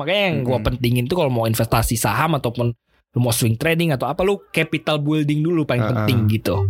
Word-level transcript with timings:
makanya 0.00 0.22
yang 0.32 0.38
gua 0.40 0.56
Mm-mm. 0.56 0.66
pentingin 0.72 1.04
tuh 1.04 1.20
kalau 1.20 1.28
mau 1.28 1.44
investasi 1.44 1.94
saham 1.94 2.34
ataupun 2.34 2.72
lu 3.10 3.18
mau 3.18 3.30
swing 3.30 3.54
trading 3.54 3.92
atau 3.92 4.06
apa 4.06 4.22
lu 4.22 4.40
capital 4.48 4.96
building 4.98 5.42
dulu 5.42 5.66
paling 5.66 5.84
Uh-uh. 5.84 5.92
penting 6.08 6.30
gitu. 6.30 6.64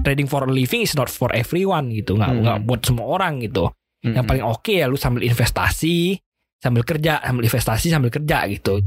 Trading 0.00 0.30
for 0.30 0.46
a 0.46 0.50
living 0.50 0.86
is 0.86 0.94
not 0.94 1.10
for 1.10 1.34
everyone 1.34 1.90
gitu, 1.90 2.14
nggak 2.14 2.30
Mm-mm. 2.30 2.44
nggak 2.46 2.58
buat 2.62 2.80
semua 2.86 3.06
orang 3.10 3.42
gitu. 3.42 3.66
Yang 4.00 4.14
Mm-mm. 4.14 4.28
paling 4.28 4.44
oke 4.46 4.70
ya 4.70 4.86
lu 4.86 4.94
sambil 4.94 5.26
investasi, 5.26 6.14
sambil 6.62 6.86
kerja, 6.86 7.18
sambil 7.18 7.42
investasi 7.42 7.86
sambil 7.90 8.10
kerja 8.14 8.46
gitu. 8.46 8.78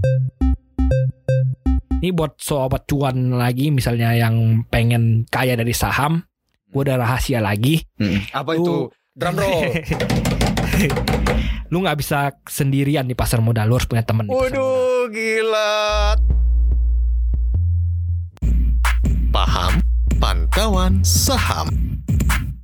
Ini 1.99 2.15
buat 2.15 2.39
sobat 2.39 2.87
cuan 2.87 3.35
lagi 3.35 3.67
misalnya 3.75 4.15
yang 4.15 4.63
pengen 4.71 5.27
kaya 5.27 5.59
dari 5.59 5.75
saham, 5.75 6.23
gue 6.71 6.81
ada 6.87 6.95
rahasia 6.95 7.43
lagi. 7.43 7.83
Mm-mm. 7.99 8.31
Apa 8.31 8.55
Lu- 8.55 8.63
itu? 8.63 8.75
Drum 9.19 9.35
roll. 9.35 9.61
lu 11.73 11.83
nggak 11.83 11.97
bisa 11.99 12.31
sendirian 12.47 13.03
di 13.03 13.17
pasar 13.17 13.43
modal, 13.43 13.67
lu 13.67 13.75
harus 13.75 13.89
punya 13.89 14.05
modal. 14.05 14.31
Waduh, 14.31 15.11
gila. 15.11 16.15
Paham 19.29 19.73
pantauan 20.17 21.03
saham. 21.05 21.69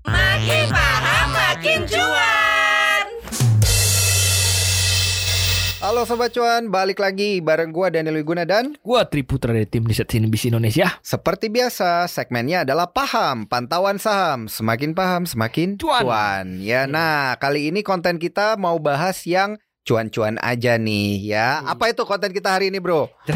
Makin 0.05 0.65
paham 0.69 1.27
makin 1.33 1.79
cuan. 1.89 2.34
Halo 5.77 6.01
Sobat 6.03 6.31
Cuan, 6.31 6.71
balik 6.71 6.97
lagi 6.97 7.39
bareng 7.39 7.69
gua 7.69 7.91
Daniel 7.91 8.17
Wiguna 8.17 8.41
dan 8.41 8.73
Gua 8.79 9.05
Triputra 9.05 9.51
dari 9.51 9.67
tim 9.67 9.83
riset 9.83 10.07
CNBC 10.07 10.49
Indonesia. 10.49 10.87
seperti 11.01 11.47
biasa 11.47 12.07
segmennya 12.07 12.63
adalah 12.63 12.89
paham, 12.89 13.45
pantauan 13.45 13.95
saham. 13.95 14.47
Semakin 14.47 14.91
paham 14.91 15.27
semakin 15.27 15.75
Cuan. 15.77 16.59
Ya, 16.59 16.85
nah 16.85 17.35
kali 17.37 17.69
ini 17.69 17.81
konten 17.81 18.17
kita 18.17 18.55
mau 18.55 18.79
bahas 18.79 19.19
yang 19.23 19.59
cuan-cuan 19.83 20.39
aja 20.39 20.79
nih 20.79 21.21
ya. 21.27 21.61
Hmm. 21.61 21.77
Apa 21.77 21.91
itu 21.91 22.01
konten 22.03 22.31
kita 22.31 22.55
hari 22.55 22.71
ini, 22.73 22.79
Bro? 22.79 23.11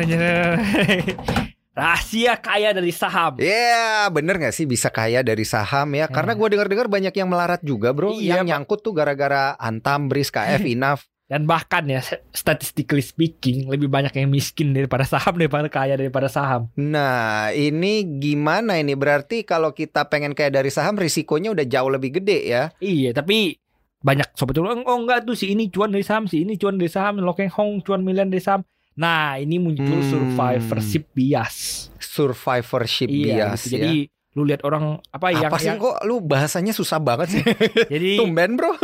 Rahasia 1.79 2.35
kaya 2.35 2.73
dari 2.73 2.91
saham. 2.91 3.39
Ya, 3.39 4.09
bener 4.09 4.35
gak 4.35 4.51
sih 4.51 4.65
bisa 4.65 4.89
kaya 4.89 5.21
dari 5.21 5.45
saham 5.45 5.93
ya? 5.93 6.09
Karena 6.09 6.33
Hmm. 6.33 6.39
gua 6.39 6.47
dengar-dengar 6.49 6.87
banyak 6.87 7.13
yang 7.13 7.29
melarat 7.29 7.61
juga, 7.61 7.93
Bro. 7.93 8.17
Iya, 8.17 8.41
yang 8.41 8.47
nyangkut 8.47 8.81
tuh 8.81 8.91
gara-gara 8.91 9.53
Antam, 9.55 10.09
Bris, 10.09 10.31
KF, 10.35 10.65
Inaf. 10.65 11.05
Dan 11.29 11.45
bahkan 11.45 11.85
ya 11.85 12.01
statistically 12.33 13.05
speaking 13.05 13.69
lebih 13.69 13.85
banyak 13.85 14.09
yang 14.17 14.33
miskin 14.33 14.73
daripada 14.73 15.05
saham 15.05 15.37
daripada 15.41 15.69
kaya 15.69 15.93
daripada 15.93 16.25
saham. 16.25 16.73
Nah, 16.73 17.53
ini 17.53 18.01
gimana 18.17 18.81
ini? 18.81 18.97
Berarti 18.97 19.45
kalau 19.45 19.69
kita 19.69 20.09
pengen 20.09 20.33
kaya 20.33 20.49
dari 20.49 20.73
saham 20.73 20.97
risikonya 20.97 21.53
udah 21.53 21.65
jauh 21.69 21.93
lebih 21.93 22.17
gede 22.17 22.49
ya. 22.49 22.73
Iya, 22.81 23.13
tapi 23.13 23.61
banyak 24.01 24.33
sobat 24.33 24.57
cuan 24.57 24.81
oh 24.81 24.97
enggak 24.97 25.27
tuh 25.27 25.37
si 25.37 25.53
ini 25.53 25.69
cuan 25.69 25.93
dari 25.93 26.01
saham, 26.01 26.25
si 26.25 26.41
ini 26.41 26.57
cuan 26.57 26.81
dari 26.81 26.89
saham, 26.89 27.21
Lokeng 27.21 27.53
Hong 27.53 27.85
cuan 27.85 28.01
miliar 28.01 28.25
dari 28.25 28.41
saham. 28.41 28.65
Nah, 28.97 29.37
ini 29.37 29.61
muncul 29.61 30.01
Hmm. 30.01 30.09
survivorship 30.09 31.13
bias. 31.13 31.87
Survivorship 32.01 33.07
Iya, 33.07 33.53
bias 33.53 33.61
gitu. 33.69 33.77
ya. 33.77 33.91
Lu 34.31 34.45
lihat 34.45 34.61
orang 34.61 35.01
apa, 35.09 35.33
yang 35.33 35.49
Apa 35.49 35.57
sih 35.57 35.67
yang- 35.67 35.81
kok 35.81 36.05
lu 36.05 36.21
bahasanya 36.21 36.69
susah 36.69 36.97
banget 36.97 37.33
sih? 37.33 37.43
jadi 37.89 38.21
Tumben, 38.21 38.53
Bro. 38.55 38.77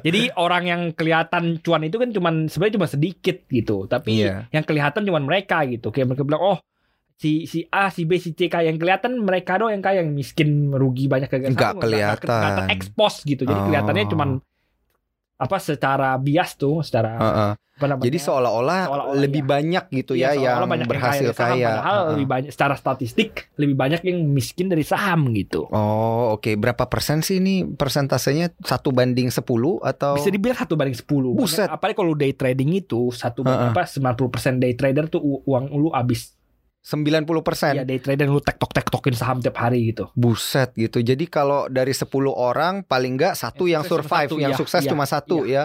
jadi 0.00 0.30
orang 0.36 0.64
yang 0.64 0.82
kelihatan 0.92 1.58
cuan 1.58 1.82
itu 1.82 1.98
kan 1.98 2.08
cuman 2.08 2.46
sebenarnya 2.46 2.76
cuma 2.78 2.86
sedikit 2.86 3.42
gitu, 3.46 3.84
tapi 3.84 4.22
Iya. 4.22 4.46
yang 4.48 4.62
kelihatan 4.62 5.02
cuman 5.02 5.22
mereka 5.22 5.66
gitu. 5.66 5.90
Kayak 5.90 6.06
mereka 6.08 6.22
bilang, 6.22 6.42
"Oh, 6.44 6.58
si 7.14 7.44
si 7.44 7.66
A, 7.68 7.86
si 7.88 8.02
B, 8.02 8.16
si 8.16 8.30
C 8.32 8.46
kaya 8.46 8.66
yang 8.66 8.78
kelihatan 8.78 9.18
mereka 9.18 9.54
doang 9.54 9.70
yang 9.70 9.80
kaya 9.80 10.00
yang 10.00 10.10
miskin 10.10 10.70
rugi 10.70 11.06
banyak 11.06 11.26
kagak 11.26 11.50
Nggak 11.50 11.78
kelihatan. 11.78 12.66
expose 12.68 13.22
gitu. 13.22 13.42
Jadi 13.42 13.58
Oh. 13.58 13.66
kelihatannya 13.68 14.06
cuman 14.06 14.30
apa 15.36 15.56
secara 15.58 16.14
bias 16.16 16.54
tuh, 16.54 16.82
secara 16.82 17.10
Heeh. 17.12 17.50
apa 17.52 17.71
namanya? 17.86 18.06
Jadi 18.06 18.18
seolah-olah 18.18 18.80
Seolah-olah, 18.86 19.18
lebih 19.18 19.42
iya. 19.42 19.50
banyak 19.50 19.84
gitu 19.92 20.12
Iya, 20.12 20.20
ya 20.22 20.28
seolah-olah 20.32 20.58
yang 20.60 20.72
banyak 20.74 20.88
berhasil 20.88 21.28
saham, 21.32 21.56
kaya. 21.56 21.68
Padahal 21.68 21.94
Heeh. 21.96 22.10
lebih 22.14 22.26
banyak 22.26 22.50
secara 22.50 22.74
statistik 22.74 23.30
lebih 23.58 23.76
banyak 23.78 24.00
yang 24.06 24.18
miskin 24.28 24.66
dari 24.70 24.84
saham 24.84 25.30
gitu. 25.34 25.66
Oh, 25.70 26.36
oke. 26.36 26.50
Berapa 26.58 26.86
persen 26.86 27.22
sih 27.22 27.38
ini 27.42 27.66
persentasenya 27.66 28.54
satu 28.62 28.90
banding 28.94 29.30
10 29.30 29.42
atau 29.82 30.12
Bisa 30.18 30.30
dibilang 30.30 30.58
satu 30.58 30.74
banding 30.74 30.98
10 30.98 31.34
Buset. 31.34 31.68
Apalagi 31.68 31.96
kalau 31.96 32.12
day 32.14 32.32
trading 32.32 32.70
itu 32.76 33.10
satu 33.14 33.42
Heeh. 33.46 33.72
apa 33.72 33.86
90% 33.86 34.62
day 34.62 34.72
trader 34.74 35.06
tuh 35.08 35.22
uang 35.22 35.72
lu 35.72 35.90
habis. 35.94 36.36
90 36.82 37.46
persen? 37.46 37.78
Ya 37.78 37.86
day 37.86 38.02
trader 38.02 38.26
lu 38.26 38.42
tektok 38.42 38.74
tektokin 38.74 39.14
saham 39.14 39.38
tiap 39.38 39.54
hari 39.54 39.94
gitu. 39.94 40.10
Buset 40.18 40.74
gitu. 40.74 40.98
Jadi 40.98 41.30
kalau 41.30 41.70
dari 41.70 41.94
10 41.94 42.10
orang 42.34 42.82
paling 42.82 43.14
nggak 43.14 43.38
satu 43.38 43.70
Yang 43.70 43.72
yang 43.72 43.82
sukses 43.86 43.94
survive, 44.02 44.28
satu, 44.30 44.36
yang 44.42 44.52
iya, 44.52 44.58
sukses 44.58 44.82
iya, 44.82 44.90
cuma 44.90 45.04
satu 45.06 45.36
ya. 45.46 45.62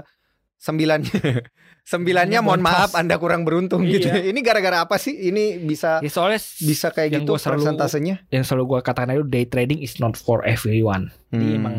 Sembilannya 0.58 1.14
sembilannya 1.88 2.40
mohon 2.44 2.60
maaf 2.60 2.92
Anda 2.94 3.16
kurang 3.16 3.48
beruntung 3.48 3.82
Iya. 3.82 3.92
gitu. 3.96 4.08
Ini 4.12 4.40
gara-gara 4.42 4.84
apa 4.84 5.00
sih? 5.00 5.16
Ini 5.16 5.64
bisa 5.64 6.04
Ya 6.04 6.12
soalnya 6.12 6.36
bisa 6.42 6.92
kayak 6.92 7.10
yang 7.10 7.24
gitu 7.24 7.32
gua 7.32 7.40
selalu- 7.40 7.64
persentasenya? 7.64 8.16
yang 8.28 8.44
selalu 8.44 8.64
gua 8.68 8.80
katakan 8.82 9.16
itu 9.16 9.24
day 9.24 9.46
trading 9.46 9.80
is 9.80 9.96
not 9.98 10.14
for 10.14 10.44
everyone. 10.44 11.08
Jadi 11.30 11.48
Hmm. 11.48 11.58
emang 11.58 11.76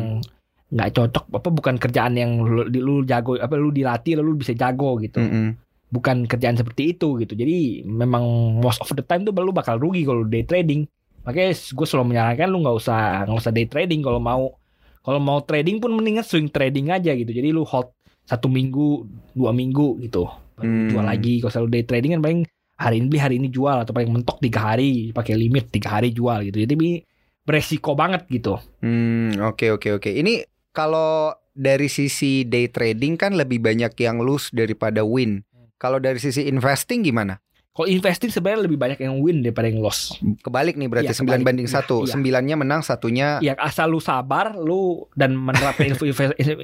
nggak 0.69 0.89
cocok 0.91 1.25
apa 1.31 1.49
bukan 1.51 1.75
kerjaan 1.77 2.13
yang 2.13 2.31
lu, 2.39 2.65
di- 2.65 2.77
lu 2.77 3.01
jago 3.03 3.33
apa 3.35 3.53
lu 3.53 3.69
dilatih 3.69 4.17
lalu 4.17 4.33
lu 4.33 4.39
bisa 4.39 4.53
jago 4.53 4.97
gitu. 4.97 5.17
Mm-mm. 5.17 5.53
Bukan 5.89 6.25
kerjaan 6.25 6.53
seperti 6.53 6.93
itu 6.93 7.17
gitu. 7.17 7.33
Jadi 7.33 7.81
memang 7.83 8.21
most 8.57 8.77
of 8.79 8.89
the 8.91 9.01
time 9.01 9.21
tuh 9.23 9.33
lu 9.35 9.49
bakal 9.49 9.77
rugi 9.77 10.01
kalau 10.03 10.21
day 10.23 10.41
trading. 10.41 10.85
Makanya 11.19 11.53
gue 11.53 11.85
selalu 11.85 12.05
menyarankan 12.07 12.47
lu 12.47 12.61
nggak 12.61 12.75
usah 12.75 12.99
nggak 13.25 13.39
usah 13.39 13.49
day 13.51 13.65
trading 13.65 14.01
kalau 14.01 14.17
mau 14.17 14.57
kalau 14.99 15.17
mau 15.17 15.39
trading 15.39 15.77
pun 15.77 15.89
mendingan 15.89 16.21
swing 16.21 16.45
trading 16.47 16.89
aja 16.89 17.09
gitu. 17.11 17.27
Jadi 17.27 17.49
lu 17.49 17.61
hold 17.63 17.89
satu 18.29 18.45
minggu, 18.45 19.09
dua 19.33 19.49
minggu 19.49 19.97
gitu. 20.05 20.29
Hmm. 20.61 20.93
Jual 20.93 21.05
lagi. 21.09 21.41
Kalau 21.41 21.49
selalu 21.49 21.69
day 21.73 21.83
trading 21.89 22.13
kan 22.13 22.21
paling 22.21 22.41
hari 22.77 23.01
ini 23.01 23.05
beli 23.09 23.19
hari 23.19 23.35
ini 23.41 23.49
jual 23.49 23.81
atau 23.81 23.91
paling 23.91 24.13
mentok 24.13 24.37
tiga 24.37 24.71
hari 24.71 25.09
pakai 25.09 25.33
limit 25.33 25.73
tiga 25.73 25.97
hari 25.97 26.13
jual 26.13 26.45
gitu. 26.45 26.61
Jadi 26.61 27.01
beresiko 27.41 27.97
banget 27.97 28.29
gitu. 28.29 28.61
Hmm, 28.85 29.33
oke 29.41 29.81
oke 29.81 29.97
oke. 29.97 30.09
Ini 30.13 30.45
kalau 30.69 31.33
dari 31.57 31.89
sisi 31.89 32.45
day 32.45 32.69
trading 32.69 33.17
kan 33.17 33.33
lebih 33.33 33.57
banyak 33.59 33.97
yang 33.97 34.21
lose 34.21 34.53
daripada 34.53 35.01
win. 35.01 35.41
Kalau 35.81 35.97
dari 35.97 36.21
sisi 36.21 36.45
investing 36.45 37.01
gimana? 37.01 37.41
Kalau 37.69 37.87
investing 37.87 38.27
sebenarnya 38.27 38.65
lebih 38.65 38.75
banyak 38.75 38.99
yang 38.99 39.17
win 39.17 39.39
daripada 39.39 39.65
yang 39.65 39.79
loss. 39.79 40.17
Kebalik 40.41 40.75
nih 40.75 40.87
berarti 40.87 41.07
Iya, 41.07 41.15
9 41.15 41.23
kebalik. 41.23 41.45
banding 41.45 41.67
Iya, 41.67 41.79
1. 41.79 41.95
iya. 41.97 42.11
Sembilannya 42.11 42.55
menang, 42.57 42.81
satunya 42.81 43.27
Ya 43.39 43.53
asal 43.55 43.87
lu 43.87 43.99
sabar, 43.99 44.51
lu 44.53 45.07
dan 45.13 45.33
menerapkan 45.33 45.87
ilmu 45.93 46.03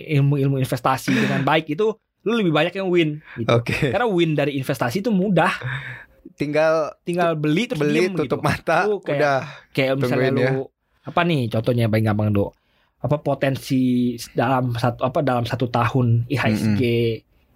ilmu, 0.04 0.34
ilmu 0.36 0.56
investasi 0.58 1.16
dengan 1.16 1.42
baik 1.42 1.72
itu 1.72 1.96
lu 2.22 2.34
lebih 2.34 2.52
banyak 2.52 2.74
yang 2.74 2.90
win 2.90 3.22
gitu. 3.36 3.48
Oke. 3.48 3.94
Karena 3.94 4.06
win 4.06 4.34
dari 4.34 4.56
investasi 4.56 5.00
itu 5.00 5.10
mudah, 5.10 5.54
Tinggal 6.36 6.92
tinggal 7.02 7.32
beli 7.34 7.64
terus 7.64 7.80
beli 7.80 8.02
diem 8.02 8.14
tutup 8.14 8.42
gitu. 8.42 8.44
mata 8.44 8.78
Lu 8.84 9.00
kayak- 9.00 9.16
udah 9.16 9.40
Kayak 9.72 9.94
misalnya 9.96 10.30
ya. 10.34 10.52
lu 10.52 10.68
apa 11.02 11.22
nih 11.22 11.42
contohnya 11.48 11.86
yang 11.86 11.94
paling 11.94 12.08
gampang 12.08 12.30
do 12.34 12.50
apa 12.98 13.22
potensi 13.22 13.84
dalam 14.34 14.74
satu 14.74 15.06
apa 15.06 15.22
dalam 15.22 15.46
satu 15.46 15.70
tahun 15.70 16.26
IHSG 16.28 16.82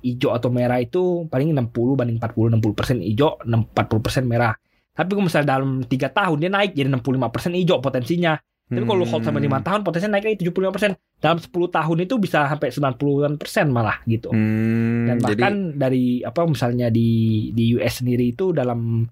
hijau 0.02 0.32
atau 0.32 0.50
merah 0.50 0.80
itu 0.80 1.28
paling 1.28 1.52
60 1.52 2.00
banding 2.00 2.18
40 2.18 2.60
60 2.60 2.78
persen 2.78 2.98
hijau 3.04 3.40
40 3.44 4.06
persen 4.06 4.24
merah. 4.26 4.56
Tapi 4.96 5.16
kalau 5.16 5.26
misalnya 5.28 5.48
dalam 5.56 5.84
tiga 5.88 6.12
tahun 6.12 6.38
dia 6.44 6.52
naik 6.52 6.76
jadi 6.76 6.92
65 6.92 7.34
persen 7.34 7.52
hijau 7.56 7.80
potensinya. 7.80 8.36
Tapi 8.70 8.86
kalau 8.86 9.02
lu 9.02 9.08
hold 9.10 9.26
sampai 9.26 9.42
lima 9.42 9.66
tahun 9.66 9.82
potensinya 9.82 10.20
naik 10.20 10.26
lagi 10.30 10.38
75 10.46 10.76
persen. 10.76 10.92
Dalam 11.18 11.42
10 11.42 11.50
tahun 11.50 11.98
itu 12.06 12.16
bisa 12.22 12.46
sampai 12.46 12.70
90 12.70 13.42
persen 13.42 13.66
malah 13.74 13.98
gitu. 14.06 14.30
Hmm, 14.30 15.10
dan 15.10 15.18
jadi 15.20 15.42
bahkan 15.42 15.56
dari 15.74 16.22
apa 16.22 16.46
misalnya 16.46 16.94
di 16.94 17.50
di 17.52 17.74
US 17.76 18.06
sendiri 18.06 18.30
itu 18.30 18.54
dalam 18.54 19.10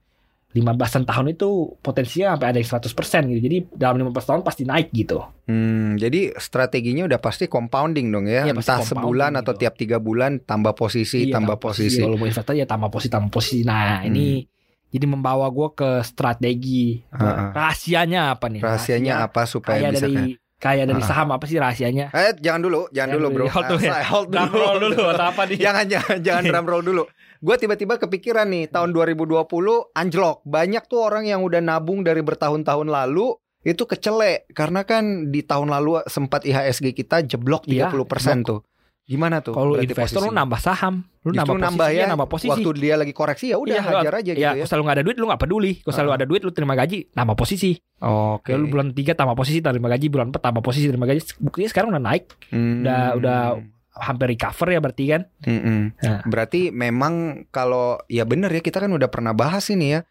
15-an 0.57 1.03
tahun 1.05 1.25
itu 1.31 1.49
potensinya 1.79 2.33
sampai 2.33 2.47
ada 2.49 2.57
yang 2.57 2.69
100% 2.69 3.29
gitu. 3.29 3.39
Jadi 3.45 3.57
dalam 3.71 3.95
15 4.01 4.29
tahun 4.29 4.41
pasti 4.41 4.63
naik 4.63 4.89
gitu. 4.91 5.21
hmm, 5.45 5.95
jadi 5.95 6.33
strateginya 6.35 7.05
udah 7.05 7.19
pasti 7.19 7.45
compounding 7.45 8.07
dong 8.09 8.25
ya. 8.25 8.49
Pasti 8.49 8.57
Entah 8.57 8.79
sebulan 8.81 9.31
atau 9.37 9.53
gitu. 9.53 9.61
tiap 9.63 9.73
tiga 9.75 9.97
bulan 9.97 10.39
tambah 10.39 10.73
posisi, 10.73 11.29
Iya, 11.29 11.37
tambah 11.39 11.57
posisi. 11.57 11.99
Kalau 11.99 12.15
mau 12.15 12.25
investasi 12.25 12.57
ya 12.57 12.65
tambah 12.65 12.89
posisi, 12.89 13.09
tambah 13.09 13.29
posisi. 13.29 13.61
Nah, 13.61 14.01
ini 14.01 14.43
jadi 14.87 15.05
membawa 15.05 15.47
gue 15.47 15.69
ke 15.71 15.89
strategi. 16.01 17.03
Heeh. 17.11 17.51
Rahasianya 17.51 18.33
apa 18.33 18.47
nih? 18.47 18.61
Rahasianya 18.63 19.13
apa 19.21 19.43
supaya 19.43 19.87
Kaya 19.87 19.91
bisa 19.91 20.05
dari 20.07 20.15
kayak 20.15 20.45
kaya 20.57 20.83
dari 20.89 21.03
saham 21.05 21.29
apa 21.29 21.45
sih 21.45 21.61
rahasianya? 21.61 22.09
Eh, 22.09 22.33
jangan 22.41 22.65
dulu, 22.65 22.89
jangan 22.89 23.13
dulu, 23.13 23.27
Bro. 23.29 23.45
Hold 23.47 23.67
dulu 23.69 23.81
ya. 23.83 24.01
Hold 24.09 24.27
Drum 24.31 24.47
dulu. 24.49 24.57
roll 24.57 24.77
dulu 24.89 25.01
atau 25.07 25.25
apa 25.29 25.41
nih? 25.45 25.57
jangan 25.69 25.85
jangan 25.85 26.17
jangan 26.17 26.43
drum 26.43 26.65
roll 26.65 26.81
dulu. 26.81 27.03
Gue 27.39 27.55
tiba-tiba 27.55 27.95
kepikiran 27.95 28.45
nih 28.45 28.67
tahun 28.67 28.89
2020 28.91 29.45
anjlok. 29.91 30.37
Banyak 30.43 30.83
tuh 30.85 31.01
orang 31.01 31.23
yang 31.23 31.41
udah 31.41 31.59
nabung 31.59 32.01
dari 32.01 32.19
bertahun-tahun 32.19 32.87
lalu 32.87 33.33
itu 33.61 33.83
kecelek 33.83 34.47
karena 34.51 34.81
kan 34.81 35.27
di 35.27 35.41
tahun 35.41 35.67
lalu 35.67 35.99
sempat 36.05 36.41
IHSG 36.41 36.93
kita 36.93 37.21
jeblok 37.21 37.65
30% 37.65 37.67
Iya, 37.67 37.91
tuh. 38.41 38.61
Gimana 39.03 39.39
tuh? 39.39 39.51
Kalau 39.51 39.75
investor 39.75 40.19
lu 40.19 40.31
nambah 40.31 40.57
saham, 40.57 40.99
lu 41.23 41.31
Justru 41.31 41.55
nambah 41.55 41.63
nambah 41.63 41.87
posisi, 41.87 41.95
ya 41.95 42.05
nambah 42.05 42.27
posisi. 42.27 42.51
waktu 42.51 42.69
dia 42.75 42.95
lagi 42.95 43.13
koreksi 43.13 43.45
ya 43.47 43.57
udah 43.57 43.71
Iya, 43.71 43.81
hajar 43.81 44.13
aja 44.13 44.31
gitu 44.31 44.35
ya, 44.37 44.49
ya. 44.49 44.51
kalau 44.53 44.67
selalu 44.67 44.83
nggak 44.83 44.95
ada 44.95 45.03
duit 45.03 45.17
lu 45.17 45.25
nggak 45.25 45.41
peduli. 45.41 45.73
Kalau 45.79 45.93
selalu 45.95 46.09
Heeh. 46.09 46.19
ada 46.19 46.27
duit 46.27 46.41
lu 46.43 46.51
terima 46.51 46.73
gaji, 46.75 46.99
nambah 47.13 47.35
posisi. 47.35 47.71
Oke. 47.97 48.51
Kalau 48.51 48.59
lu 48.59 48.67
bulan 48.67 48.87
3 48.91 49.15
tambah 49.15 49.31
posisi, 49.33 49.59
terima 49.59 49.87
gaji, 49.87 50.07
bulan 50.07 50.27
4 50.27 50.43
tambah 50.43 50.59
posisi, 50.59 50.85
terima 50.85 51.07
gaji. 51.07 51.21
Buktinya 51.39 51.69
sekarang 51.71 51.89
udah 51.89 52.03
naik. 52.03 52.23
Hmm. 52.51 52.83
udah- 52.83 53.11
udah 53.15 53.39
hampir 53.99 54.29
recover 54.29 54.67
ya 54.69 54.79
berarti 54.79 55.03
kan. 55.09 55.21
Mm-mm. 55.43 55.79
Nah. 55.97 56.21
Berarti 56.23 56.69
memang 56.69 57.13
kalau 57.49 57.97
ya 58.07 58.23
bener 58.23 58.49
ya 58.49 58.61
kita 58.61 58.79
kan 58.79 58.89
udah 58.89 59.07
pernah 59.07 59.31
bahas 59.31 59.67
ini 59.67 59.93
ya. 59.93 60.01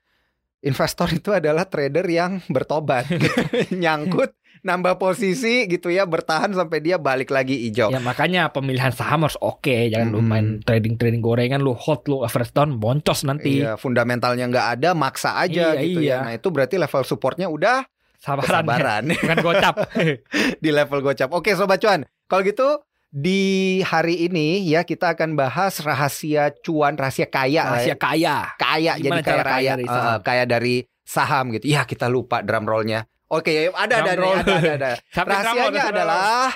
Investor 0.61 1.07
itu 1.13 1.31
adalah 1.31 1.69
trader 1.69 2.03
yang 2.11 2.43
bertobat, 2.51 3.07
nyangkut, 3.71 4.35
nambah 4.67 4.99
posisi 4.99 5.69
gitu 5.71 5.95
ya, 5.95 6.03
bertahan 6.03 6.51
sampai 6.51 6.83
dia 6.83 6.99
balik 6.99 7.31
lagi 7.31 7.55
hijau. 7.69 7.93
Ya 7.95 8.03
makanya 8.03 8.51
pemilihan 8.51 8.91
saham 8.91 9.23
harus 9.23 9.39
oke, 9.39 9.93
jangan 9.93 10.11
lu 10.11 10.19
Mm-mm. 10.19 10.27
main 10.27 10.47
trading-trading 10.67 11.23
gorengan 11.23 11.63
lu 11.63 11.71
hold 11.71 12.03
lu 12.11 12.27
average 12.27 12.51
down 12.51 12.83
boncos 12.83 13.23
nanti. 13.23 13.63
Iya, 13.63 13.79
fundamentalnya 13.79 14.49
nggak 14.51 14.69
ada, 14.81 14.91
maksa 14.99 15.39
aja 15.39 15.77
Iya, 15.77 15.83
gitu 15.87 16.01
iya. 16.03 16.19
ya. 16.19 16.27
Nah 16.27 16.33
itu 16.35 16.49
berarti 16.51 16.83
level 16.83 17.03
supportnya 17.07 17.47
udah 17.47 17.87
Sabaran. 18.19 18.43
kesabaran 18.49 19.03
Bukan 19.13 19.39
gocap. 19.45 19.75
di 20.65 20.71
level 20.75 20.99
gocap. 21.05 21.31
Oke 21.31 21.55
sobat 21.55 21.79
cuan, 21.79 22.03
kalau 22.27 22.43
gitu 22.43 22.81
di 23.11 23.81
hari 23.87 24.29
ini 24.29 24.63
ya 24.67 24.83
kita 24.83 25.15
akan 25.15 25.39
bahas 25.39 25.81
rahasia 25.81 26.53
cuan, 26.63 26.99
rahasia 26.99 27.27
kaya, 27.27 27.63
ya. 27.63 27.63
Rahasia 27.71 27.97
kaya. 27.97 28.37
kaya 28.59 28.93
Gimana 28.99 29.21
jadi 29.21 29.21
kaya 29.23 29.25
kaya 29.25 29.45
raya, 29.45 29.73
dari 29.73 29.87
saham? 29.87 30.19
kaya 30.23 30.45
dari 30.45 30.77
saham 31.07 31.45
gitu. 31.55 31.67
Ya 31.71 31.83
kita 31.87 32.07
lupa 32.11 32.43
drum 32.43 32.67
rollnya. 32.67 33.07
Oke, 33.27 33.51
ya, 33.51 33.75
ada 33.75 34.07
ada 34.07 34.13
roll. 34.15 34.39
ada 34.39 34.55
ada. 34.55 34.73
ada. 34.79 34.91
Rahasianya 35.27 35.83
roll, 35.83 35.93
adalah 35.99 36.55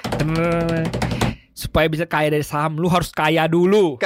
supaya 1.60 1.86
bisa 1.92 2.08
kaya 2.08 2.32
dari 2.32 2.46
saham 2.46 2.80
lu 2.80 2.88
harus 2.88 3.12
kaya 3.12 3.44
dulu. 3.44 4.00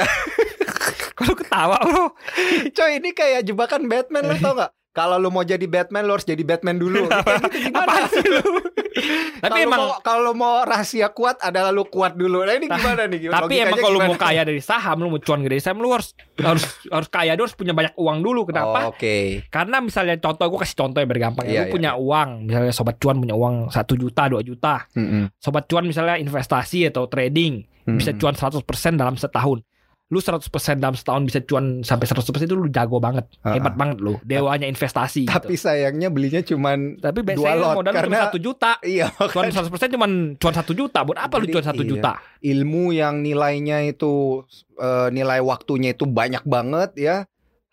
Kalau 1.15 1.33
ketawa 1.39 1.79
bro, 1.79 2.11
coy 2.75 2.99
ini 2.99 3.15
kayak 3.15 3.47
jebakan 3.47 3.87
Batman 3.87 4.27
lo 4.27 4.35
tau 4.43 4.53
nggak? 4.59 4.71
Kalau 4.95 5.19
lu 5.19 5.27
mau 5.27 5.43
jadi 5.43 5.67
Batman, 5.67 6.07
lu 6.07 6.15
harus 6.15 6.23
jadi 6.23 6.39
Batman 6.47 6.79
dulu. 6.79 7.11
Kayak 7.11 7.43
gitu 7.51 7.67
gimana? 7.67 7.83
Apaan 7.83 8.07
sih 8.15 8.23
lu? 8.23 8.39
Tapi 9.43 9.59
Kalau 9.59 9.67
emang 9.67 9.81
kalau 9.99 10.31
mau 10.31 10.63
rahasia 10.63 11.11
kuat 11.11 11.43
adalah 11.43 11.75
lu 11.75 11.83
kuat 11.83 12.15
dulu. 12.15 12.47
Nah 12.47 12.55
ini 12.55 12.71
gimana 12.71 13.03
nih? 13.11 13.27
tapi 13.27 13.59
Logikanya 13.59 13.67
emang 13.67 13.79
kalau 13.83 13.91
lu 13.91 13.99
mau 13.99 14.15
gimana? 14.15 14.23
kaya 14.23 14.41
dari 14.47 14.61
saham, 14.63 14.97
lu 15.03 15.11
mau 15.11 15.19
cuan 15.19 15.43
dari 15.43 15.59
saham, 15.59 15.83
lu 15.83 15.91
harus 15.91 16.15
harus 16.39 16.63
harus 16.87 17.09
kaya 17.11 17.35
dulu, 17.35 17.43
harus 17.43 17.59
punya 17.59 17.75
banyak 17.75 17.91
uang 17.99 18.17
dulu. 18.23 18.47
Kenapa? 18.47 18.87
Oh, 18.87 18.95
Oke. 18.95 19.43
Karena 19.51 19.83
misalnya 19.83 20.15
contoh 20.15 20.47
gue 20.47 20.59
kasih 20.63 20.77
contoh 20.79 21.03
yang 21.03 21.11
bergampang 21.11 21.43
ya. 21.43 21.51
Iya, 21.51 21.59
Lu 21.59 21.65
iya, 21.67 21.73
punya 21.75 21.91
uang, 21.99 22.29
misalnya 22.47 22.71
sobat 22.71 22.95
cuan 22.95 23.19
punya 23.19 23.35
uang 23.35 23.67
1 23.67 23.83
juta, 23.99 24.23
2 24.31 24.39
juta. 24.47 24.75
Mm-mm. 24.95 25.27
Sobat 25.43 25.67
cuan 25.67 25.83
misalnya 25.83 26.15
investasi 26.15 26.87
atau 26.87 27.11
trading 27.11 27.67
bisa 27.85 28.15
cuan 28.15 28.33
100% 28.33 28.63
dalam 28.95 29.19
setahun. 29.19 29.59
Lu 30.05 30.21
100% 30.21 30.45
dalam 30.77 30.93
setahun 30.93 31.25
bisa 31.25 31.41
cuan 31.41 31.81
sampai 31.81 32.05
100% 32.05 32.45
itu 32.45 32.53
lu 32.53 32.69
jago 32.69 33.01
banget. 33.01 33.25
Uh-uh. 33.41 33.57
Hebat 33.57 33.73
banget 33.73 33.97
lu. 34.05 34.21
Dewanya 34.21 34.69
investasi 34.69 35.25
Tapi 35.25 35.57
gitu. 35.57 35.65
sayangnya 35.65 36.13
belinya 36.13 36.45
cuman 36.45 37.01
Tapi 37.01 37.25
biasanya 37.25 37.57
lot, 37.57 37.75
modal 37.81 37.93
karena- 37.93 38.29
cuma 38.29 38.29
1 38.29 38.37
juta. 38.37 38.71
iya 38.85 39.09
Cuan 39.09 39.49
100% 39.49 39.65
cuman 39.97 40.11
cuan 40.37 40.53
1 40.53 40.73
juta. 40.77 41.01
Buat 41.01 41.25
apa 41.25 41.41
lu 41.41 41.49
Jadi, 41.49 41.53
cuan 41.57 41.65
1 41.65 41.81
iya. 41.81 41.89
juta? 41.89 42.11
ilmu 42.45 42.93
yang 42.93 43.25
nilainya 43.25 43.81
itu 43.81 44.45
eh, 44.77 45.09
nilai 45.09 45.41
waktunya 45.41 45.97
itu 45.97 46.05
banyak 46.05 46.45
banget 46.45 46.93
ya 46.93 47.15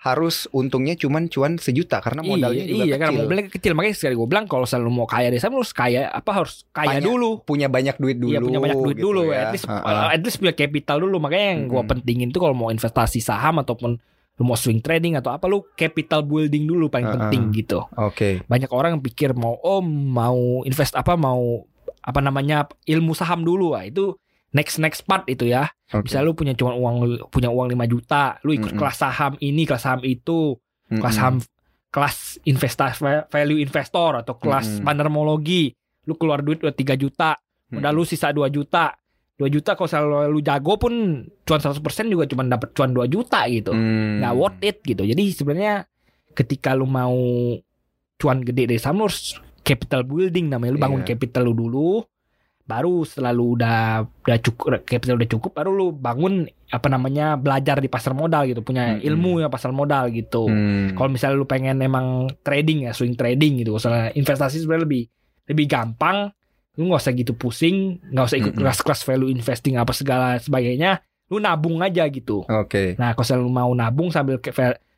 harus 0.03 0.51
untungnya 0.51 0.99
cuman 0.99 1.31
cuan 1.31 1.63
sejuta 1.63 2.03
karena 2.03 2.27
modalnya 2.27 2.67
iya, 2.67 2.71
juga 2.75 2.85
iya, 2.91 2.95
karena 2.99 3.13
kecil. 3.15 3.23
modalnya 3.23 3.45
kecil. 3.55 3.73
Makanya 3.79 3.95
sekali 3.95 4.15
gue 4.19 4.29
bilang 4.29 4.45
kalau 4.51 4.67
selalu 4.67 4.91
mau 4.91 5.07
kaya 5.07 5.31
lu 5.31 5.39
harus 5.39 5.71
kaya 5.71 6.11
apa 6.11 6.31
harus 6.35 6.67
kaya 6.75 6.99
Banyak 6.99 7.07
dulu. 7.07 7.31
punya 7.47 7.71
banyak 7.71 7.97
duit 8.03 8.19
dulu. 8.19 8.35
Iya 8.35 8.41
punya 8.43 8.59
banyak 8.59 8.79
duit 8.83 8.97
gitu 8.99 9.07
dulu 9.15 9.31
ya. 9.31 9.47
at 9.47 9.55
least 9.55 9.67
uh, 9.71 10.11
at 10.11 10.19
least 10.19 10.43
punya 10.43 10.55
capital 10.59 10.97
dulu 10.99 11.23
makanya 11.23 11.47
yang 11.55 11.61
gua 11.71 11.87
Mm-mm. 11.87 11.91
pentingin 11.95 12.29
tuh 12.35 12.43
kalau 12.43 12.55
mau 12.59 12.75
investasi 12.75 13.23
saham 13.23 13.63
ataupun 13.63 13.95
lu 14.41 14.43
mau 14.49 14.59
swing 14.59 14.83
trading 14.83 15.15
atau 15.15 15.31
apa 15.31 15.45
lu 15.47 15.63
capital 15.79 16.27
building 16.27 16.67
dulu 16.67 16.89
paling 16.91 17.07
Uh-uh. 17.07 17.29
penting 17.29 17.53
gitu 17.53 17.85
Oke. 18.01 18.41
banyak 18.49 18.73
orang 18.73 18.99
yang 18.99 19.03
pikir 19.05 19.37
mau 19.37 19.55
oh 19.61 19.85
mau 19.85 20.65
invest 20.65 20.97
apa 20.97 21.15
mau 21.21 21.63
apa 22.03 22.19
namanya 22.19 22.67
ilmu 22.89 23.15
saham 23.15 23.45
dulu 23.47 23.77
ah 23.79 23.85
itu 23.87 24.17
next 24.53 24.77
next 24.77 25.03
part 25.03 25.25
itu 25.27 25.45
ya 25.45 25.69
Oke. 25.91 26.07
bisa 26.07 26.21
lu 26.21 26.33
punya 26.33 26.53
cuma 26.53 26.73
uang 26.73 26.97
punya 27.29 27.49
uang 27.49 27.73
5 27.73 27.89
juta 27.89 28.37
lu 28.41 28.53
ikut 28.53 28.69
Mm-mm. 28.69 28.79
kelas 28.79 28.97
saham 28.99 29.33
ini 29.39 29.65
kelas 29.65 29.83
saham 29.83 30.01
itu 30.03 30.57
kelas 30.89 31.01
Mm-mm. 31.11 31.13
saham 31.13 31.35
kelas 31.89 32.17
investasi 32.43 33.01
value 33.27 33.59
investor 33.59 34.17
atau 34.17 34.35
kelas 34.35 34.79
Mm-mm. 34.79 34.85
panermologi 34.85 35.73
lu 36.05 36.15
keluar 36.15 36.41
duit 36.41 36.61
udah 36.61 36.73
3 36.73 36.97
juta 36.97 37.37
udah 37.71 37.91
lu 37.91 38.03
sisa 38.03 38.29
2 38.29 38.45
juta 38.49 38.93
2 39.35 39.49
juta 39.49 39.73
kalau 39.73 39.89
selalu 39.89 40.11
lu 40.29 40.41
jago 40.41 40.77
pun 40.77 40.93
cuan 41.43 41.59
100% 41.59 41.81
juga 42.07 42.25
cuma 42.27 42.45
dapat 42.45 42.73
cuan 42.73 42.91
2 42.91 43.09
juta 43.09 43.49
gitu 43.49 43.73
Hmm. 43.73 44.21
nggak 44.21 44.35
worth 44.35 44.61
it 44.61 44.77
gitu 44.83 45.03
jadi 45.03 45.23
sebenarnya 45.31 45.75
ketika 46.31 46.73
lu 46.73 46.85
mau 46.85 47.17
cuan 48.17 48.39
gede 48.41 48.69
dari 48.69 48.79
saham 48.79 49.01
lu 49.01 49.09
harus 49.09 49.35
capital 49.63 50.03
building 50.03 50.47
namanya 50.49 50.75
lu 50.75 50.81
bangun 50.81 51.03
Iya. 51.03 51.09
capital 51.09 51.43
lu 51.45 51.55
dulu 51.57 52.05
baru 52.63 53.03
setelah 53.03 53.35
lu 53.35 53.59
udah 53.59 54.07
udah 54.23 54.39
cukup 54.39 54.87
capital 54.87 55.19
udah 55.19 55.29
cukup 55.29 55.51
baru 55.53 55.71
lu 55.71 55.87
bangun 55.91 56.47
apa 56.69 56.89
namanya 56.89 57.35
belajar 57.35 57.79
di 57.79 57.91
pasar 57.91 58.15
modal 58.15 58.47
gitu. 58.47 58.63
Punya 58.63 58.97
Mm-mm. 58.97 59.05
ilmu 59.05 59.33
ya 59.41 59.49
pasar 59.51 59.71
modal 59.71 60.09
gitu. 60.09 60.47
Hmm. 60.47 60.95
kalau 60.95 61.11
misalnya 61.11 61.37
lu 61.37 61.45
pengen 61.45 61.79
emang 61.79 62.31
trading 62.41 62.87
ya 62.87 62.95
swing 62.95 63.13
trading 63.13 63.61
gitu. 63.61 63.75
Misalnya 63.75 64.15
investasi 64.15 64.63
sebenarnya 64.63 64.85
lebih 64.87 65.03
lebih 65.47 65.67
gampang. 65.67 66.31
Lu 66.79 66.89
nggak 66.89 67.03
usah 67.03 67.13
gitu 67.13 67.37
pusing 67.37 68.01
nggak 68.09 68.25
usah 68.25 68.39
ikut 68.39 68.53
Mm-mm. 68.55 68.63
kelas-kelas 68.65 69.01
value 69.05 69.29
investing 69.29 69.77
apa 69.77 69.93
segala 69.93 70.39
sebagainya. 70.39 71.03
Lu 71.29 71.37
nabung 71.37 71.83
aja 71.83 72.07
gitu. 72.09 72.47
Oke. 72.47 72.95
nah 72.97 73.13
kalau 73.13 73.45
lu 73.45 73.51
mau 73.51 73.69
nabung 73.73 74.09
sambil 74.09 74.39
ke- 74.39 74.55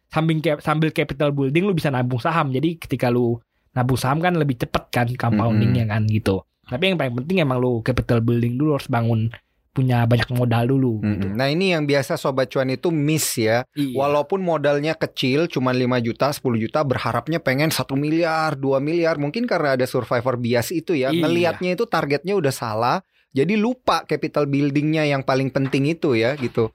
sambil 0.07 0.39
ke- 0.39 0.63
sambil 0.63 0.91
capital 0.91 1.35
building 1.35 1.65
lu 1.65 1.75
bisa 1.75 1.91
nabung 1.91 2.23
saham. 2.23 2.51
Jadi 2.51 2.79
ketika 2.79 3.11
lu 3.11 3.41
nabung 3.75 3.99
saham 3.99 4.23
kan 4.23 4.39
lebih 4.39 4.55
cepet 4.55 4.85
kan 4.95 5.11
compoundingnya 5.11 5.91
kan 5.91 6.07
gitu 6.07 6.47
tapi 6.69 6.93
yang 6.93 6.99
paling 6.99 7.15
penting 7.25 7.45
emang 7.45 7.61
lu 7.61 7.85
capital 7.85 8.25
building 8.25 8.57
dulu 8.57 8.81
harus 8.81 8.89
bangun 8.89 9.29
punya 9.75 10.07
banyak 10.07 10.31
modal 10.31 10.71
dulu 10.71 11.03
gitu. 11.03 11.27
Mm-mm. 11.27 11.35
Nah 11.35 11.51
ini 11.51 11.75
yang 11.75 11.83
biasa 11.83 12.15
sobat 12.15 12.47
cuan 12.47 12.71
itu 12.71 12.95
miss 12.95 13.35
ya. 13.35 13.67
Iya. 13.75 13.99
Walaupun 13.99 14.39
modalnya 14.39 14.95
kecil 14.95 15.51
cuma 15.51 15.75
5 15.75 15.99
juta, 15.99 16.31
10 16.31 16.63
juta 16.63 16.87
berharapnya 16.87 17.43
pengen 17.43 17.75
1 17.75 17.83
miliar, 17.99 18.55
2 18.55 18.79
miliar. 18.79 19.19
Mungkin 19.19 19.51
karena 19.51 19.75
ada 19.75 19.83
survivor 19.91 20.39
bias 20.39 20.71
itu 20.71 20.95
ya. 20.95 21.11
Iya. 21.11 21.27
Ngelihatnya 21.27 21.75
itu 21.75 21.91
targetnya 21.91 22.39
udah 22.39 22.55
salah. 22.55 23.03
Jadi 23.35 23.59
lupa 23.59 24.07
capital 24.07 24.47
buildingnya 24.47 25.11
yang 25.11 25.27
paling 25.27 25.51
penting 25.51 25.91
itu 25.91 26.15
ya 26.15 26.39
gitu. 26.39 26.71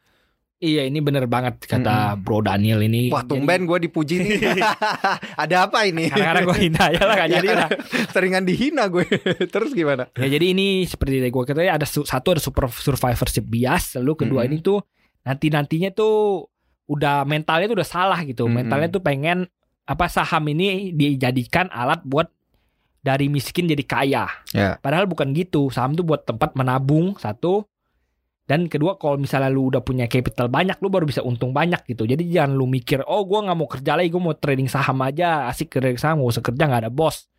Iya 0.59 0.83
ini 0.91 0.99
bener 0.99 1.23
banget 1.23 1.63
kata 1.63 2.19
Bro 2.19 2.43
Daniel 2.43 2.83
ini. 2.83 3.07
Wah 3.07 3.23
tumben 3.23 3.63
gue 3.63 3.79
dipuji 3.87 4.19
nih. 4.19 4.59
ada 5.47 5.55
apa 5.71 5.87
ini? 5.87 6.11
Karena 6.11 6.43
gue 6.43 6.57
hina 6.67 6.83
ya 6.91 7.01
lah 7.07 7.15
gak 7.15 7.27
Ya, 7.31 7.35
jadi 7.39 7.49
lah. 7.55 7.69
Seringan 8.11 8.43
dihina 8.43 8.91
gue. 8.91 9.07
Terus 9.55 9.71
gimana? 9.71 10.11
Ya 10.19 10.27
jadi 10.27 10.51
ini 10.51 10.83
seperti 10.83 11.23
yang 11.23 11.31
gue 11.31 11.43
kata 11.47 11.63
ada 11.63 11.87
satu 11.87 12.35
ada 12.35 12.43
super 12.43 12.67
survivorship 12.67 13.47
bias, 13.47 13.95
lalu 14.03 14.27
kedua 14.27 14.43
Mm-mm. 14.43 14.51
ini 14.51 14.57
tuh 14.59 14.83
nanti 15.23 15.47
nantinya 15.47 15.95
tuh 15.95 16.43
udah 16.91 17.23
mentalnya 17.23 17.71
tuh 17.71 17.79
udah 17.79 17.87
salah 17.87 18.19
gitu. 18.27 18.43
Mm-mm. 18.43 18.67
Mentalnya 18.67 18.91
tuh 18.91 18.99
pengen 18.99 19.47
apa 19.87 20.11
saham 20.11 20.43
ini 20.51 20.91
dijadikan 20.91 21.71
alat 21.71 22.03
buat 22.03 22.27
dari 22.99 23.31
miskin 23.31 23.63
jadi 23.63 23.83
kaya. 23.87 24.27
Ya. 24.51 24.75
Padahal 24.83 25.07
bukan 25.07 25.31
gitu. 25.31 25.71
Saham 25.71 25.95
tuh 25.95 26.03
buat 26.03 26.27
tempat 26.27 26.51
menabung 26.59 27.15
satu. 27.15 27.63
Dan 28.49 28.65
kedua 28.65 28.97
kalau 28.97 29.21
misalnya 29.21 29.53
lu 29.53 29.69
udah 29.69 29.85
punya 29.85 30.09
capital 30.09 30.49
banyak 30.49 30.81
lu 30.81 30.89
baru 30.89 31.05
bisa 31.05 31.21
untung 31.21 31.53
banyak 31.53 31.85
gitu. 31.85 32.09
Jadi 32.09 32.33
jangan 32.33 32.57
lu 32.57 32.65
mikir 32.65 33.05
oh 33.05 33.21
gua 33.29 33.45
nggak 33.45 33.57
mau 33.61 33.69
kerja 33.69 33.93
lagi 33.93 34.09
gue 34.09 34.17
mau 34.17 34.33
trading 34.33 34.65
saham 34.65 34.97
aja 35.05 35.45
asik 35.53 35.69
trading 35.69 36.01
saham 36.01 36.25
gak 36.25 36.33
usah 36.33 36.43
kerja 36.49 36.63
nggak 36.65 36.81
ada 36.89 36.91
bos. 36.91 37.29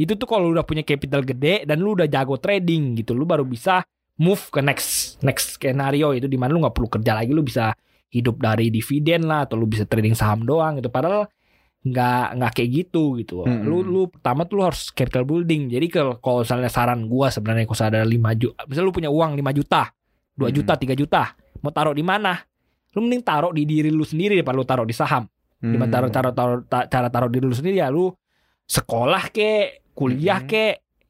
Itu 0.00 0.16
tuh 0.16 0.24
kalau 0.24 0.48
lu 0.48 0.56
udah 0.56 0.64
punya 0.64 0.80
capital 0.80 1.20
gede 1.28 1.68
dan 1.68 1.84
lu 1.84 1.92
udah 1.92 2.08
jago 2.08 2.40
trading 2.40 2.96
gitu 2.96 3.12
lu 3.12 3.28
baru 3.28 3.44
bisa 3.44 3.84
move 4.16 4.40
ke 4.48 4.64
next 4.64 5.20
next 5.20 5.60
skenario 5.60 6.16
itu 6.16 6.24
di 6.24 6.40
mana 6.40 6.56
lu 6.56 6.64
nggak 6.64 6.72
perlu 6.72 6.88
kerja 6.88 7.12
lagi 7.12 7.36
lu 7.36 7.44
bisa 7.44 7.76
hidup 8.08 8.40
dari 8.40 8.72
dividen 8.72 9.28
lah 9.28 9.44
atau 9.44 9.60
lu 9.60 9.68
bisa 9.68 9.84
trading 9.84 10.16
saham 10.16 10.40
doang 10.48 10.80
gitu. 10.80 10.88
Padahal 10.88 11.28
nggak 11.86 12.26
nggak 12.40 12.52
kayak 12.56 12.70
gitu 12.72 13.20
gitu. 13.20 13.44
Mm-mm. 13.44 13.62
Lu 13.62 13.84
lu 13.84 14.02
pertama 14.08 14.48
tuh 14.48 14.56
lu 14.58 14.62
harus 14.66 14.88
capital 14.90 15.22
building. 15.22 15.68
Jadi 15.68 15.86
kalau 15.92 16.16
kalau 16.18 16.42
misalnya 16.42 16.70
saran 16.72 17.04
gua 17.06 17.28
sebenarnya 17.28 17.68
kalau 17.68 17.78
ada 17.86 18.00
5 18.02 18.40
juta, 18.40 18.60
misalnya 18.66 18.86
lu 18.88 18.94
punya 18.96 19.10
uang 19.12 19.32
5 19.38 19.58
juta, 19.58 19.82
2 20.36 20.52
juta, 20.52 20.76
3 20.76 20.92
juta, 20.92 21.32
mau 21.60 21.72
taruh 21.72 21.92
di 21.92 22.04
mana? 22.04 22.36
Lu 22.92 23.00
mending 23.00 23.20
taruh 23.20 23.52
di 23.52 23.64
diri 23.64 23.88
lu 23.88 24.04
sendiri 24.04 24.36
daripada 24.36 24.56
lu 24.56 24.64
taruh 24.64 24.84
di 24.84 24.92
saham. 24.92 25.24
Gimana 25.56 25.88
taruh 25.88 26.08
taruh 26.08 26.32
taruh 26.32 26.58
ta- 26.64 26.86
cara 26.86 27.08
taruh 27.08 27.28
diri 27.28 27.42
lu 27.42 27.52
sendiri 27.52 27.80
ya 27.80 27.88
lu 27.88 28.12
sekolah 28.64 29.30
ke, 29.30 29.80
kuliah 29.92 30.42
Hmm. 30.42 30.48
ke, 30.48 30.64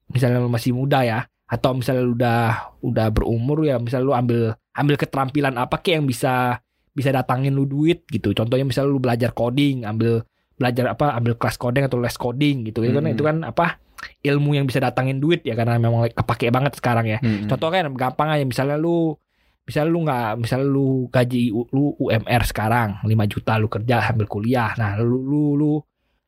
misalnya 0.09 0.39
lu 0.39 0.47
masih 0.47 0.71
muda 0.71 1.03
ya, 1.03 1.19
atau 1.47 1.75
misalnya 1.75 2.03
lu 2.03 2.15
udah 2.15 2.41
udah 2.81 3.07
berumur 3.11 3.65
ya, 3.65 3.79
misalnya 3.79 4.07
lu 4.07 4.15
ambil 4.15 4.41
ambil 4.73 4.95
keterampilan 4.95 5.55
apa 5.57 5.81
ke 5.81 5.97
yang 5.97 6.05
bisa 6.05 6.61
bisa 6.93 7.11
datangin 7.11 7.53
lu 7.53 7.65
duit 7.65 8.05
gitu. 8.07 8.33
Contohnya 8.33 8.65
misalnya 8.65 8.93
lu 8.93 9.01
belajar 9.01 9.33
coding, 9.33 9.85
ambil 9.85 10.23
belajar 10.57 10.89
apa 10.89 11.13
ambil 11.13 11.37
kelas 11.37 11.57
coding 11.57 11.85
atau 11.85 12.01
les 12.01 12.17
coding 12.17 12.65
gitu 12.65 12.81
itu 12.81 12.95
kan 12.95 13.05
Hmm. 13.05 13.13
itu 13.13 13.23
kan 13.23 13.37
apa 13.45 13.77
ilmu 14.21 14.55
yang 14.55 14.65
bisa 14.65 14.79
datangin 14.79 15.19
duit 15.19 15.43
ya 15.43 15.55
karena 15.55 15.77
memang 15.77 16.11
kepake 16.11 16.49
banget 16.49 16.77
sekarang 16.77 17.07
ya 17.07 17.19
Mm-mm. 17.21 17.47
contoh 17.47 17.69
kan 17.69 17.87
gampang 17.93 18.29
aja 18.33 18.45
misalnya 18.45 18.77
lu 18.77 19.15
misalnya 19.63 19.91
lu 19.91 19.99
nggak 20.07 20.29
misalnya 20.39 20.67
lu 20.67 20.89
gaji 21.11 21.43
lu 21.51 21.95
UMR 21.99 22.43
sekarang 22.47 23.03
5 23.03 23.33
juta 23.33 23.59
lu 23.59 23.67
kerja 23.67 23.99
sambil 24.01 24.27
kuliah 24.27 24.71
nah 24.79 24.95
lu 24.97 25.19
lu 25.21 25.43
lu 25.59 25.73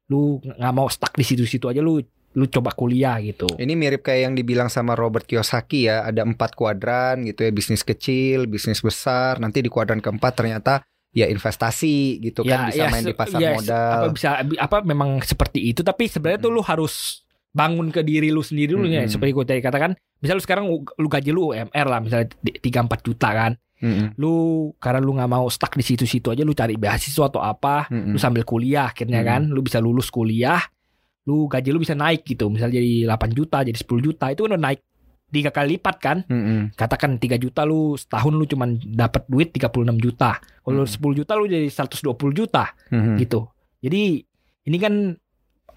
lu 0.09 0.21
nggak 0.43 0.75
mau 0.75 0.89
stuck 0.89 1.15
di 1.15 1.23
situ-situ 1.23 1.69
aja 1.69 1.79
lu 1.79 2.01
lu 2.37 2.45
coba 2.47 2.71
kuliah 2.71 3.19
gitu. 3.19 3.49
Ini 3.57 3.73
mirip 3.75 4.05
kayak 4.05 4.21
yang 4.31 4.35
dibilang 4.37 4.69
sama 4.71 4.93
Robert 4.95 5.27
Kiyosaki 5.27 5.91
ya, 5.91 6.07
ada 6.07 6.23
empat 6.23 6.55
kuadran 6.55 7.25
gitu 7.27 7.43
ya, 7.43 7.51
bisnis 7.51 7.83
kecil, 7.83 8.47
bisnis 8.47 8.79
besar, 8.79 9.41
nanti 9.43 9.59
di 9.59 9.67
kuadran 9.67 9.99
keempat 9.99 10.39
ternyata 10.39 10.85
ya 11.11 11.25
investasi 11.27 12.21
gitu 12.21 12.45
kan 12.45 12.69
bisa 12.69 12.85
main 12.93 13.03
se- 13.03 13.11
di 13.11 13.17
pasar 13.17 13.41
ya, 13.43 13.57
modal. 13.57 13.91
Apa 13.91 14.09
bisa 14.13 14.29
apa 14.61 14.77
memang 14.85 15.19
seperti 15.25 15.73
itu 15.73 15.81
tapi 15.81 16.07
sebenarnya 16.07 16.39
tuh 16.39 16.53
lu 16.53 16.63
harus 16.63 17.25
bangun 17.59 17.91
ke 17.91 18.01
diri 18.01 18.31
lu 18.31 18.39
sendiri 18.41 18.73
dulu 18.73 18.87
ya 18.87 19.03
Mm-mm. 19.03 19.11
seperti 19.11 19.31
gue 19.33 19.45
tadi 19.45 19.61
katakan 19.61 19.91
misal 20.17 20.39
lu 20.39 20.43
sekarang 20.43 20.65
lu 20.71 21.09
gaji 21.09 21.31
lu 21.31 21.51
UMR 21.51 21.87
lah 21.89 21.99
misalnya 21.99 22.31
3 22.39 22.63
4 22.63 22.63
juta 23.03 23.29
kan 23.29 23.53
Mm-mm. 23.79 24.15
lu 24.15 24.33
karena 24.79 24.99
lu 24.99 25.13
nggak 25.13 25.27
mau 25.29 25.47
stuck 25.47 25.73
di 25.73 25.83
situ-situ 25.83 26.31
aja 26.31 26.43
lu 26.43 26.51
cari 26.53 26.75
beasiswa 26.75 27.27
atau 27.27 27.39
apa 27.39 27.91
Mm-mm. 27.91 28.15
lu 28.15 28.19
sambil 28.19 28.43
kuliah 28.43 28.87
akhirnya 28.87 29.19
Mm. 29.19 29.27
kan 29.27 29.43
lu 29.49 29.61
bisa 29.61 29.79
lulus 29.79 30.07
kuliah 30.09 30.63
lu 31.25 31.45
gaji 31.45 31.69
lu 31.69 31.79
bisa 31.79 31.93
naik 31.93 32.23
gitu 32.23 32.47
misalnya 32.47 32.79
jadi 32.79 32.93
8 33.11 33.35
juta 33.35 33.61
jadi 33.61 33.75
10 33.75 33.85
juta 34.01 34.27
itu 34.29 34.41
kan 34.41 34.55
udah 34.55 34.63
naik 34.65 34.81
tiga 35.29 35.53
kali 35.53 35.77
lipat 35.77 35.97
kan 35.99 36.19
Mm-mm. 36.25 36.73
katakan 36.73 37.21
3 37.21 37.37
juta 37.37 37.63
lu 37.63 37.93
setahun 37.95 38.33
lu 38.33 38.47
cuman 38.47 38.81
dapat 38.89 39.29
duit 39.29 39.53
36 39.53 39.69
juta 39.99 40.41
kalau 40.63 40.83
Hmm. 40.83 41.13
10 41.13 41.19
juta 41.19 41.33
lu 41.35 41.45
jadi 41.45 41.69
120 41.69 42.01
juta 42.33 42.73
Mm-mm. 42.89 43.17
gitu 43.19 43.45
jadi 43.79 44.25
ini 44.65 44.77
kan 44.77 44.95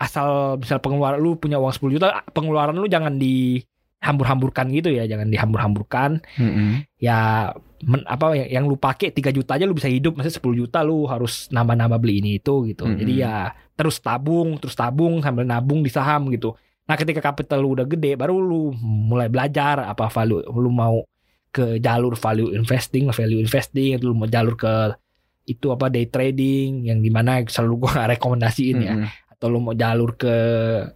asal 0.02 0.58
misal 0.58 0.82
pengeluaran 0.82 1.22
lu 1.22 1.38
punya 1.38 1.62
uang 1.62 1.70
10 1.70 1.94
juta 1.94 2.06
pengeluaran 2.34 2.74
lu 2.74 2.90
jangan 2.90 3.22
dihambur-hamburkan 3.22 4.66
gitu 4.74 4.90
ya 4.90 5.06
jangan 5.06 5.30
dihambur-hamburkan 5.30 6.26
Mm-mm. 6.36 6.82
ya 6.98 7.52
men- 7.86 8.08
apa 8.10 8.34
yang, 8.34 8.50
yang 8.50 8.64
lu 8.66 8.76
pakai 8.76 9.14
3 9.14 9.30
juta 9.30 9.56
aja 9.56 9.70
lu 9.70 9.78
bisa 9.78 9.86
hidup 9.86 10.18
maksudnya 10.18 10.42
10 10.42 10.62
juta 10.66 10.82
lu 10.82 11.06
harus 11.06 11.46
nambah-nambah 11.54 12.02
beli 12.02 12.18
ini 12.20 12.42
itu 12.42 12.66
gitu 12.66 12.90
Mm-mm. 12.90 12.98
jadi 12.98 13.14
ya 13.14 13.36
terus 13.78 14.02
tabung 14.02 14.58
terus 14.58 14.74
tabung 14.74 15.22
sambil 15.22 15.46
nabung 15.46 15.86
di 15.86 15.94
saham 15.94 16.34
gitu 16.34 16.58
nah 16.90 16.98
ketika 16.98 17.22
kapital 17.22 17.62
lu 17.62 17.78
udah 17.78 17.86
gede 17.86 18.18
baru 18.18 18.42
lu 18.42 18.74
mulai 18.82 19.30
belajar 19.30 19.86
apa 19.86 20.10
value 20.10 20.42
lu 20.50 20.74
mau 20.74 21.06
ke 21.52 21.78
jalur 21.78 22.18
value 22.18 22.58
investing 22.58 23.06
value 23.14 23.38
investing 23.38 24.02
lu 24.02 24.18
mau 24.18 24.26
jalur 24.26 24.58
ke 24.58 24.98
itu 25.46 25.70
apa 25.70 25.90
day 25.90 26.06
trading 26.06 26.86
yang 26.86 27.02
di 27.02 27.10
mana 27.10 27.42
selalu 27.46 27.86
gua 27.86 28.06
rekomendasiin 28.14 28.78
ya 28.82 28.96
Mm-mm. 28.98 29.10
Atau 29.42 29.50
lu 29.50 29.58
mau 29.58 29.74
jalur 29.74 30.14
ke 30.14 30.36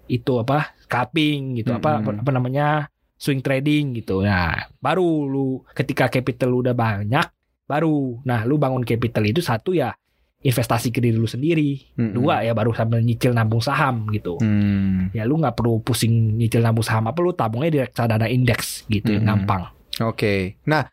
itu 0.06 0.38
apa 0.38 0.78
scalping 0.86 1.58
gitu 1.58 1.74
apa 1.74 1.98
apa, 1.98 2.22
apa 2.22 2.30
namanya 2.30 2.94
swing 3.18 3.42
trading 3.42 3.98
gitu 3.98 4.22
nah 4.22 4.70
baru 4.78 5.26
lu 5.26 5.46
ketika 5.74 6.06
capital 6.08 6.54
lu 6.54 6.62
udah 6.62 6.78
banyak 6.78 7.26
baru 7.66 8.22
nah 8.22 8.46
lu 8.46 8.62
bangun 8.62 8.86
capital 8.86 9.26
itu 9.26 9.42
satu 9.42 9.74
ya 9.74 9.98
investasi 10.46 10.94
ke 10.94 11.02
diri 11.02 11.18
lu 11.18 11.26
sendiri 11.26 11.98
Mm-mm. 11.98 12.14
dua 12.14 12.46
ya 12.46 12.54
baru 12.54 12.70
sambil 12.70 13.02
nyicil 13.02 13.34
nabung 13.34 13.66
saham 13.66 14.06
gitu 14.14 14.38
Mm. 14.38 15.10
ya 15.18 15.26
lu 15.26 15.42
nggak 15.42 15.58
perlu 15.58 15.82
pusing 15.82 16.38
nyicil 16.38 16.62
nabung 16.62 16.86
saham 16.86 17.10
apa 17.10 17.18
lu 17.18 17.34
tabungnya 17.34 17.74
di 17.74 17.80
reksadana 17.82 18.30
indeks 18.30 18.86
gitu 18.86 19.10
Mm-mm. 19.10 19.26
gampang 19.26 19.74
Oke. 19.96 20.60
Nah, 20.68 20.84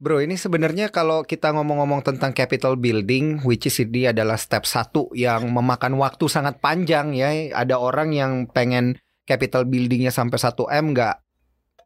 Bro, 0.00 0.24
ini 0.24 0.40
sebenarnya 0.40 0.88
kalau 0.88 1.28
kita 1.28 1.52
ngomong-ngomong 1.52 2.00
tentang 2.00 2.32
capital 2.32 2.80
building, 2.80 3.44
which 3.44 3.68
is 3.68 3.76
ini 3.84 4.08
adalah 4.08 4.40
step 4.40 4.64
satu 4.64 5.12
yang 5.12 5.52
memakan 5.52 6.00
waktu 6.00 6.24
sangat 6.24 6.56
panjang 6.56 7.12
ya. 7.12 7.28
Ada 7.52 7.76
orang 7.76 8.16
yang 8.16 8.48
pengen 8.48 8.96
capital 9.28 9.68
buildingnya 9.68 10.08
sampai 10.08 10.40
1 10.40 10.56
m 10.72 10.96
nggak 10.96 11.16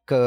ke 0.06 0.22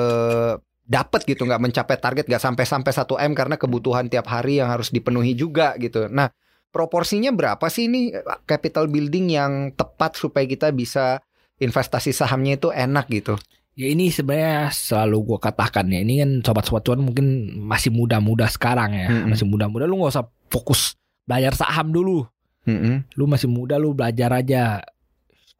dapat 0.84 1.22
gitu, 1.32 1.48
nggak 1.48 1.64
mencapai 1.64 1.96
target, 1.96 2.28
nggak 2.28 2.44
sampai 2.44 2.68
sampai 2.68 2.92
1 2.92 3.24
m 3.24 3.32
karena 3.32 3.56
kebutuhan 3.56 4.12
tiap 4.12 4.28
hari 4.28 4.60
yang 4.60 4.68
harus 4.68 4.92
dipenuhi 4.92 5.32
juga 5.32 5.80
gitu. 5.80 6.12
Nah, 6.12 6.28
proporsinya 6.76 7.32
berapa 7.32 7.72
sih 7.72 7.88
ini 7.88 8.12
capital 8.44 8.92
building 8.92 9.32
yang 9.32 9.52
tepat 9.72 10.20
supaya 10.20 10.44
kita 10.44 10.76
bisa 10.76 11.24
investasi 11.64 12.12
sahamnya 12.12 12.60
itu 12.60 12.68
enak 12.68 13.08
gitu? 13.16 13.40
Ya 13.78 13.94
ini 13.94 14.10
sebenarnya 14.10 14.74
selalu 14.74 15.18
gue 15.22 15.38
katakan 15.38 15.86
ya 15.94 16.02
ini 16.02 16.18
kan 16.26 16.42
sobat-sobat 16.42 16.82
cuan 16.82 16.98
mungkin 16.98 17.54
masih 17.62 17.94
muda-muda 17.94 18.50
sekarang 18.50 18.98
ya 18.98 19.06
Mm-mm. 19.06 19.30
masih 19.30 19.46
muda-muda 19.46 19.86
lu 19.86 20.02
nggak 20.02 20.18
usah 20.18 20.26
fokus 20.50 20.98
belajar 21.30 21.54
saham 21.54 21.94
dulu 21.94 22.26
Mm-mm. 22.66 23.06
lu 23.14 23.30
masih 23.30 23.46
muda 23.46 23.78
lu 23.78 23.94
belajar 23.94 24.34
aja 24.34 24.82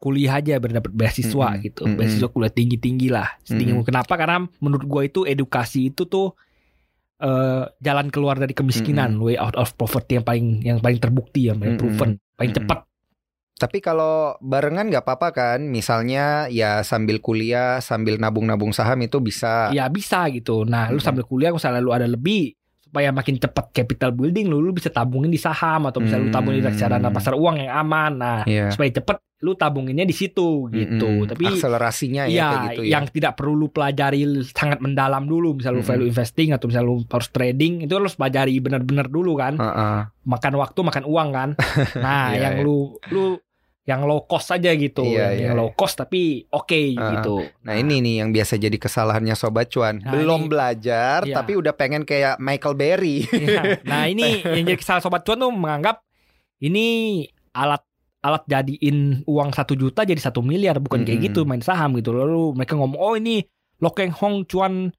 kuliah 0.02 0.42
aja 0.42 0.58
biar 0.58 0.82
dapat 0.82 0.90
beasiswa 0.98 1.46
Mm-mm. 1.54 1.62
gitu 1.62 1.86
Mm-mm. 1.86 1.94
beasiswa 1.94 2.26
kuliah 2.26 2.50
tinggi 2.50 2.74
tinggi 2.82 3.06
lah 3.06 3.38
setinggi 3.46 3.78
Mm-mm. 3.78 3.86
kenapa 3.86 4.18
karena 4.18 4.50
menurut 4.58 4.82
gue 4.82 5.02
itu 5.14 5.20
edukasi 5.22 5.94
itu 5.94 6.02
tuh 6.10 6.34
eh, 7.22 7.70
jalan 7.78 8.10
keluar 8.10 8.42
dari 8.42 8.50
kemiskinan 8.50 9.14
way 9.22 9.38
out 9.38 9.54
of 9.54 9.70
poverty 9.78 10.18
yang 10.18 10.26
paling 10.26 10.46
yang 10.66 10.78
paling 10.82 10.98
terbukti 10.98 11.54
yang 11.54 11.62
paling 11.62 11.78
proven 11.78 12.18
paling 12.34 12.50
Mm-mm. 12.50 12.66
cepat 12.66 12.78
Tapi 13.58 13.78
kalau 13.78 14.14
barengan 14.38 14.86
nggak 14.86 15.02
apa-apa 15.02 15.28
kan? 15.30 15.58
Misalnya 15.62 16.46
ya 16.46 16.80
sambil 16.80 17.18
kuliah, 17.18 17.78
sambil 17.78 18.16
nabung-nabung 18.16 18.70
saham 18.70 18.98
itu 19.00 19.18
bisa. 19.18 19.68
ya 19.70 19.86
bisa 19.88 20.24
gitu 20.28 20.62
nah 20.62 20.86
lu 20.86 20.96
Mm-mm. 20.96 21.02
sambil 21.02 21.24
kuliah 21.24 21.50
misalnya 21.50 21.78
lu 21.78 21.90
ada 21.90 22.04
lebih 22.04 22.54
supaya 22.78 23.10
makin 23.10 23.36
cepat 23.36 23.68
capital 23.70 24.10
building 24.10 24.46
lu 24.46 24.60
lu 24.60 24.70
bisa 24.70 24.88
tabungin 24.88 25.28
di 25.28 25.36
saham 25.36 25.84
atau 25.84 25.98
misalnya 25.98 26.24
lu 26.24 26.32
tabungin 26.32 26.56
di 26.56 26.64
Hmm. 26.64 26.70
reksadana 26.70 27.08
pasar 27.10 27.34
uang 27.34 27.58
yang 27.58 27.72
aman 27.74 28.12
nah 28.14 28.38
Iya. 28.42 28.70
supaya 28.70 28.88
cepet 28.90 29.16
lu 29.38 29.52
tabunginnya 29.54 30.02
di 30.02 30.10
situ 30.10 30.66
gitu 30.68 31.06
Mm-mm. 31.06 31.28
tapi 31.28 31.44
akselerasinya 31.46 32.26
ya, 32.26 32.32
ya, 32.32 32.48
kayak 32.48 32.62
gitu 32.66 32.80
ya. 32.82 32.90
yang 32.90 33.04
tidak 33.06 33.32
perlu 33.34 33.54
lu 33.56 33.68
pelajari 33.68 34.24
sangat 34.48 34.78
mendalam 34.78 35.24
dulu 35.24 35.52
misal 35.54 35.72
lu 35.72 35.80
Mm-mm. 35.80 35.90
value 35.90 36.08
investing 36.08 36.48
atau 36.50 36.66
misal 36.66 36.82
lu 36.82 37.04
harus 37.04 37.28
trading 37.28 37.84
itu 37.84 37.92
lu 37.92 38.02
harus 38.02 38.16
pelajari 38.16 38.56
benar-benar 38.58 39.06
dulu 39.06 39.32
kan 39.34 39.54
Heeh. 39.54 39.98
makan 40.24 40.52
waktu 40.54 40.80
makan 40.80 41.04
uang 41.04 41.28
kan 41.30 41.48
nah 42.04 42.32
Iya, 42.32 42.40
yang 42.40 42.54
iya. 42.58 42.64
lu 42.64 42.78
lu 43.08 43.36
yang 43.88 44.04
low 44.04 44.28
cost 44.28 44.52
aja 44.52 44.68
gitu 44.70 45.00
Iya, 45.00 45.32
yang, 45.32 45.56
iya, 45.56 45.56
low 45.56 45.72
cost 45.72 45.96
tapi 45.96 46.44
oke 46.46 46.76
Ah, 46.94 47.16
gitu 47.16 47.40
Nah 47.64 47.74
ini 47.74 48.04
nih 48.04 48.14
yang 48.20 48.30
biasa 48.30 48.60
jadi 48.60 48.76
kesalahannya 48.76 49.32
sobat 49.32 49.72
cuan. 49.72 50.04
Nah, 50.04 50.12
Belum 50.12 50.44
ini- 50.44 50.50
belajar 50.52 51.24
Iya. 51.24 51.32
tapi 51.32 51.56
udah 51.56 51.72
pengen 51.72 52.04
kayak 52.04 52.36
Michael 52.36 52.76
Berry. 52.76 53.24
Iya. 53.24 53.80
Nah 53.88 54.04
ini 54.04 54.44
yang 54.44 54.68
jadi 54.68 54.76
kesalahan 54.76 55.00
sobat 55.00 55.24
cuan 55.24 55.40
tuh 55.40 55.48
menganggap 55.48 56.04
ini 56.60 56.86
alat 57.50 57.80
alat 58.20 58.44
jadiin 58.44 59.24
uang 59.24 59.54
satu 59.54 59.72
juta 59.72 60.02
jadi 60.02 60.18
satu 60.18 60.42
miliar 60.42 60.76
bukan 60.78 61.06
kayak 61.06 61.16
Mm-mm. 61.16 61.28
gitu 61.32 61.40
main 61.42 61.62
saham 61.62 61.96
gitu 61.96 62.10
lalu 62.12 62.52
mereka 62.52 62.76
ngomong 62.76 62.98
oh 62.98 63.14
ini 63.14 63.40
Lokeng 63.78 64.10
Hong 64.10 64.42
cuan 64.44 64.90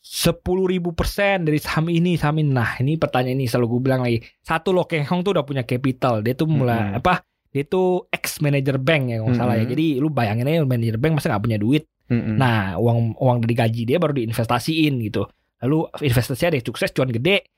sepuluh 0.00 0.68
ribu 0.68 0.92
persen 0.92 1.44
dari 1.44 1.56
saham 1.56 1.88
ini 1.88 2.16
saham 2.16 2.36
ini 2.36 2.50
nah 2.50 2.76
ini 2.76 2.96
pertanyaan 2.96 3.36
ini 3.36 3.48
selalu 3.48 3.66
gue 3.68 3.80
bilang 3.84 4.00
lagi 4.00 4.16
satu 4.40 4.72
Lokeng 4.72 5.04
Hong 5.04 5.20
tuh 5.20 5.36
udah 5.36 5.44
punya 5.44 5.62
capital 5.62 6.20
dia 6.20 6.32
tuh 6.32 6.48
mulai 6.48 6.92
Mm-mm. 6.92 6.98
apa 7.00 7.24
dia 7.54 7.62
tuh 7.62 8.10
ex 8.10 8.42
manager 8.42 8.76
bank 8.76 9.02
ya 9.06 9.16
kalau 9.16 9.30
nggak 9.30 9.38
salah 9.38 9.54
ya 9.54 9.64
jadi 9.64 9.86
lu 9.96 10.10
bayangin 10.10 10.44
aja 10.44 10.60
manajer 10.60 10.98
bank 10.98 11.12
masa 11.16 11.30
nggak 11.30 11.44
punya 11.44 11.56
duit 11.56 11.86
Mm-mm. 12.04 12.36
Nah, 12.36 12.76
uang 12.76 13.16
uang 13.16 13.40
dari 13.40 13.54
gaji 13.54 13.82
dia 13.86 13.96
baru 13.96 14.12
diinvestasiin 14.12 14.92
gitu. 15.00 15.24
Lalu 15.64 15.88
investasinya 16.04 16.52
ada 16.52 16.56
yang 16.60 16.66
sukses 16.68 16.92
cuan 16.92 17.08
gede 17.08 17.48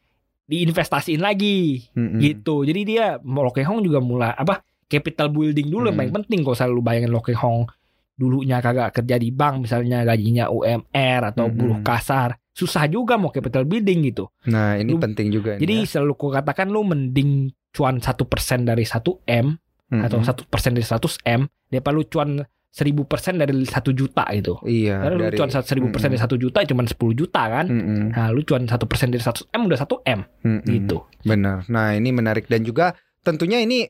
diinvestasiin 0.44 1.18
lagi 1.18 1.82
Mm-mm. 1.90 2.22
gitu. 2.22 2.62
Jadi 2.62 2.80
dia 2.86 3.18
Lokeng 3.18 3.66
Hong 3.66 3.80
juga 3.82 3.98
mulai 3.98 4.30
apa 4.30 4.62
capital 4.86 5.34
building 5.34 5.66
dulu 5.66 5.90
yang 5.90 5.98
Hmm. 5.98 6.02
paling 6.06 6.14
penting 6.22 6.40
kalau 6.46 6.54
selalu 6.54 6.78
bayangin 6.80 7.10
Lokeng 7.10 7.34
Hong 7.34 7.66
dulunya 8.14 8.62
kagak 8.62 8.94
kerja 8.94 9.18
di 9.18 9.28
bank 9.28 9.66
misalnya 9.66 10.00
gajinya 10.00 10.46
UMR 10.48 11.20
atau 11.26 11.50
Mm-mm. 11.50 11.58
buruh 11.58 11.78
kasar. 11.82 12.38
Susah 12.48 12.86
juga 12.86 13.18
mau 13.18 13.28
capital 13.28 13.66
building 13.66 13.98
gitu. 14.06 14.30
Nah 14.46 14.78
ini 14.78 14.88
Lu- 14.88 15.02
penting 15.02 15.28
juga. 15.28 15.58
Jadi 15.58 15.82
ya. 15.82 15.88
selalu 15.90 16.12
ku 16.14 16.30
katakan 16.30 16.70
lu 16.70 16.80
mending 16.80 17.50
cuan 17.74 17.98
satu 17.98 18.24
persen 18.24 18.62
dari 18.62 18.86
1 18.86 19.02
M 19.26 19.58
atau 19.86 20.18
Mm-mm. 20.18 20.26
satu 20.26 20.42
persen 20.46 20.74
dari 20.74 20.82
100 20.82 21.22
M 21.24 21.46
daripada 21.70 21.94
lu 21.94 22.04
cuan 22.06 22.42
seribu 22.76 23.08
persen 23.08 23.40
dari 23.40 23.56
satu 23.64 23.94
juta 23.96 24.26
gitu. 24.36 24.60
Iya. 24.60 25.00
Karena 25.00 25.14
lu 25.16 25.24
dari- 25.30 25.38
cuan 25.40 25.48
seribu 25.48 25.88
persen 25.88 26.12
dari 26.12 26.20
satu 26.20 26.36
juta 26.36 26.60
cuma 26.66 26.84
10 26.84 26.92
juta 27.16 27.42
kan. 27.48 27.66
Mm-mm. 27.70 28.12
Nah 28.12 28.28
lu 28.34 28.44
cuan 28.44 28.68
satu 28.68 28.84
persen 28.84 29.08
dari 29.08 29.24
100 29.24 29.48
M 29.54 29.62
udah 29.64 29.78
1 29.80 29.96
M 30.04 30.20
Mm-mm. 30.44 30.60
gitu. 30.68 30.98
Benar. 31.24 31.64
Nah, 31.72 31.96
ini 31.96 32.12
menarik 32.12 32.46
dan 32.46 32.62
juga 32.62 32.92
tentunya 33.24 33.64
ini 33.64 33.88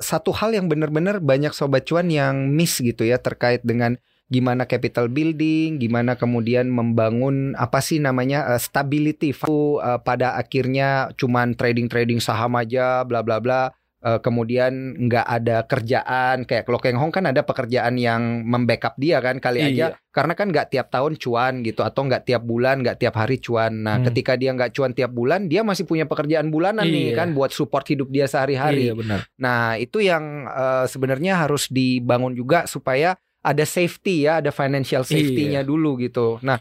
satu 0.00 0.32
hal 0.34 0.56
yang 0.56 0.66
benar-benar 0.66 1.20
banyak 1.22 1.52
sobat 1.54 1.84
cuan 1.86 2.08
yang 2.10 2.50
miss 2.50 2.80
gitu 2.80 3.04
ya 3.06 3.20
terkait 3.20 3.62
dengan 3.62 4.00
gimana 4.32 4.64
capital 4.64 5.12
building, 5.12 5.76
gimana 5.76 6.16
kemudian 6.16 6.72
membangun 6.72 7.52
apa 7.60 7.84
sih 7.84 8.00
namanya 8.00 8.56
eh, 8.56 8.60
stability 8.60 9.36
eh, 9.36 9.98
pada 10.00 10.40
akhirnya 10.40 11.12
cuman 11.20 11.52
trading-trading 11.52 12.16
saham 12.18 12.56
aja 12.56 13.04
bla 13.04 13.20
bla 13.20 13.44
bla 13.44 13.68
Eh, 14.02 14.18
kemudian 14.18 14.98
nggak 14.98 15.22
ada 15.22 15.62
kerjaan 15.62 16.42
kayak 16.42 16.66
Lokeng 16.66 16.98
Hong 16.98 17.14
kan 17.14 17.22
ada 17.22 17.46
pekerjaan 17.46 17.94
yang 17.94 18.42
membackup 18.42 18.98
dia 18.98 19.22
kan 19.22 19.38
kali 19.38 19.62
aja 19.62 19.94
Iya. 19.94 20.10
karena 20.10 20.34
kan 20.34 20.50
nggak 20.50 20.74
tiap 20.74 20.90
tahun 20.90 21.14
cuan 21.14 21.62
gitu 21.62 21.86
atau 21.86 22.10
nggak 22.10 22.26
tiap 22.26 22.42
bulan 22.42 22.82
nggak 22.82 22.98
tiap 22.98 23.14
hari 23.14 23.38
cuan 23.38 23.86
nah 23.86 24.02
Hmm. 24.02 24.10
ketika 24.10 24.34
dia 24.34 24.50
nggak 24.50 24.74
cuan 24.74 24.90
tiap 24.90 25.14
bulan 25.14 25.46
dia 25.46 25.62
masih 25.62 25.86
punya 25.86 26.02
pekerjaan 26.02 26.50
bulanan 26.50 26.82
nih 26.82 27.14
Iya. 27.14 27.16
kan 27.16 27.30
buat 27.30 27.54
support 27.54 27.86
hidup 27.86 28.10
dia 28.10 28.26
sehari-hari 28.26 28.90
Iya 28.90 28.98
benar. 28.98 29.22
nah 29.38 29.78
itu 29.78 30.02
yang 30.02 30.50
eh, 30.50 30.84
sebenarnya 30.84 31.38
harus 31.38 31.70
dibangun 31.70 32.34
juga 32.34 32.66
supaya 32.66 33.14
ada 33.38 33.62
safety 33.62 34.26
ya 34.26 34.42
ada 34.42 34.50
financial 34.50 35.06
safety-nya 35.06 35.62
Iya. 35.62 35.68
dulu 35.68 35.94
gitu 35.96 36.42
nah 36.42 36.58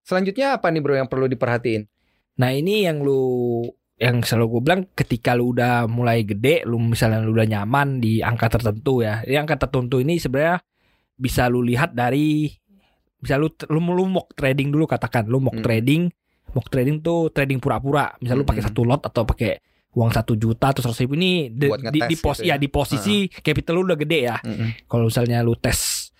selanjutnya 0.00 0.56
apa 0.56 0.72
nih 0.72 0.80
bro 0.80 0.96
yang 0.96 1.04
perlu 1.06 1.28
diperhatiin 1.28 1.84
Nah 2.38 2.54
ini 2.54 2.86
yang 2.86 3.02
lu 3.02 3.66
yang 3.98 4.22
selalu 4.22 4.46
gue 4.46 4.60
bilang 4.62 4.82
ketika 4.94 5.34
lu 5.34 5.50
udah 5.50 5.84
mulai 5.84 6.22
gede, 6.22 6.62
lu 6.62 6.78
misalnya 6.78 7.18
lu 7.18 7.34
udah 7.34 7.50
nyaman 7.50 7.98
di 7.98 8.22
angka 8.22 8.46
tertentu 8.48 9.02
ya. 9.02 9.26
Di 9.26 9.34
angka 9.34 9.58
tertentu 9.58 9.98
ini 9.98 10.16
sebenarnya 10.16 10.62
bisa 11.18 11.50
lu 11.50 11.60
lihat 11.60 11.92
dari 11.92 12.46
bisa 13.18 13.34
lu 13.34 13.50
lu, 13.66 13.82
lu 13.82 14.06
mock 14.06 14.38
trading 14.38 14.70
dulu 14.70 14.86
katakan 14.86 15.26
lu 15.26 15.42
mock 15.42 15.58
Hmm. 15.58 15.66
trading 15.66 16.02
mock 16.54 16.70
trading 16.70 17.02
tuh 17.02 17.28
trading 17.28 17.58
pura-pura 17.58 18.14
misal 18.22 18.38
lu 18.38 18.46
pakai 18.46 18.62
Hmm. 18.62 18.70
satu 18.70 18.86
lot 18.86 19.02
atau 19.02 19.26
pakai 19.26 19.58
uang 19.98 20.14
satu 20.14 20.38
juta 20.38 20.70
atau 20.70 20.78
seratus 20.78 21.02
ribu 21.02 21.18
ini 21.18 21.50
di, 21.50 21.66
di, 21.90 21.98
di 22.06 22.16
pos 22.16 22.38
gitu 22.38 22.46
ya 22.46 22.54
ya. 22.54 22.62
di 22.62 22.68
posisi 22.70 23.26
capital 23.26 23.82
lu 23.82 23.90
udah 23.90 23.98
gede 23.98 24.18
ya 24.22 24.36
Mm-mm. 24.38 24.86
kalau 24.86 25.10
misalnya 25.10 25.42
lu 25.42 25.58
tes 25.58 26.12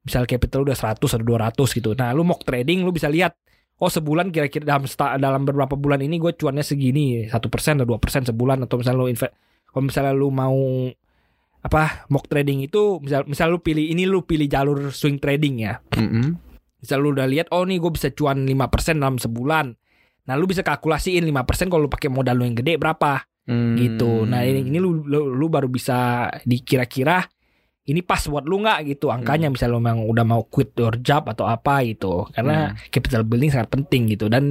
misal 0.00 0.24
capital 0.24 0.64
lu 0.64 0.72
udah 0.72 0.78
100 0.78 0.96
atau 0.96 1.20
200 1.20 1.76
gitu 1.76 1.90
nah 1.92 2.16
lu 2.16 2.24
mock 2.24 2.40
trading 2.42 2.80
lu 2.80 2.90
bisa 2.90 3.12
lihat 3.12 3.36
oh 3.76 3.90
sebulan 3.92 4.32
kira-kira 4.32 4.64
dalam 4.64 4.86
dalam 5.20 5.42
beberapa 5.44 5.76
bulan 5.76 6.00
ini 6.00 6.16
gue 6.16 6.32
cuannya 6.32 6.64
segini 6.64 7.28
satu 7.28 7.52
persen 7.52 7.76
atau 7.76 7.94
dua 7.94 7.98
persen 8.00 8.24
sebulan 8.24 8.64
atau 8.64 8.80
misalnya 8.80 9.00
lu 9.04 9.08
invest 9.08 9.32
kalau 9.68 9.84
misalnya 9.84 10.12
lu 10.16 10.28
mau 10.32 10.56
apa 11.60 12.06
mock 12.08 12.30
trading 12.30 12.62
itu 12.64 13.02
misal 13.02 13.26
misal 13.26 13.50
lu 13.52 13.58
pilih 13.58 13.84
ini 13.84 14.06
lu 14.06 14.22
pilih 14.22 14.46
jalur 14.46 14.94
swing 14.94 15.18
trading 15.18 15.66
ya 15.66 15.82
Mm-mm. 15.92 16.38
misal 16.80 17.02
lu 17.02 17.12
udah 17.12 17.26
lihat 17.26 17.50
oh 17.52 17.66
nih 17.66 17.76
gue 17.76 17.92
bisa 17.92 18.08
cuan 18.14 18.46
5% 18.46 18.96
dalam 18.96 19.18
sebulan 19.18 19.74
nah 20.26 20.34
lu 20.34 20.48
bisa 20.48 20.64
kalkulasiin 20.64 21.26
5% 21.26 21.68
kalau 21.68 21.86
lu 21.86 21.90
pakai 21.92 22.08
modal 22.08 22.38
lu 22.38 22.44
yang 22.48 22.56
gede 22.56 22.80
berapa 22.80 23.24
Hmm. 23.46 23.78
gitu. 23.78 24.26
Nah 24.26 24.42
ini, 24.42 24.66
ini 24.66 24.82
lu, 24.82 25.06
lu 25.06 25.30
lu 25.30 25.46
baru 25.46 25.70
bisa 25.70 26.26
dikira-kira 26.42 27.22
ini 27.86 28.00
pas 28.00 28.18
buat 28.22 28.42
lu 28.42 28.58
nggak 28.58 28.82
gitu? 28.88 29.08
Angkanya 29.08 29.46
misalnya 29.46 29.72
lu 29.72 29.80
memang 29.80 30.02
udah 30.04 30.22
mau 30.22 30.42
quit 30.42 30.74
your 30.74 30.98
job 30.98 31.26
atau 31.26 31.44
apa 31.44 31.82
gitu. 31.82 32.26
Karena 32.28 32.54
capital 32.88 33.22
building 33.22 33.48
sangat 33.48 33.70
penting 33.70 34.06
gitu. 34.08 34.26
Dan 34.26 34.50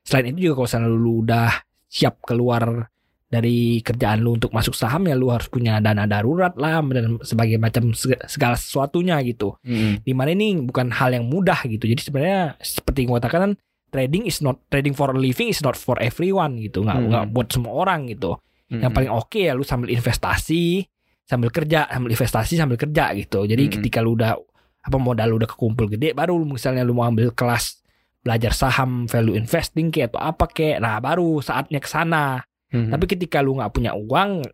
selain 0.00 0.30
itu 0.30 0.46
juga 0.46 0.60
kalau 0.60 0.68
misalnya 0.68 0.90
lu 0.90 1.12
udah 1.20 1.48
siap 1.84 2.20
keluar 2.20 2.92
dari 3.24 3.80
kerjaan 3.80 4.20
lu 4.20 4.36
untuk 4.36 4.50
masuk 4.50 4.72
saham 4.72 5.04
ya 5.04 5.14
lu 5.14 5.26
harus 5.26 5.48
punya 5.48 5.80
dana 5.80 6.04
darurat 6.04 6.54
lah 6.54 6.78
dan 6.86 7.18
sebagai 7.20 7.56
macam 7.56 7.90
seg- 7.90 8.20
segala 8.24 8.54
sesuatunya 8.54 9.18
gitu. 9.24 9.58
Mm-mm. 9.60 10.00
di 10.00 10.12
mana 10.12 10.30
ini 10.30 10.54
bukan 10.60 10.92
hal 10.92 11.10
yang 11.10 11.26
mudah 11.26 11.64
gitu. 11.64 11.84
Jadi 11.84 11.98
sebenarnya 12.00 12.54
seperti 12.60 13.02
yang 13.02 13.10
gue 13.10 13.20
katakan 13.20 13.50
trading 13.90 14.22
is 14.24 14.38
not 14.38 14.62
trading 14.68 14.92
for 14.92 15.08
a 15.08 15.16
living 15.16 15.48
is 15.48 15.58
not 15.60 15.74
for 15.74 15.98
everyone 15.98 16.58
gitu. 16.58 16.82
Nggak 16.82 16.94
Hmm. 16.94 17.08
nggak 17.08 17.24
buat 17.32 17.48
semua 17.48 17.72
orang 17.74 18.06
gitu. 18.06 18.38
Mm-mm. 18.64 18.80
yang 18.80 18.92
paling 18.92 19.10
oke 19.10 19.36
ya 19.36 19.52
lu 19.52 19.60
sambil 19.60 19.90
investasi 19.90 20.86
sambil 21.24 21.48
kerja 21.48 21.88
sambil 21.88 22.10
investasi 22.10 22.54
sambil 22.54 22.76
kerja 22.76 23.12
gitu 23.14 23.44
jadi 23.44 23.62
Mm-mm. 23.62 23.74
ketika 23.74 23.98
lu 23.98 24.12
udah 24.14 24.36
apa 24.80 24.96
modal 24.96 25.32
lu 25.32 25.36
udah 25.38 25.48
kekumpul 25.48 25.88
gede 25.88 26.12
baru 26.12 26.36
misalnya 26.40 26.80
lu 26.80 26.92
mau 26.92 27.04
ambil 27.04 27.32
kelas 27.32 27.80
belajar 28.20 28.52
saham 28.52 29.04
value 29.04 29.32
investing 29.34 29.88
kayak 29.88 30.12
atau 30.12 30.20
apa 30.22 30.44
kayak 30.46 30.78
nah 30.78 30.96
baru 30.98 31.40
saatnya 31.40 31.78
ke 31.78 31.88
sana 31.88 32.44
Mm-mm. 32.68 32.92
tapi 32.92 33.04
ketika 33.06 33.40
lu 33.40 33.56
nggak 33.56 33.72
punya 33.72 33.92
uang 33.92 34.44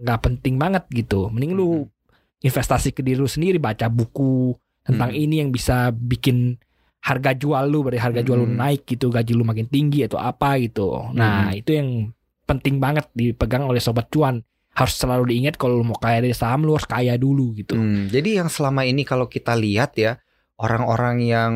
nggak 0.00 0.20
penting 0.20 0.54
banget 0.54 0.84
gitu 0.88 1.26
mending 1.28 1.52
lu 1.52 1.86
investasi 2.40 2.90
ke 2.90 3.00
diri 3.00 3.16
lu 3.16 3.26
sendiri 3.26 3.56
baca 3.56 3.88
buku 3.88 4.52
tentang 4.84 5.10
Hmm. 5.10 5.18
ini 5.18 5.40
yang 5.40 5.48
bisa 5.48 5.88
bikin 5.90 6.60
harga 7.00 7.32
jual 7.32 7.64
lu 7.64 7.84
dari 7.84 7.96
harga 7.96 8.20
jual 8.20 8.36
lu 8.36 8.46
Hmm. 8.46 8.60
naik 8.60 8.84
gitu 8.84 9.08
gaji 9.08 9.32
lu 9.32 9.42
makin 9.42 9.64
tinggi 9.64 10.04
atau 10.04 10.16
apa 10.16 10.60
gitu 10.60 11.08
nah 11.10 11.48
Hmm. 11.48 11.56
itu 11.56 11.70
yang 11.72 11.88
penting 12.44 12.76
banget 12.76 13.08
dipegang 13.10 13.64
oleh 13.64 13.80
sobat 13.80 14.06
cuan 14.08 14.44
harus 14.74 14.94
selalu 14.98 15.30
diingat 15.30 15.54
kalau 15.54 15.80
lu 15.80 15.86
mau 15.86 15.98
kaya 15.98 16.18
dari 16.18 16.34
saham 16.34 16.66
lu 16.66 16.74
harus 16.74 16.86
kaya 16.86 17.14
dulu 17.14 17.54
gitu 17.54 17.78
Hmm, 17.78 18.10
jadi 18.10 18.42
yang 18.42 18.50
selama 18.50 18.82
ini 18.82 19.06
kalau 19.06 19.30
kita 19.30 19.54
lihat 19.54 19.94
ya 19.94 20.18
orang-orang 20.58 21.16
yang 21.22 21.52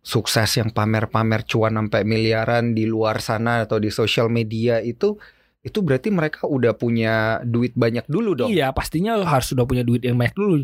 sukses 0.00 0.56
yang 0.56 0.70
pamer-pamer 0.70 1.42
cuan 1.44 1.76
sampai 1.76 2.06
miliaran 2.06 2.72
di 2.72 2.86
luar 2.86 3.18
sana 3.18 3.66
atau 3.66 3.82
di 3.82 3.90
sosial 3.90 4.30
media 4.30 4.78
itu 4.78 5.18
itu 5.66 5.82
berarti 5.82 6.14
mereka 6.14 6.46
udah 6.46 6.78
punya 6.78 7.42
duit 7.42 7.74
banyak 7.74 8.06
dulu 8.06 8.38
dong. 8.38 8.54
Iya 8.54 8.70
pastinya 8.70 9.18
lu 9.18 9.26
harus 9.26 9.50
sudah 9.50 9.66
punya 9.66 9.82
duit 9.82 10.06
yang 10.06 10.14
banyak 10.14 10.38
dulu 10.38 10.62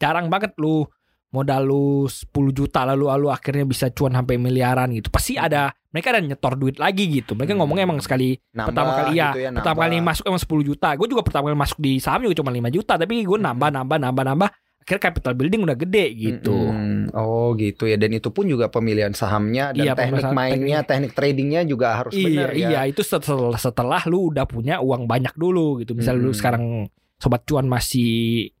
Jarang 0.00 0.32
banget 0.32 0.56
lu 0.56 0.88
Modal 1.34 1.62
lu 1.64 2.06
10 2.06 2.30
juta 2.50 2.86
lalu 2.86 3.10
lalu 3.10 3.26
akhirnya 3.28 3.66
bisa 3.66 3.90
cuan 3.90 4.14
sampai 4.14 4.38
miliaran 4.38 4.86
gitu 4.88 5.10
Pasti 5.10 5.34
ada 5.34 5.68
Mereka 5.90 6.06
ada 6.08 6.20
nyetor 6.20 6.54
duit 6.54 6.76
lagi 6.76 7.10
gitu 7.10 7.34
Mereka 7.34 7.50
Hmm. 7.50 7.60
ngomongnya 7.60 7.84
emang 7.84 7.98
sekali 7.98 8.38
Nambah 8.48 8.70
Pertama 8.70 8.90
kali 8.94 9.12
ya, 9.12 9.28
gitu 9.28 9.40
ya, 9.40 9.50
Pertama 9.50 9.74
nambah. 9.74 9.84
kali 9.84 9.96
masuk 10.00 10.24
emang 10.24 10.40
10 10.40 10.62
juta 10.64 10.88
Gue 10.94 11.08
juga 11.08 11.22
pertama 11.22 11.44
kali 11.44 11.58
masuk 11.58 11.78
di 11.78 11.92
saham 11.96 12.22
juga 12.22 12.36
cuma 12.36 12.48
5 12.48 12.70
juta 12.70 12.94
Tapi 12.94 13.14
gue 13.20 13.38
nambah 13.40 13.68
nambah 13.68 13.98
nambah 14.00 14.24
nambah 14.24 14.50
Akhirnya 14.78 15.02
capital 15.02 15.32
building 15.32 15.60
udah 15.64 15.76
gede 15.76 16.06
gitu 16.12 16.52
Mm-mm. 16.52 17.08
Oh 17.10 17.52
gitu 17.54 17.84
ya 17.84 17.96
dan 17.96 18.12
itu 18.12 18.28
pun 18.28 18.44
juga 18.44 18.68
pemilihan 18.68 19.10
sahamnya 19.10 19.72
dan 19.72 19.80
Iya, 19.80 19.92
teknik 19.94 20.28
mainnya, 20.30 20.78
teknik 20.82 21.12
tradingnya 21.12 21.64
juga 21.64 21.96
harus 21.96 22.12
Iya 22.12 22.22
benar 22.22 22.50
ya. 22.50 22.68
iya 22.68 22.80
itu 22.84 23.00
setelah, 23.00 23.56
setelah 23.56 24.04
lu 24.04 24.28
udah 24.28 24.44
punya 24.44 24.78
uang 24.78 25.04
banyak 25.04 25.32
dulu 25.32 25.80
gitu 25.80 25.92
Misal 25.92 26.14
lu 26.14 26.28
Mm-mm. 26.28 26.36
sekarang 26.36 26.64
Sobat 27.16 27.42
cuan 27.42 27.64
masih 27.64 28.52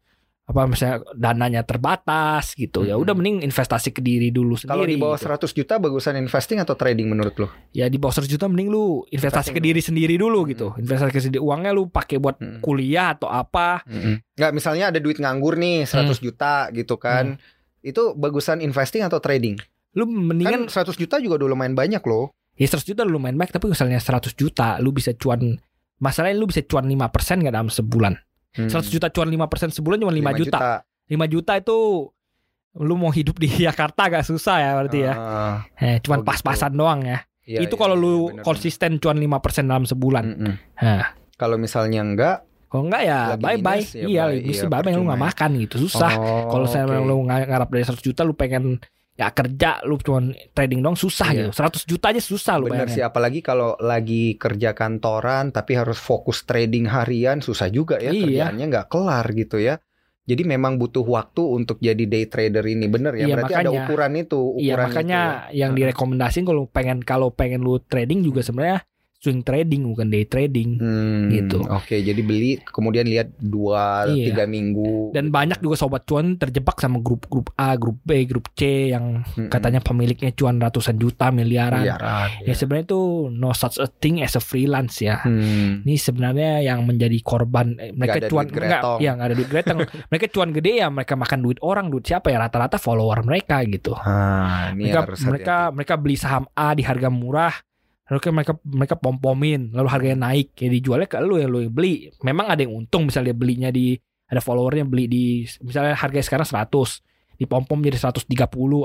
apa 0.44 0.68
misalnya 0.68 1.00
dananya 1.12 1.64
terbatas 1.64 2.52
gitu 2.52 2.84
ya 2.84 2.94
udah 2.94 3.12
mending 3.12 3.40
investasi 3.42 3.90
ke 3.90 3.98
diri 3.98 4.28
dulu 4.28 4.60
Kalau 4.60 4.84
sendiri 4.84 4.92
di 4.92 5.00
bawah 5.00 5.16
gitu. 5.16 5.48
100 5.48 5.56
juta 5.56 5.74
bagusan 5.78 6.14
investing 6.14 6.60
atau 6.60 6.74
trading 6.74 7.08
menurut 7.08 7.32
lo? 7.34 7.48
ya 7.70 7.88
di 7.88 7.96
bawah 7.96 8.12
100 8.12 8.28
juta 8.28 8.44
mending 8.44 8.68
lu 8.68 9.08
investasi 9.08 9.50
Investing 9.50 9.56
ke 9.56 9.60
diri 9.62 9.80
sendiri 9.80 10.14
dulu 10.14 10.44
gitu 10.44 10.76
investasi 10.76 11.10
ke 11.10 11.20
sendiri 11.22 11.40
uangnya 11.40 11.72
lu 11.72 11.88
pakai 11.88 12.16
buat 12.18 12.36
Mm-mm. 12.36 12.60
kuliah 12.60 13.12
atau 13.12 13.26
apa 13.26 13.88
Nggak 14.36 14.52
misalnya 14.52 14.92
ada 14.92 15.00
duit 15.00 15.16
nganggur 15.16 15.56
nih 15.56 15.84
100 15.84 16.12
juta 16.18 16.68
gitu 16.70 16.96
kan. 16.96 17.40
Itu 17.80 18.12
bagusan 18.12 18.60
investing 18.60 19.00
atau 19.00 19.18
trading? 19.18 19.56
lu 19.92 20.04
mendingan 20.04 20.66
Kan 20.66 20.84
100 20.84 20.98
juta 20.98 21.16
juga 21.18 21.38
udah 21.38 21.48
lumayan 21.48 21.72
banyak 21.72 22.02
loh. 22.02 22.34
ya 22.52 22.66
100 22.66 22.82
juta 22.84 23.00
lu 23.02 23.14
lumayan 23.14 23.38
baik 23.38 23.48
tapi 23.50 23.70
misalnya 23.70 23.96
100 23.96 24.34
juta 24.34 24.76
lu 24.76 24.90
bisa 24.90 25.14
cuan 25.14 25.54
masalahnya 25.96 26.34
lu 26.34 26.44
bisa 26.44 26.60
cuan 26.62 26.84
5% 26.84 27.00
nggak 27.40 27.54
dalam 27.54 27.70
sebulan 27.70 28.18
Hmm. 28.54 28.70
100 28.70 28.86
juta 28.88 29.06
cuan 29.08 29.26
5% 29.26 29.42
sebulan 29.72 29.98
cuma 29.98 30.10
5, 30.10 30.22
5 30.24 30.40
juta. 30.40 30.58
5 31.04 31.26
juta 31.28 31.52
itu 31.54 31.76
lu 32.76 32.94
mau 32.94 33.10
hidup 33.10 33.36
di 33.36 33.46
Jakarta 33.66 34.06
gak 34.08 34.22
susah 34.24 34.56
ya 34.56 34.70
berarti 34.74 34.98
ya 35.00 35.12
Ah, 35.12 35.56
eh, 35.76 35.98
cuman 35.98 36.18
Oh, 36.18 36.22
gitu. 36.22 36.28
pas-pasan 36.28 36.72
doang 36.72 37.02
ya 37.02 37.18
iya, 37.42 37.60
itu 37.60 37.70
iya, 37.70 37.80
kalau 37.80 37.94
iya, 37.94 38.02
lu 38.02 38.12
benar-benar. 38.30 38.44
konsisten 38.44 38.90
cuan 38.96 39.16
5% 39.16 39.30
dalam 39.64 39.84
sebulan 39.84 40.24
Mm-mm. 40.28 40.54
Nah, 40.76 41.06
Kalau 41.32 41.54
misalnya 41.56 42.00
enggak, 42.00 42.36
kalau 42.68 42.86
enggak 42.86 43.02
ya 43.04 43.18
Lagi 43.28 43.42
bye 43.44 43.58
bye. 43.58 43.74
minus, 43.76 43.90
ya 43.92 44.04
iya, 44.04 44.22
bye. 44.24 44.38
mesti 44.40 44.54
Iya, 44.60 44.70
bye 44.70 44.82
bye 44.82 44.92
lu 44.92 45.02
ya. 45.04 45.14
makan 45.16 45.50
gitu 45.56 45.76
susah. 45.80 46.12
Oh, 46.14 46.46
kalau 46.48 46.66
saya 46.66 46.84
oke. 46.84 46.94
lu 46.96 47.16
nga- 47.24 47.42
ngarap 47.44 47.68
dari 47.68 47.84
100 47.84 47.98
juta 48.00 48.22
lu 48.22 48.32
pengen 48.32 48.78
ya 49.14 49.30
kerja 49.30 49.78
lu 49.82 49.94
cuma 49.96 50.18
trading 50.50 50.82
dong 50.82 50.94
susah 50.94 51.30
Iya. 51.30 51.38
gitu. 51.46 51.50
100 51.54 51.86
juta 51.86 52.10
aja 52.10 52.18
susah 52.18 52.58
lu 52.58 52.66
Bener 52.66 52.84
bayangin. 52.84 52.94
sih, 52.94 53.02
apalagi 53.02 53.40
kalau 53.40 53.78
lagi 53.78 54.34
kerja 54.34 54.74
kantoran 54.74 55.48
tapi 55.48 55.74
harus 55.74 55.96
fokus 55.96 56.42
trading 56.42 56.86
harian 56.86 57.38
susah 57.38 57.68
juga 57.68 57.96
ya 57.96 58.10
Iya. 58.10 58.26
kerjaannya 58.50 58.64
nggak 58.68 58.86
kelar 58.88 59.26
gitu 59.32 59.58
ya. 59.58 59.78
Jadi 60.24 60.40
memang 60.42 60.80
butuh 60.80 61.04
waktu 61.04 61.42
untuk 61.44 61.76
jadi 61.78 62.00
day 62.00 62.24
trader 62.24 62.64
ini 62.64 62.88
bener 62.88 63.12
ya. 63.12 63.28
Iya, 63.28 63.34
Berarti 63.36 63.54
ada 63.54 63.68
makanya. 63.68 63.80
ukuran 63.84 64.12
itu. 64.16 64.40
Iya 64.56 64.72
ukuran 64.72 64.86
makanya 64.88 65.20
itu 65.20 65.28
ya. 65.28 65.58
yang 65.60 65.72
direkomendasiin 65.74 66.44
kalau 66.44 66.62
pengen 66.66 66.98
kalau 67.00 67.28
pengen 67.30 67.60
lu 67.60 67.76
trading 67.78 68.24
juga 68.24 68.40
sebenarnya 68.40 68.82
swing 69.24 69.40
trading 69.40 69.88
bukan 69.88 70.12
day 70.12 70.28
trading. 70.28 70.76
Hmm, 70.76 71.32
gitu. 71.32 71.64
Oke, 71.64 71.96
jadi 71.98 72.20
beli 72.20 72.60
kemudian 72.60 73.08
lihat 73.08 73.32
dua 73.40 74.04
Iya. 74.04 74.28
tiga 74.28 74.44
minggu. 74.44 75.16
Dan 75.16 75.32
banyak 75.32 75.58
juga 75.58 75.80
sobat 75.80 76.04
cuan 76.04 76.36
terjebak 76.36 76.76
sama 76.76 77.00
grup-grup 77.00 77.48
A, 77.56 77.72
grup 77.74 78.04
B, 78.04 78.28
grup 78.28 78.52
C 78.52 78.92
yang 78.92 79.24
Mm-mm. 79.24 79.48
katanya 79.48 79.80
pemiliknya 79.80 80.28
cuan 80.30 80.60
ratusan 80.60 80.94
juta, 80.94 81.32
miliaran. 81.32 81.80
Miliaran, 81.80 82.44
Ya 82.44 82.52
ya. 82.52 82.54
sebenarnya 82.54 82.84
itu 82.86 83.00
no 83.30 83.50
such 83.50 83.80
a 83.80 83.88
thing 83.88 84.20
as 84.20 84.36
a 84.36 84.42
freelance 84.44 85.00
ya. 85.00 85.24
Hmm. 85.24 85.80
Ini 85.80 85.96
sebenarnya 85.96 86.60
yang 86.60 86.84
menjadi 86.84 87.16
korban 87.24 87.80
eh, 87.80 87.96
mereka 87.96 88.20
ada 88.20 88.28
cuan 88.28 88.46
gretong. 88.46 88.98
ya 89.00 89.10
nggak 89.16 89.26
ada 89.26 89.34
duit 89.34 89.48
gretong. 89.48 89.78
mereka 90.12 90.26
cuan 90.28 90.50
gede 90.52 90.72
ya 90.84 90.88
mereka 90.92 91.14
makan 91.16 91.40
duit 91.40 91.58
orang, 91.64 91.88
duit 91.88 92.04
siapa 92.04 92.28
ya 92.28 92.36
rata-rata 92.36 92.76
follower 92.76 93.24
mereka 93.24 93.64
gitu. 93.64 93.96
Ah, 93.96 94.68
ini 94.74 94.90
mereka 94.90 95.00
harus 95.00 95.20
mereka 95.24 95.56
mereka 95.72 95.94
beli 95.96 96.16
saham 96.18 96.44
A 96.52 96.74
di 96.74 96.84
harga 96.84 97.08
murah 97.08 97.54
lalu 98.04 98.18
kan 98.20 98.32
mereka 98.36 98.52
mereka 98.64 98.94
pom-pomin 99.00 99.72
lalu 99.72 99.88
harganya 99.88 100.28
naik. 100.28 100.52
Ya 100.60 100.68
dijualnya 100.68 101.08
ke 101.08 101.20
lu 101.20 101.40
yang 101.40 101.50
lu 101.52 101.64
yang 101.64 101.72
beli. 101.72 102.08
Memang 102.24 102.48
ada 102.48 102.60
yang 102.64 102.72
untung 102.72 103.08
misalnya 103.08 103.32
belinya 103.36 103.68
di 103.72 103.96
ada 104.24 104.40
followernya 104.40 104.88
beli 104.88 105.04
di 105.04 105.24
misalnya 105.60 105.92
harganya 105.96 106.24
sekarang 106.24 106.48
100 106.48 107.04
dipom-pom 107.34 107.82
jadi 107.82 107.98
130 107.98 108.30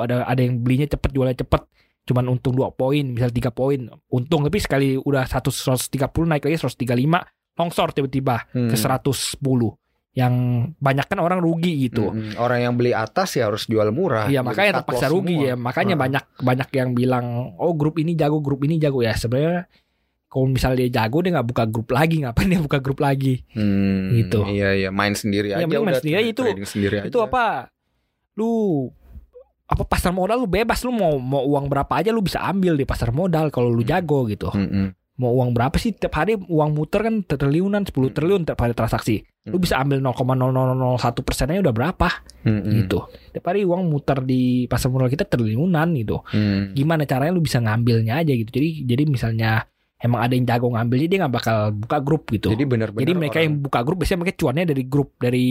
ada 0.03 0.25
ada 0.27 0.41
yang 0.41 0.59
belinya 0.59 0.87
cepet 0.89 1.09
jualnya 1.15 1.37
cepet. 1.39 1.61
Cuman 2.09 2.25
untung 2.27 2.57
2 2.57 2.73
poin 2.75 3.05
misal 3.07 3.31
3 3.31 3.51
poin. 3.55 3.87
Untung 4.11 4.43
tapi 4.43 4.59
sekali 4.59 4.99
udah 4.99 5.23
100 5.23 5.87
130 5.87 6.27
naik 6.27 6.43
lagi 6.43 6.57
135 6.59 7.23
longsor 7.59 7.91
tiba-tiba 7.91 8.47
Hmm. 8.55 8.71
ke 8.71 8.75
110 8.79 9.78
yang 10.11 10.33
banyak 10.75 11.05
kan 11.05 11.17
orang 11.17 11.37
rugi 11.37 11.85
gitu 11.85 12.09
Mm-mm. 12.09 12.33
Orang 12.35 12.59
yang 12.59 12.73
beli 12.73 12.91
atas 12.91 13.33
ya 13.33 13.45
harus 13.45 13.65
jual 13.65 13.87
murah. 13.89 14.25
Iya 14.25 14.41
makanya 14.41 14.81
terpaksa 14.81 15.05
rugi 15.07 15.37
semua. 15.37 15.47
ya. 15.47 15.55
Makanya 15.55 15.93
Heeh. 15.93 16.03
banyak 16.03 16.23
banyak 16.39 16.69
yang 16.73 16.89
bilang 16.91 17.25
oh 17.55 17.73
grup 17.73 17.95
ini 17.95 18.13
jago, 18.13 18.39
grup 18.39 18.61
ini 18.61 18.75
jago 18.75 18.99
ya. 18.99 19.13
Sebenarnya 19.13 19.69
kalau 20.25 20.45
misalnya 20.45 20.77
dia 20.79 21.01
jago 21.01 21.17
dia 21.19 21.31
nggak 21.33 21.47
buka 21.47 21.63
grup 21.65 21.89
lagi, 21.89 22.21
ngapain 22.21 22.45
dia 22.47 22.59
buka 22.59 22.77
grup 22.77 22.99
lagi? 22.99 23.45
Hmm, 23.51 24.11
Gitu. 24.11 24.39
Iya 24.45 24.69
iya 24.75 24.89
main 24.89 25.13
sendiri 25.13 25.49
Iya, 25.49 25.55
aja 25.55 25.65
mending 25.65 25.77
main 25.79 25.87
udah 25.87 26.01
sendiri 26.01 26.21
itu- 26.27 26.45
sendiri 26.67 26.95
Itu 27.05 27.19
aja. 27.19 27.25
apa? 27.25 27.45
Lu 28.35 28.51
apa 29.65 29.85
pasar 29.85 30.09
modal 30.09 30.41
lu 30.41 30.49
bebas 30.49 30.81
lu 30.81 30.89
mau 30.89 31.15
mau 31.15 31.45
uang 31.45 31.65
berapa 31.65 31.93
aja 31.93 32.09
lu 32.09 32.19
bisa 32.19 32.41
ambil 32.41 32.73
di 32.73 32.83
pasar 32.83 33.09
modal 33.09 33.49
kalau 33.49 33.69
lu 33.69 33.85
Hmm. 33.85 33.89
jago 33.89 34.25
gitu. 34.25 34.49
Mm-mm. 34.49 34.89
Mau 35.19 35.35
uang 35.35 35.51
berapa 35.51 35.75
sih 35.75 35.91
tiap 35.91 36.15
hari 36.15 36.33
uang 36.35 36.71
muter 36.71 37.03
kan 37.03 37.19
triliunan 37.21 37.83
10 37.83 37.91
Hmm. 37.91 38.15
triliun 38.15 38.41
tiap 38.43 38.55
hari 38.57 38.71
transaksi 38.71 39.19
lu 39.45 39.55
Hmm. 39.55 39.61
bisa 39.61 39.75
ambil 39.77 39.99
0,0001 39.99 40.95
persennya 41.19 41.59
udah 41.59 41.73
berapa 41.73 42.07
Mm-mm. 42.41 42.71
gitu 42.77 43.03
tiap 43.29 43.45
hari 43.45 43.61
uang 43.61 43.83
muter 43.85 44.21
di 44.21 44.41
pasar 44.65 44.87
modal 44.87 45.07
kita 45.07 45.23
triliunan 45.23 45.91
gitu 45.93 46.23
Mm. 46.25 46.71
gimana 46.71 47.03
caranya 47.03 47.31
lu 47.31 47.41
bisa 47.41 47.59
ngambilnya 47.59 48.17
aja 48.17 48.31
gitu 48.31 48.49
jadi 48.49 48.69
jadi 48.85 49.03
misalnya 49.05 49.67
emang 49.97 50.21
ada 50.21 50.31
yang 50.31 50.45
jago 50.45 50.69
ngambilnya 50.69 51.07
dia 51.07 51.19
nggak 51.19 51.35
bakal 51.35 51.57
buka 51.73 51.97
grup 51.99 52.23
gitu 52.29 52.47
Jadi 52.49 52.63
benar-benar 52.63 53.01
jadi 53.01 53.11
mereka 53.13 53.31
orang- 53.33 53.45
yang 53.45 53.55
buka 53.59 53.79
grup 53.81 53.97
biasanya 53.99 54.19
mereka 54.19 54.35
cuannya 54.37 54.65
dari 54.65 54.83
grup 54.85 55.09
dari 55.17 55.47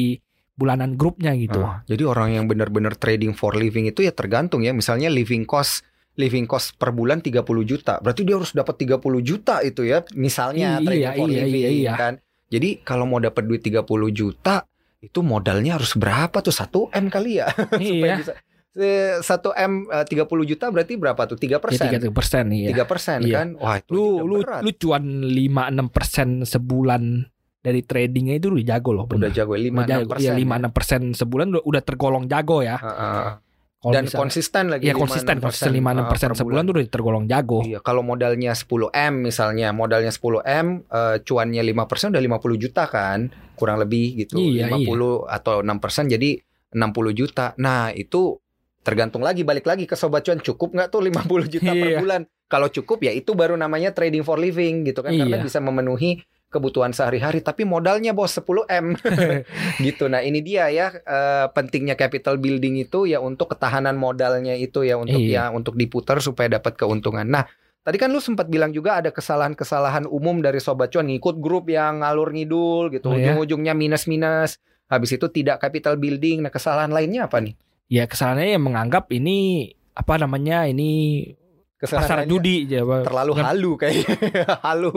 bulanan 0.55 0.91
grupnya 0.93 1.31
gitu 1.35 1.61
Ah, 1.61 1.85
jadi 1.85 2.03
orang 2.03 2.33
yang 2.33 2.45
benar-benar 2.47 2.97
trading 2.97 3.31
for 3.31 3.53
living 3.53 3.87
itu 3.87 4.01
ya 4.01 4.11
tergantung 4.11 4.59
ya. 4.61 4.73
Misalnya 4.73 5.07
living 5.07 5.45
cost 5.45 5.87
living 6.19 6.45
cost 6.45 6.75
per 6.75 6.91
bulan 6.91 7.19
30 7.19 7.41
juta. 7.63 7.97
Berarti 7.97 8.23
dia 8.23 8.35
harus 8.35 8.51
dapat 8.51 8.75
30 8.77 8.99
juta 9.21 9.63
itu 9.63 9.83
ya. 9.83 10.03
Misalnya 10.13 10.77
Iya, 10.77 10.85
trading 10.85 11.13
for 11.15 11.29
iya, 11.29 11.37
living 11.41 11.55
iya, 11.57 11.71
iya. 11.71 11.95
kan. 11.95 12.15
Jadi 12.49 12.83
kalau 12.83 13.05
mau 13.05 13.19
dapat 13.19 13.45
duit 13.45 13.63
30 13.63 13.87
juta 14.11 14.67
itu 14.99 15.21
modalnya 15.21 15.79
harus 15.79 15.95
berapa 15.95 16.35
tuh 16.37 16.51
1 16.51 16.67
M 16.93 17.07
kali 17.07 17.39
ya? 17.39 17.47
Supaya 17.71 17.79
iya 17.79 18.17
bisa 18.19 18.35
Eh, 18.75 19.19
1 19.19 19.27
M 19.59 19.73
eh, 19.87 20.05
30 20.05 20.23
juta 20.45 20.67
berarti 20.69 20.95
berapa 20.95 21.19
tuh? 21.25 21.35
3 21.35 21.47
ya 21.49 21.59
persen. 21.59 21.87
tiga 21.89 22.11
persen 22.11 22.45
iya 22.53 22.71
3 22.73 22.83
persen 22.85 23.19
Iya. 23.21 23.35
kan? 23.37 23.49
Wah 23.57 23.77
itu 23.77 23.91
lu 23.91 24.05
lu 24.23 24.37
berat. 24.41 24.63
lu 24.63 24.71
cuan 24.73 25.03
5 25.25 25.35
6 25.71 25.91
persen 25.91 26.29
sebulan 26.43 27.03
dari 27.59 27.83
tradingnya 27.83 28.39
itu 28.39 28.49
udah 28.49 28.67
jago 28.69 28.91
loh 28.93 29.05
udah 29.05 29.19
bener. 29.19 29.35
jago 29.35 29.55
5 29.55 29.67
Udah 29.67 29.83
6 29.83 29.91
jago. 29.97 30.09
persen. 30.09 30.31
Iya, 30.31 30.33
5 30.39 30.63
6 30.63 30.71
persen 30.71 31.01
sebulan 31.13 31.47
udah, 31.51 31.63
udah 31.65 31.83
tergolong 31.83 32.25
jago 32.27 32.59
ya. 32.61 32.77
Kalau 33.79 33.95
Dan 33.95 34.11
misalnya- 34.11 34.23
konsisten 34.27 34.65
lagi. 34.69 34.85
Iya 34.85 34.95
5, 34.99 35.03
konsisten 35.07 35.37
6%, 35.39 35.45
konsisten 35.47 35.71
5 35.71 35.91
6 35.95 36.11
persen 36.11 36.29
per 36.35 36.39
sebulan 36.43 36.63
tuh 36.67 36.75
udah 36.75 36.85
tergolong 36.91 37.25
jago. 37.31 37.59
Iya, 37.63 37.79
kalau 37.79 38.03
modalnya 38.03 38.51
10 38.51 38.91
M 38.91 39.23
misalnya, 39.23 39.71
modalnya 39.71 40.11
10 40.11 40.43
M, 40.43 40.83
eh, 40.83 41.17
cuannya 41.23 41.63
5% 41.63 42.11
udah 42.11 42.19
50 42.21 42.59
juta 42.59 42.91
kan, 42.91 43.31
kurang 43.55 43.79
lebih 43.79 44.19
gitu. 44.19 44.35
Iya, 44.35 44.67
50 44.67 45.23
atau 45.25 45.63
6% 45.63 46.11
jadi 46.11 46.43
60 46.75 47.15
juta. 47.15 47.55
Nah, 47.57 47.95
itu 47.95 48.43
tergantung 48.83 49.23
lagi 49.23 49.47
balik 49.47 49.63
lagi 49.63 49.85
ke 49.85 49.95
sobat 49.95 50.25
cuan 50.25 50.41
cukup 50.41 50.75
nggak 50.75 50.89
tuh 50.89 50.99
50 50.99 51.47
juta 51.47 51.71
per 51.71 51.89
Iya. 51.89 51.99
bulan. 52.01 52.21
Kalau 52.49 52.67
cukup 52.67 52.99
ya 53.01 53.13
itu 53.13 53.37
baru 53.37 53.55
namanya 53.55 53.93
trading 53.93 54.25
for 54.25 54.41
living 54.41 54.83
gitu 54.83 55.05
kan 55.05 55.13
karena 55.13 55.39
Iya. 55.39 55.45
bisa 55.45 55.61
memenuhi 55.61 56.19
kebutuhan 56.49 56.97
sehari-hari 56.97 57.45
tapi 57.45 57.69
modalnya 57.69 58.17
bos 58.17 58.33
10 58.33 58.65
M 58.73 58.97
gitu. 59.87 60.09
Nah, 60.09 60.25
ini 60.25 60.41
dia 60.41 60.73
ya 60.73 60.89
eh, 60.91 61.47
pentingnya 61.53 61.93
capital 61.95 62.41
building 62.41 62.81
itu 62.81 63.05
ya 63.05 63.21
untuk 63.21 63.53
ketahanan 63.53 64.01
modalnya 64.01 64.57
itu 64.57 64.81
ya 64.83 64.97
untuk 64.97 65.21
Iya. 65.21 65.53
ya 65.53 65.55
untuk 65.55 65.77
diputar 65.77 66.25
supaya 66.25 66.49
dapat 66.57 66.81
keuntungan. 66.81 67.29
Nah, 67.29 67.45
tadi 67.85 68.01
kan 68.01 68.09
lu 68.09 68.19
sempat 68.19 68.49
bilang 68.49 68.73
juga 68.73 68.97
ada 69.01 69.13
kesalahan-kesalahan 69.13 70.09
umum 70.09 70.41
dari 70.41 70.57
sobat 70.59 70.89
cuan 70.89 71.13
ngikut 71.13 71.37
grup 71.37 71.69
yang 71.69 72.01
ngalur 72.01 72.33
ngidul 72.33 72.89
gitu. 72.97 73.13
Oh, 73.13 73.17
ya? 73.17 73.33
Ujung-ujungnya 73.37 73.77
minus-minus. 73.77 74.57
Habis 74.89 75.21
itu 75.21 75.29
tidak 75.29 75.61
capital 75.61 76.01
building. 76.01 76.41
Nah, 76.41 76.49
kesalahan 76.49 76.89
lainnya 76.89 77.29
apa 77.29 77.45
nih? 77.45 77.53
Ya 77.89 78.09
kesalahannya 78.09 78.57
yang 78.57 78.65
menganggap 78.65 79.09
ini 79.13 79.73
apa 79.93 80.17
namanya 80.17 80.65
ini 80.65 81.25
Kesalahan 81.79 82.05
pasar 82.05 82.19
judi 82.27 82.67
ya, 82.67 82.83
terlalu 82.83 83.31
bukan- 83.33 83.47
halu 83.47 83.71
kayaknya. 83.75 84.07
halu. 84.67 84.91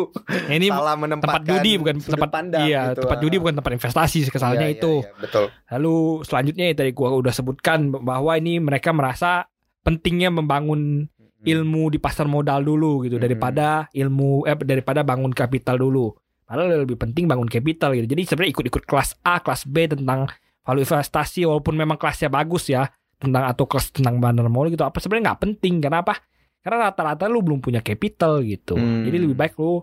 ini 0.50 0.66
Salah 0.68 0.98
menempatkan 0.98 1.38
tempat 1.38 1.44
judi 1.46 1.72
bukan 1.78 1.96
tempat 2.02 2.30
pandang 2.32 2.62
iya 2.64 2.82
gitu. 2.90 3.06
tempat 3.06 3.18
judi 3.22 3.36
bukan 3.38 3.56
tempat 3.56 3.72
investasi 3.76 4.18
kesalahannya 4.28 4.66
Iya, 4.66 4.74
iya, 4.74 4.82
itu. 4.82 4.94
iya, 5.00 5.14
betul. 5.16 5.46
Lalu 5.70 5.96
selanjutnya 6.26 6.66
yang 6.66 6.78
tadi 6.78 6.92
gua 6.92 7.14
udah 7.14 7.30
sebutkan 7.30 7.80
bahwa 7.94 8.34
ini 8.34 8.58
mereka 8.58 8.90
merasa 8.92 9.46
pentingnya 9.80 10.30
membangun 10.32 11.06
ilmu 11.42 11.90
di 11.90 11.98
pasar 11.98 12.26
modal 12.26 12.62
dulu 12.62 13.02
gitu 13.04 13.16
Hmm. 13.16 13.26
daripada 13.26 13.68
ilmu 13.92 14.46
eh 14.46 14.58
daripada 14.58 15.02
bangun 15.02 15.30
kapital 15.32 15.78
dulu. 15.78 16.14
Padahal 16.44 16.82
lebih 16.82 16.98
penting 16.98 17.26
bangun 17.26 17.46
kapital 17.46 17.94
gitu. 17.94 18.06
Jadi 18.08 18.22
sebenarnya 18.26 18.52
ikut-ikut 18.52 18.84
kelas 18.84 19.22
A, 19.22 19.38
kelas 19.38 19.66
B 19.66 19.86
tentang 19.88 20.26
value 20.62 20.82
investasi 20.82 21.46
walaupun 21.46 21.74
memang 21.74 21.96
kelasnya 21.96 22.28
bagus 22.28 22.68
ya 22.68 22.90
tentang 23.18 23.46
atau 23.46 23.66
kelas 23.66 23.90
tentang 23.92 24.18
bandar 24.18 24.46
modal 24.46 24.70
gitu 24.70 24.82
apa 24.82 24.98
sebenarnya 24.98 25.30
nggak 25.30 25.42
penting 25.44 25.78
kenapa? 25.80 26.18
Karena 26.62 26.88
rata-rata 26.88 27.26
lu 27.26 27.42
belum 27.42 27.60
punya 27.60 27.82
capital 27.82 28.42
gitu. 28.42 28.78
Hmm. 28.78 29.04
Jadi 29.04 29.18
lebih 29.18 29.36
baik 29.36 29.58
lu 29.58 29.82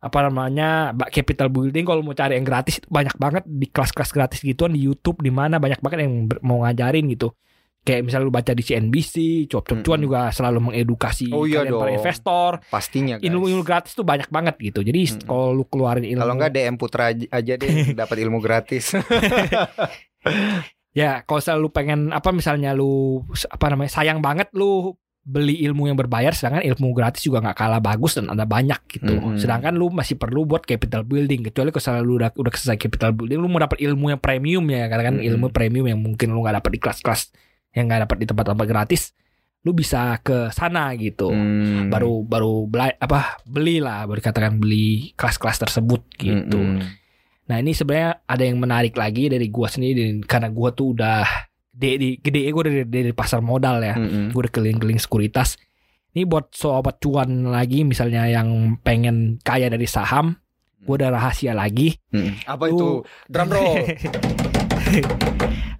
apa 0.00 0.18
namanya 0.20 0.92
capital 1.08 1.48
building 1.48 1.84
kalau 1.84 2.04
mau 2.04 2.12
cari 2.12 2.36
yang 2.36 2.44
gratis 2.44 2.80
banyak 2.84 3.16
banget 3.16 3.44
di 3.48 3.68
kelas-kelas 3.68 4.12
gratis 4.12 4.40
gituan 4.44 4.72
di 4.72 4.80
YouTube 4.80 5.20
di 5.20 5.32
mana 5.32 5.56
banyak 5.56 5.80
banget 5.80 6.04
yang 6.04 6.28
mau 6.44 6.60
ngajarin 6.60 7.08
gitu 7.08 7.32
kayak 7.84 8.00
misalnya 8.00 8.24
lu 8.24 8.32
baca 8.32 8.52
di 8.52 8.64
CNBC, 8.64 9.14
Cuap-Cuap 9.44 9.84
Cuan 9.84 10.00
Mm-mm. 10.00 10.08
juga 10.08 10.20
selalu 10.32 10.72
mengedukasi 10.72 11.28
Oh 11.28 11.44
iya 11.44 11.60
kalian 11.60 11.76
para 11.76 11.92
investor. 11.92 12.52
Pastinya 12.72 13.20
guys. 13.20 13.28
Ilmu-ilmu 13.28 13.60
gratis 13.60 13.92
tuh 13.92 14.04
banyak 14.04 14.28
banget 14.32 14.56
gitu. 14.56 14.80
Jadi 14.80 15.00
Mm-mm. 15.04 15.28
kalau 15.28 15.52
lu 15.52 15.64
keluarin 15.68 16.04
ilmu 16.08 16.20
Kalau 16.24 16.32
enggak 16.32 16.52
DM 16.52 16.76
Putra 16.80 17.12
aja- 17.12 17.28
aja 17.28 17.52
deh 17.60 17.72
dapat 18.00 18.16
ilmu 18.24 18.40
gratis. 18.40 18.92
ya 20.94 21.26
kalau 21.26 21.38
misalnya 21.40 21.60
lu 21.60 21.70
pengen 21.70 22.00
apa 22.14 22.28
misalnya 22.30 22.70
lu 22.72 23.22
apa 23.50 23.66
namanya 23.68 23.90
sayang 23.92 24.22
banget 24.24 24.48
lu 24.54 24.94
beli 25.24 25.64
ilmu 25.64 25.88
yang 25.88 25.96
berbayar 25.96 26.36
sedangkan 26.36 26.68
ilmu 26.68 26.92
gratis 26.92 27.24
juga 27.24 27.40
nggak 27.40 27.56
kalah 27.56 27.80
bagus 27.80 28.20
dan 28.20 28.28
ada 28.28 28.44
banyak 28.44 28.76
gitu. 28.92 29.16
Mm-mm. 29.16 29.40
Sedangkan 29.40 29.72
lu 29.72 29.88
masih 29.88 30.20
perlu 30.20 30.44
buat 30.44 30.68
capital 30.68 31.00
building 31.00 31.48
kecuali 31.48 31.72
kalau 31.72 32.04
lu 32.04 32.20
udah 32.20 32.28
udah 32.36 32.52
selesai 32.52 32.76
capital 32.76 33.16
building 33.16 33.40
lu 33.40 33.48
mau 33.48 33.64
dapat 33.64 33.80
ilmu 33.80 34.12
yang 34.12 34.20
premium 34.20 34.64
ya 34.68 34.84
karena 34.92 35.04
kan 35.08 35.16
Mm-mm. 35.16 35.28
ilmu 35.32 35.46
premium 35.48 35.88
yang 35.88 36.00
mungkin 36.04 36.28
lu 36.28 36.44
nggak 36.44 36.60
dapat 36.60 36.70
di 36.76 36.80
kelas-kelas 36.84 37.20
yang 37.72 37.88
nggak 37.88 38.04
dapat 38.04 38.16
di 38.20 38.26
tempat-tempat 38.28 38.66
gratis 38.68 39.02
lu 39.64 39.72
bisa 39.72 40.20
ke 40.20 40.52
sana 40.52 40.92
gitu. 41.00 41.32
Hmm. 41.32 41.88
Baru 41.88 42.20
baru 42.20 42.68
bela, 42.68 42.92
apa 43.00 43.40
beli 43.48 43.80
lah 43.80 44.04
baru 44.04 44.20
dikatakan 44.20 44.60
beli 44.60 45.16
kelas-kelas 45.16 45.56
tersebut 45.56 46.04
gitu. 46.20 46.60
Mm-mm. 46.60 46.84
Nah 47.48 47.56
ini 47.64 47.72
sebenarnya 47.72 48.28
ada 48.28 48.44
yang 48.44 48.60
menarik 48.60 48.92
lagi 48.92 49.32
dari 49.32 49.48
gua 49.48 49.72
sendiri 49.72 50.20
karena 50.28 50.52
gua 50.52 50.76
tuh 50.76 50.92
udah 50.92 51.24
gede 51.74 51.90
di 51.98 52.08
gede 52.16 52.46
gue 52.46 52.62
dari, 52.62 52.82
dari 52.86 53.12
pasar 53.12 53.42
modal 53.42 53.82
ya. 53.82 53.98
Mm-mm. 53.98 54.30
Gue 54.30 54.46
udah 54.46 54.52
keliling-keliling 54.54 55.02
sekuritas. 55.02 55.58
Ini 56.14 56.22
buat 56.24 56.54
sobat 56.54 57.02
cuan 57.02 57.50
lagi 57.50 57.82
misalnya 57.82 58.30
yang 58.30 58.78
pengen 58.80 59.42
kaya 59.42 59.66
dari 59.66 59.84
saham, 59.84 60.38
gue 60.80 60.94
ada 60.94 61.10
rahasia 61.10 61.50
lagi. 61.52 61.98
Mm-mm. 62.14 62.46
Apa 62.46 62.70
Lu- 62.70 62.72
itu? 62.72 62.86
Drum 63.26 63.48
roll. 63.50 63.74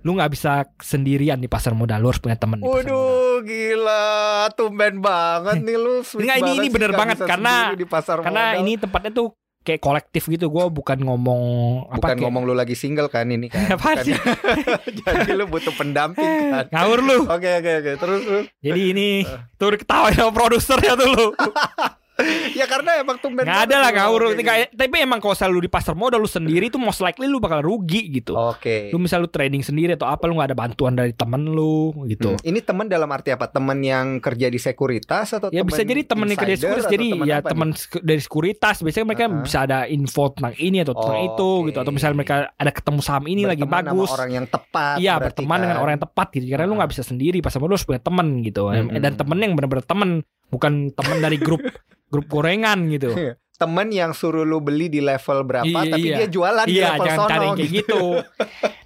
lu 0.05 0.11
nggak 0.13 0.33
bisa 0.35 0.69
sendirian 0.83 1.41
di 1.41 1.49
pasar 1.49 1.73
modal, 1.73 2.03
lu 2.03 2.11
harus 2.13 2.21
punya 2.21 2.37
temen. 2.37 2.61
Waduh, 2.61 3.41
gila, 3.41 4.51
tumben 4.53 5.01
banget 5.01 5.65
nih 5.65 5.77
lu. 5.79 6.03
Enggak, 6.03 6.37
ini- 6.37 6.45
banget 6.45 6.59
ini 6.59 6.69
bener 6.69 6.91
nggak 6.91 7.01
banget, 7.01 7.17
karena- 7.25 7.73
di 7.73 7.87
pasar 7.89 8.21
Karena 8.21 8.53
modal. 8.53 8.61
ini 8.61 8.73
tempatnya 8.77 9.13
tuh 9.15 9.29
kayak 9.65 9.81
kolektif 9.81 10.29
gitu. 10.29 10.47
Gue 10.47 10.69
bukan 10.69 11.01
ngomong 11.01 11.43
apa 11.89 11.97
bukan 11.97 12.09
kayak- 12.11 12.23
ngomong 12.23 12.43
lu 12.45 12.53
lagi 12.53 12.73
single 12.73 13.09
kan 13.09 13.27
ini 13.27 13.49
kan. 13.49 13.65
Apaan 13.75 13.99
Bukan- 13.99 14.07
sih? 14.07 14.15
Jadi 15.03 15.33
lu 15.33 15.49
butuh 15.49 15.73
pendamping 15.73 16.21
kan. 16.53 16.69
ngawur 16.69 17.01
lu. 17.01 17.19
Oke 17.27 17.51
oke 17.57 17.73
oke 17.81 17.93
terus 17.97 18.21
terus. 18.23 18.45
Jadi 18.61 18.81
ini 18.87 19.09
tuh 19.57 19.73
ketawa 19.75 20.13
sama 20.13 20.31
produsernya 20.31 20.95
tuh 20.95 21.09
lu. 21.09 21.27
Ya 22.55 22.65
karena 22.65 22.97
emang 22.97 23.19
tumben. 23.19 23.43
Nggak 23.43 23.61
ada 23.67 23.77
lah 23.77 23.91
ngawur. 23.93 24.31
ngomong 24.31 24.39
kayak 24.39 24.47
Kayak- 24.47 24.71
Tapi 24.77 24.97
emang 25.01 25.19
kalau 25.19 25.35
selalu 25.35 25.59
di 25.61 25.71
pasar 25.71 25.93
modal 25.93 26.19
lu 26.19 26.29
sendiri 26.29 26.69
tuh 26.69 26.79
most 26.79 26.99
likely 26.99 27.27
lu 27.27 27.39
bakal 27.39 27.59
rugi 27.61 28.07
gitu. 28.09 28.15
gitu. 28.15 28.33
Oke. 28.33 28.89
Lu 28.89 28.99
misal 28.99 29.21
lu 29.21 29.29
trading 29.29 29.61
sendiri 29.61 29.93
atau 29.93 30.07
apa 30.07 30.25
lu 30.25 30.35
nggak 30.35 30.49
ada 30.49 30.57
bantuan 30.57 30.93
dari 30.93 31.11
temen 31.11 31.45
lu 31.45 31.91
gitu. 32.07 32.33
Hmm. 32.33 32.41
Ini 32.41 32.61
teman 32.61 32.87
dalam 32.87 33.09
arti 33.09 33.29
apa? 33.29 33.47
Teman 33.47 33.79
yang 33.79 34.19
kerja 34.19 34.47
di 34.47 34.57
sekuritas 34.57 35.35
atau 35.35 35.51
Ya 35.51 35.61
bisa 35.61 35.83
jadi 35.83 36.03
temen 36.05 36.25
yang 36.27 36.39
kerja 36.39 36.55
insider 36.55 36.71
sekuritas 36.79 36.93
jadi 36.93 37.07
teman 37.11 37.27
ya 37.27 37.37
apa 37.37 37.51
nih? 37.51 37.75
dari 38.01 38.21
sekuritas 38.21 38.77
biasanya 38.81 39.07
mereka 39.07 39.25
Uh-uh. 39.25 39.43
bisa 39.43 39.59
ada 39.61 39.79
info 39.85 40.25
tentang 40.31 40.55
ini 40.57 40.79
atau 40.81 40.95
tentang 40.95 41.13
Oh, 41.17 41.27
itu 41.27 41.49
gitu 41.67 41.79
atau 41.81 41.93
misalnya 41.93 42.17
mereka 42.17 42.37
ada 42.53 42.71
ketemu 42.71 43.01
saham 43.01 43.25
ini 43.25 43.43
lagi 43.43 43.61
Berteman 43.61 43.83
sama 43.83 43.91
bagus. 43.93 44.11
orang 44.13 44.31
yang 44.33 44.47
tepat. 44.47 44.95
Iya 44.97 45.15
berteman 45.19 45.59
dengan 45.59 45.75
kan. 45.75 45.83
orang 45.83 45.93
yang 45.93 46.05
tepat 46.05 46.27
gitu 46.31 46.45
karena 46.47 46.65
lu 46.65 46.77
nggak 46.77 46.91
bisa 46.91 47.03
sendiri 47.03 47.39
pasar 47.41 47.59
modal 47.59 47.67
lu 47.67 47.77
harus 47.77 47.85
punya 47.85 48.01
temen 48.01 48.29
gitu 48.41 48.63
Mm-mm. 48.67 48.95
dan 48.95 49.13
temen 49.13 49.39
yang 49.39 49.53
benar-benar 49.53 49.83
temen 49.83 50.11
bukan 50.47 50.73
temen 50.93 51.17
dari 51.19 51.37
grup 51.37 51.59
grup 52.15 52.27
gorengan 52.29 52.79
gitu. 52.89 53.11
temen 53.55 53.87
yang 53.89 54.11
suruh 54.11 54.43
lu 54.43 54.59
beli 54.59 54.87
di 54.89 54.99
level 54.99 55.43
berapa 55.43 55.63
Iya, 55.65 55.87
tapi 55.89 56.03
iya. 56.05 56.17
dia 56.17 56.29
jualan 56.29 56.65
di 56.65 56.75
Iya, 56.75 56.87
level 56.91 57.05
jangan 57.05 57.17
sono 57.17 57.31
cari 57.31 57.47
kayak 57.53 57.71
gitu. 57.77 58.03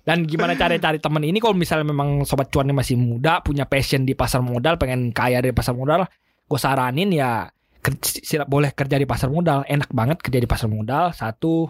Dan 0.02 0.18
gimana 0.24 0.52
cara 0.54 0.74
cari 0.76 0.98
teman 0.98 1.22
ini 1.22 1.36
kalau 1.36 1.52
misalnya 1.54 1.86
memang 1.86 2.22
sobat 2.22 2.48
cuannya 2.48 2.72
masih 2.72 2.96
muda, 2.96 3.40
punya 3.40 3.64
passion 3.64 4.02
di 4.02 4.12
pasar 4.12 4.40
modal, 4.40 4.76
pengen 4.76 5.08
kaya 5.10 5.38
dari 5.38 5.52
pasar 5.52 5.72
modal, 5.72 6.04
gue 6.42 6.58
saranin 6.58 7.08
ya 7.10 7.48
ker- 7.78 7.96
sila- 8.00 8.44
boleh 8.44 8.68
kerja 8.70 8.94
di 8.94 9.04
pasar 9.04 9.28
modal. 9.28 9.64
Enak 9.64 9.88
banget 9.90 10.20
kerja 10.20 10.36
di 10.36 10.44
pasar 10.44 10.66
modal. 10.66 11.12
Satu, 11.12 11.68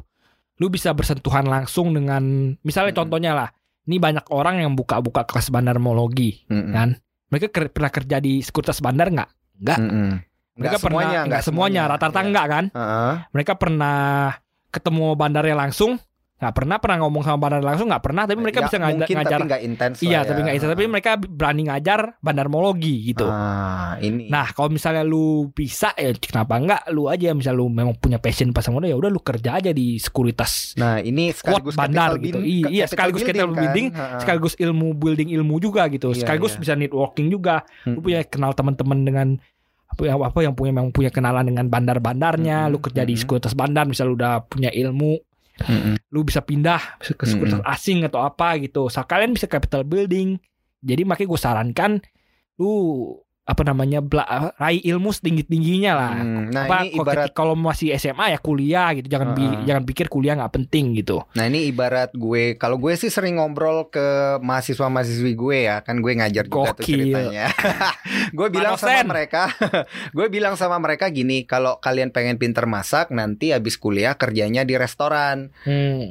lu 0.56 0.66
bisa 0.66 0.90
bersentuhan 0.90 1.44
langsung 1.44 1.90
dengan 1.92 2.22
misalnya 2.60 2.90
Mm-mm. 2.90 3.00
contohnya 3.00 3.32
lah, 3.32 3.48
ini 3.84 3.96
banyak 3.96 4.26
orang 4.28 4.58
yang 4.60 4.74
buka-buka 4.74 5.22
kelas 5.22 5.50
bandarmologi, 5.50 6.46
Mm-mm. 6.46 6.70
kan? 6.72 6.88
Mereka 7.28 7.46
ker- 7.48 7.70
pernah 7.70 7.90
kerja 7.90 8.18
di 8.18 8.38
sekuritas 8.38 8.78
bandar 8.78 9.06
nggak? 9.08 9.30
Nggak. 9.56 9.78
Mm-mm. 9.80 10.10
Mereka 10.58 10.74
Nggak 10.74 10.82
pernah 10.82 10.98
semuanya, 11.00 11.20
nggak 11.24 11.42
semuanya, 11.42 11.82
rata-rata 11.86 12.18
Iya. 12.18 12.28
nggak 12.28 12.46
kan? 12.48 12.64
Heeh. 12.70 13.12
mereka 13.30 13.52
pernah 13.54 13.98
ketemu 14.68 15.04
bandarnya 15.14 15.56
langsung 15.56 15.96
nggak 16.38 16.54
pernah 16.54 16.78
pernah 16.78 16.96
ngomong 17.02 17.22
sama 17.24 17.34
bandar 17.36 17.58
langsung 17.60 17.90
nggak 17.90 17.98
pernah 18.00 18.22
tapi 18.22 18.38
mereka 18.38 18.62
Ya, 18.62 18.64
bisa 18.64 18.76
ngajar 18.78 18.94
mungkin 18.94 19.16
ngajar 19.18 19.30
tapi 19.34 19.48
nggak 19.50 19.62
intens 19.64 19.96
iya 19.98 20.12
ya. 20.14 20.20
tapi 20.22 20.38
nggak 20.38 20.54
bisa 20.54 20.66
tapi 20.68 20.84
mereka 20.86 21.10
berani 21.18 21.62
ngajar 21.66 22.00
bandarmologi 22.22 22.94
gitu 23.04 23.26
Ah, 23.26 23.98
ini. 23.98 24.30
Nah, 24.30 24.46
kalau 24.48 24.70
misalnya 24.70 25.02
lu 25.02 25.50
bisa 25.50 25.90
ya 25.92 26.14
kenapa 26.14 26.54
enggak 26.54 26.82
lu 26.88 27.10
aja 27.10 27.34
misal 27.34 27.54
lu 27.54 27.66
memang 27.66 27.90
punya 27.96 28.16
passion 28.16 28.52
pasar 28.52 28.70
modal 28.70 28.86
ya 28.86 28.94
udah 28.94 29.08
lu 29.08 29.18
kerja 29.18 29.58
aja 29.58 29.70
di 29.72 29.98
sekuritas 29.98 30.76
Nah, 30.76 31.02
ini 31.02 31.32
sekaligus 31.32 31.74
bandar 31.74 32.14
gitu. 32.16 32.38
bin- 32.38 32.46
Iya, 32.62 32.66
iya, 32.68 32.84
capital 32.84 32.88
sekaligus 32.88 33.22
capital 33.24 33.48
kan? 33.48 33.56
building, 33.56 33.86
Ha-ha. 33.90 34.18
sekaligus 34.18 34.54
ilmu 34.56 34.86
building 34.94 35.28
ilmu 35.32 35.54
juga 35.58 35.82
gitu. 35.88 36.08
Iya, 36.08 36.22
sekaligus 36.22 36.52
iya. 36.52 36.60
bisa 36.60 36.72
networking 36.76 37.26
juga. 37.28 37.66
Lu 37.82 37.92
Mm-mm. 37.92 38.04
punya 38.04 38.20
kenal 38.22 38.54
teman-teman 38.54 38.98
dengan 39.02 39.28
apa 39.98 40.06
yang 40.06 40.22
apa 40.22 40.38
yang 40.46 40.54
punya 40.54 40.70
memang 40.70 40.94
punya 40.94 41.10
kenalan 41.10 41.50
dengan 41.50 41.66
bandar-bandarnya, 41.66 42.70
Mm-mm, 42.70 42.72
lu 42.72 42.78
kerja 42.78 43.02
di 43.02 43.18
sekuritas 43.18 43.58
bandar 43.58 43.90
misal 43.90 44.14
lu 44.14 44.14
udah 44.14 44.46
punya 44.46 44.70
ilmu, 44.70 45.18
Mm-mm. 45.66 45.98
lu 46.14 46.20
bisa 46.22 46.38
pindah 46.46 47.02
ke 47.02 47.24
sekuritas 47.26 47.58
asing 47.66 48.06
atau 48.06 48.22
apa 48.22 48.54
gitu. 48.62 48.86
So, 48.86 49.02
kalian 49.02 49.34
bisa 49.34 49.50
capital 49.50 49.82
building. 49.82 50.38
Jadi 50.78 51.02
makanya 51.02 51.28
gue 51.34 51.40
sarankan 51.42 51.92
lu 52.62 52.70
apa 53.48 53.64
namanya 53.64 53.98
bela- 53.98 54.28
raih 54.54 54.84
ilmu 54.84 55.08
setinggi 55.08 55.40
tingginya 55.42 55.92
lah. 55.94 56.12
Hmm, 56.14 56.44
Nah, 56.48 56.64
apa 56.64 56.84
ini 56.84 56.92
ibarat 56.94 57.32
kalau 57.32 57.56
masih 57.56 57.90
SMA 57.92 58.30
ya 58.30 58.38
kuliah 58.38 58.92
gitu 58.92 59.08
jangan 59.08 59.32
bi- 59.32 59.40
Heeh. 59.42 59.64
jangan 59.64 59.84
pikir 59.84 60.06
kuliah 60.06 60.36
nggak 60.36 60.52
penting 60.54 60.92
gitu 60.94 61.24
Nah 61.32 61.44
ini 61.44 61.64
ibarat 61.64 62.12
gue 62.12 62.54
Kalau 62.54 62.76
gue 62.76 62.92
sih 62.92 63.08
sering 63.08 63.36
ngobrol 63.36 63.88
ke 63.88 64.04
Mahasiswa-mahasiswi 64.38 65.32
gue 65.32 65.58
ya 65.62 65.80
Kan 65.80 65.98
gue 65.98 66.12
ngajar 66.12 66.44
juga 66.44 66.72
tuh 66.72 66.84
Gokil. 66.84 67.08
ceritanya 67.08 67.48
Gue 68.36 68.48
bilang 68.48 68.74
Pak 68.74 68.82
sama 68.82 69.00
mereka 69.06 69.42
Gue 70.16 70.26
bilang 70.28 70.54
sama 70.54 70.76
mereka 70.76 71.08
gini 71.08 71.42
Kalau 71.42 71.78
kalian 71.78 72.10
pengen 72.10 72.36
pinter 72.36 72.64
masak 72.64 73.08
Nanti 73.08 73.50
habis 73.50 73.74
kuliah 73.74 74.12
kerjanya 74.12 74.62
di 74.62 74.74
restoran 74.74 75.52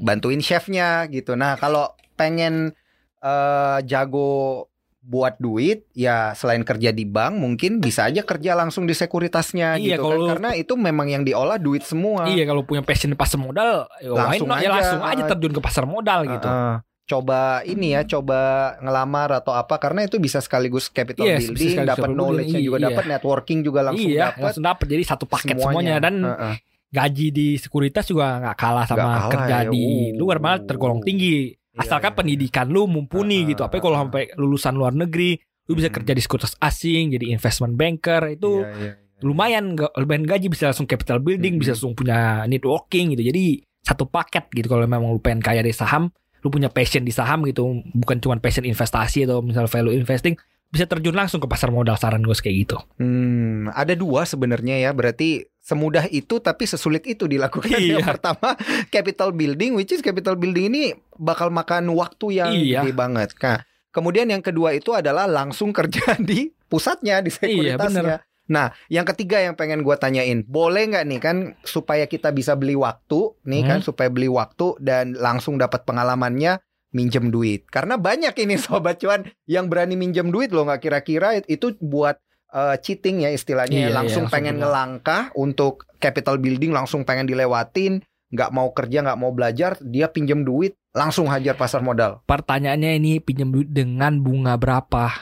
Bantuin 0.02 0.40
chefnya 0.40 1.06
gitu 1.06 1.34
Nah 1.34 1.54
kalau 1.56 1.86
pengen 2.16 2.74
eh, 3.20 3.78
Jago 3.84 4.67
buat 5.08 5.40
duit 5.40 5.88
ya 5.94 6.32
selain 6.34 6.62
kerja 6.62 6.92
di 6.92 7.04
bank 7.04 7.34
mungkin 7.34 7.80
bisa 7.80 8.04
aja 8.04 8.20
kerja 8.22 8.52
langsung 8.54 8.84
di 8.84 8.92
sekuritasnya 8.92 9.80
Iya, 9.80 9.96
gitu 9.96 10.04
kalau 10.04 10.20
kan 10.22 10.30
karena 10.36 10.50
itu 10.54 10.76
memang 10.76 11.08
yang 11.08 11.24
diolah 11.24 11.56
duit 11.56 11.80
semua 11.82 12.28
iya 12.28 12.44
kalau 12.44 12.62
punya 12.62 12.82
passion 12.82 13.08
di 13.08 13.16
pasar 13.16 13.40
modal 13.40 13.88
ya 13.98 14.12
Langsung 14.12 14.52
ya 14.52 14.60
aja. 14.60 14.70
langsung 14.70 15.02
aja 15.02 15.24
terjun 15.26 15.54
ke 15.54 15.62
pasar 15.62 15.84
modal 15.86 16.28
gitu 16.28 16.44
Heeh. 16.46 16.76
coba 17.06 17.40
ini 17.64 17.96
ya 17.96 18.04
coba 18.04 18.40
ngelamar 18.78 19.32
atau 19.34 19.56
apa 19.56 19.76
karena 19.78 20.04
itu 20.04 20.20
bisa 20.20 20.38
sekaligus 20.38 20.88
capital 20.88 21.24
Yes, 21.24 21.48
bisa 21.48 21.56
building 21.80 21.88
dapat 21.88 22.10
knowledge 22.12 22.52
juga 22.60 22.78
iya. 22.78 22.86
dapat 22.86 23.04
networking 23.08 23.60
juga 23.62 23.80
langsung 23.82 24.12
iya 24.12 24.24
dapat 24.28 24.44
langsung 24.44 24.66
dapat 24.66 24.86
jadi 24.86 25.04
satu 25.08 25.24
paket 25.26 25.56
semuanya, 25.56 25.96
dan 25.98 26.16
Heeh. 26.20 26.56
gaji 26.90 27.28
di 27.30 27.48
sekuritas 27.56 28.04
juga 28.06 28.40
nggak 28.42 28.56
kalah 28.56 28.84
sama 28.84 29.00
Nggak 29.00 29.16
kalah 29.18 29.32
kerja 29.34 29.58
ya. 29.58 29.70
di 29.70 29.84
Uh. 30.10 30.20
luar 30.20 30.38
malah 30.38 30.60
tergolong 30.62 31.00
tinggi 31.00 31.56
Iya, 31.58 31.67
asalkan 31.78 32.12
iya, 32.12 32.18
pendidikan 32.18 32.66
lu 32.68 32.86
mumpuni 32.86 33.44
Heeh, 33.44 33.54
gitu 33.54 33.62
apa 33.62 33.78
kalau 33.78 33.98
sampai 33.98 34.34
lulusan 34.34 34.74
luar 34.74 34.92
negeri 34.92 35.38
lu 35.68 35.76
bisa 35.76 35.88
Hmm. 35.88 35.98
kerja 36.00 36.12
di 36.12 36.22
sekuritas 36.22 36.54
asing 36.58 37.12
jadi 37.12 37.26
investment 37.30 37.76
banker 37.76 38.22
itu 38.30 38.64
Iya, 38.64 38.72
iya, 38.74 38.92
iya. 38.96 39.20
lumayan 39.20 39.74
lumayan 39.76 40.24
gaji 40.24 40.48
bisa 40.48 40.70
langsung 40.70 40.86
capital 40.86 41.20
building 41.20 41.58
Mhm. 41.58 41.62
bisa 41.62 41.72
langsung 41.74 41.94
punya 41.94 42.44
networking 42.46 43.14
gitu 43.14 43.24
jadi 43.26 43.46
satu 43.82 44.06
paket 44.06 44.48
gitu 44.52 44.68
kalau 44.68 44.84
memang 44.84 45.08
lu 45.08 45.20
pengen 45.20 45.40
kaya 45.40 45.60
dari 45.60 45.72
saham 45.72 46.08
lu 46.40 46.48
punya 46.48 46.70
passion 46.70 47.02
di 47.02 47.10
saham 47.10 47.44
gitu 47.44 47.66
bukan 47.92 48.18
cuma 48.18 48.38
passion 48.38 48.64
investasi 48.64 49.26
atau 49.26 49.42
misal 49.42 49.66
value 49.66 49.92
investing 49.92 50.38
bisa 50.68 50.84
terjun 50.84 51.16
langsung 51.16 51.40
ke 51.40 51.48
pasar 51.48 51.70
modal 51.70 51.96
saran 51.96 52.22
gue 52.22 52.34
kayak 52.34 52.56
gitu 52.64 52.78
Hmm, 52.98 53.72
ada 53.72 53.94
dua 53.94 54.24
sebenarnya 54.24 54.80
ya 54.80 54.92
berarti 54.92 55.48
semudah 55.60 56.08
itu 56.08 56.40
tapi 56.40 56.64
sesulit 56.64 57.04
itu 57.04 57.26
dilakukan 57.26 57.72
Iya. 57.72 58.00
yang 58.00 58.08
pertama 58.08 58.56
capital 58.94 59.32
building 59.32 59.76
which 59.76 59.92
is 59.92 60.00
capital 60.00 60.36
building 60.36 60.68
ini 60.70 60.84
bakal 61.16 61.48
makan 61.50 61.92
waktu 61.92 62.40
yang 62.40 62.52
Iya. 62.52 62.84
gede 62.84 62.92
banget 62.94 63.30
nah 63.38 63.64
kemudian 63.90 64.28
yang 64.28 64.40
kedua 64.40 64.72
itu 64.72 64.92
adalah 64.92 65.24
langsung 65.26 65.72
kerja 65.72 66.16
di 66.20 66.52
pusatnya 66.68 67.20
di 67.20 67.32
Iya, 67.32 67.76
sekuritasnya 67.76 68.18
Nah, 68.48 68.72
yang 68.88 69.04
ketiga 69.04 69.44
yang 69.44 69.60
pengen 69.60 69.84
gua 69.84 70.00
tanyain, 70.00 70.40
boleh 70.48 70.88
nggak 70.88 71.04
nih 71.04 71.20
kan 71.20 71.38
supaya 71.68 72.08
kita 72.08 72.32
bisa 72.32 72.56
beli 72.56 72.80
waktu, 72.80 73.36
nih 73.44 73.68
kan 73.68 73.84
Hmm. 73.84 73.88
supaya 73.92 74.08
beli 74.08 74.32
waktu 74.32 74.72
dan 74.80 75.20
langsung 75.20 75.60
dapat 75.60 75.84
pengalamannya 75.84 76.56
minjem 76.96 77.32
duit. 77.34 77.68
Karena 77.68 78.00
banyak 78.00 78.36
ini 78.38 78.56
sobat 78.64 79.02
cuan 79.02 79.28
yang 79.50 79.68
berani 79.68 79.96
minjem 80.00 80.30
duit 80.32 80.52
loh 80.52 80.68
nggak 80.68 80.82
kira-kira 80.84 81.40
itu 81.46 81.76
buat 81.84 82.20
eh, 82.54 82.76
cheating 82.80 83.28
ya 83.28 83.30
istilahnya, 83.32 83.88
ya. 83.88 83.90
Iya, 83.90 83.96
langsung 83.96 84.26
iya, 84.26 84.30
langsung 84.30 84.34
pengen 84.34 84.56
benar. 84.58 84.62
ngelangkah 84.68 85.24
untuk 85.36 85.88
capital 85.98 86.38
building 86.38 86.72
langsung 86.72 87.04
pengen 87.04 87.28
dilewatin, 87.28 88.02
nggak 88.32 88.52
mau 88.54 88.72
kerja 88.72 89.04
nggak 89.04 89.20
mau 89.20 89.32
belajar, 89.34 89.76
dia 89.82 90.08
pinjem 90.12 90.46
duit 90.46 90.76
langsung 90.98 91.30
hajar 91.30 91.54
pasar 91.54 91.86
modal. 91.86 92.26
pertanyaannya 92.26 92.98
ini 92.98 93.12
pinjam 93.22 93.54
duit 93.54 93.70
dengan 93.70 94.18
bunga 94.18 94.58
berapa 94.58 95.22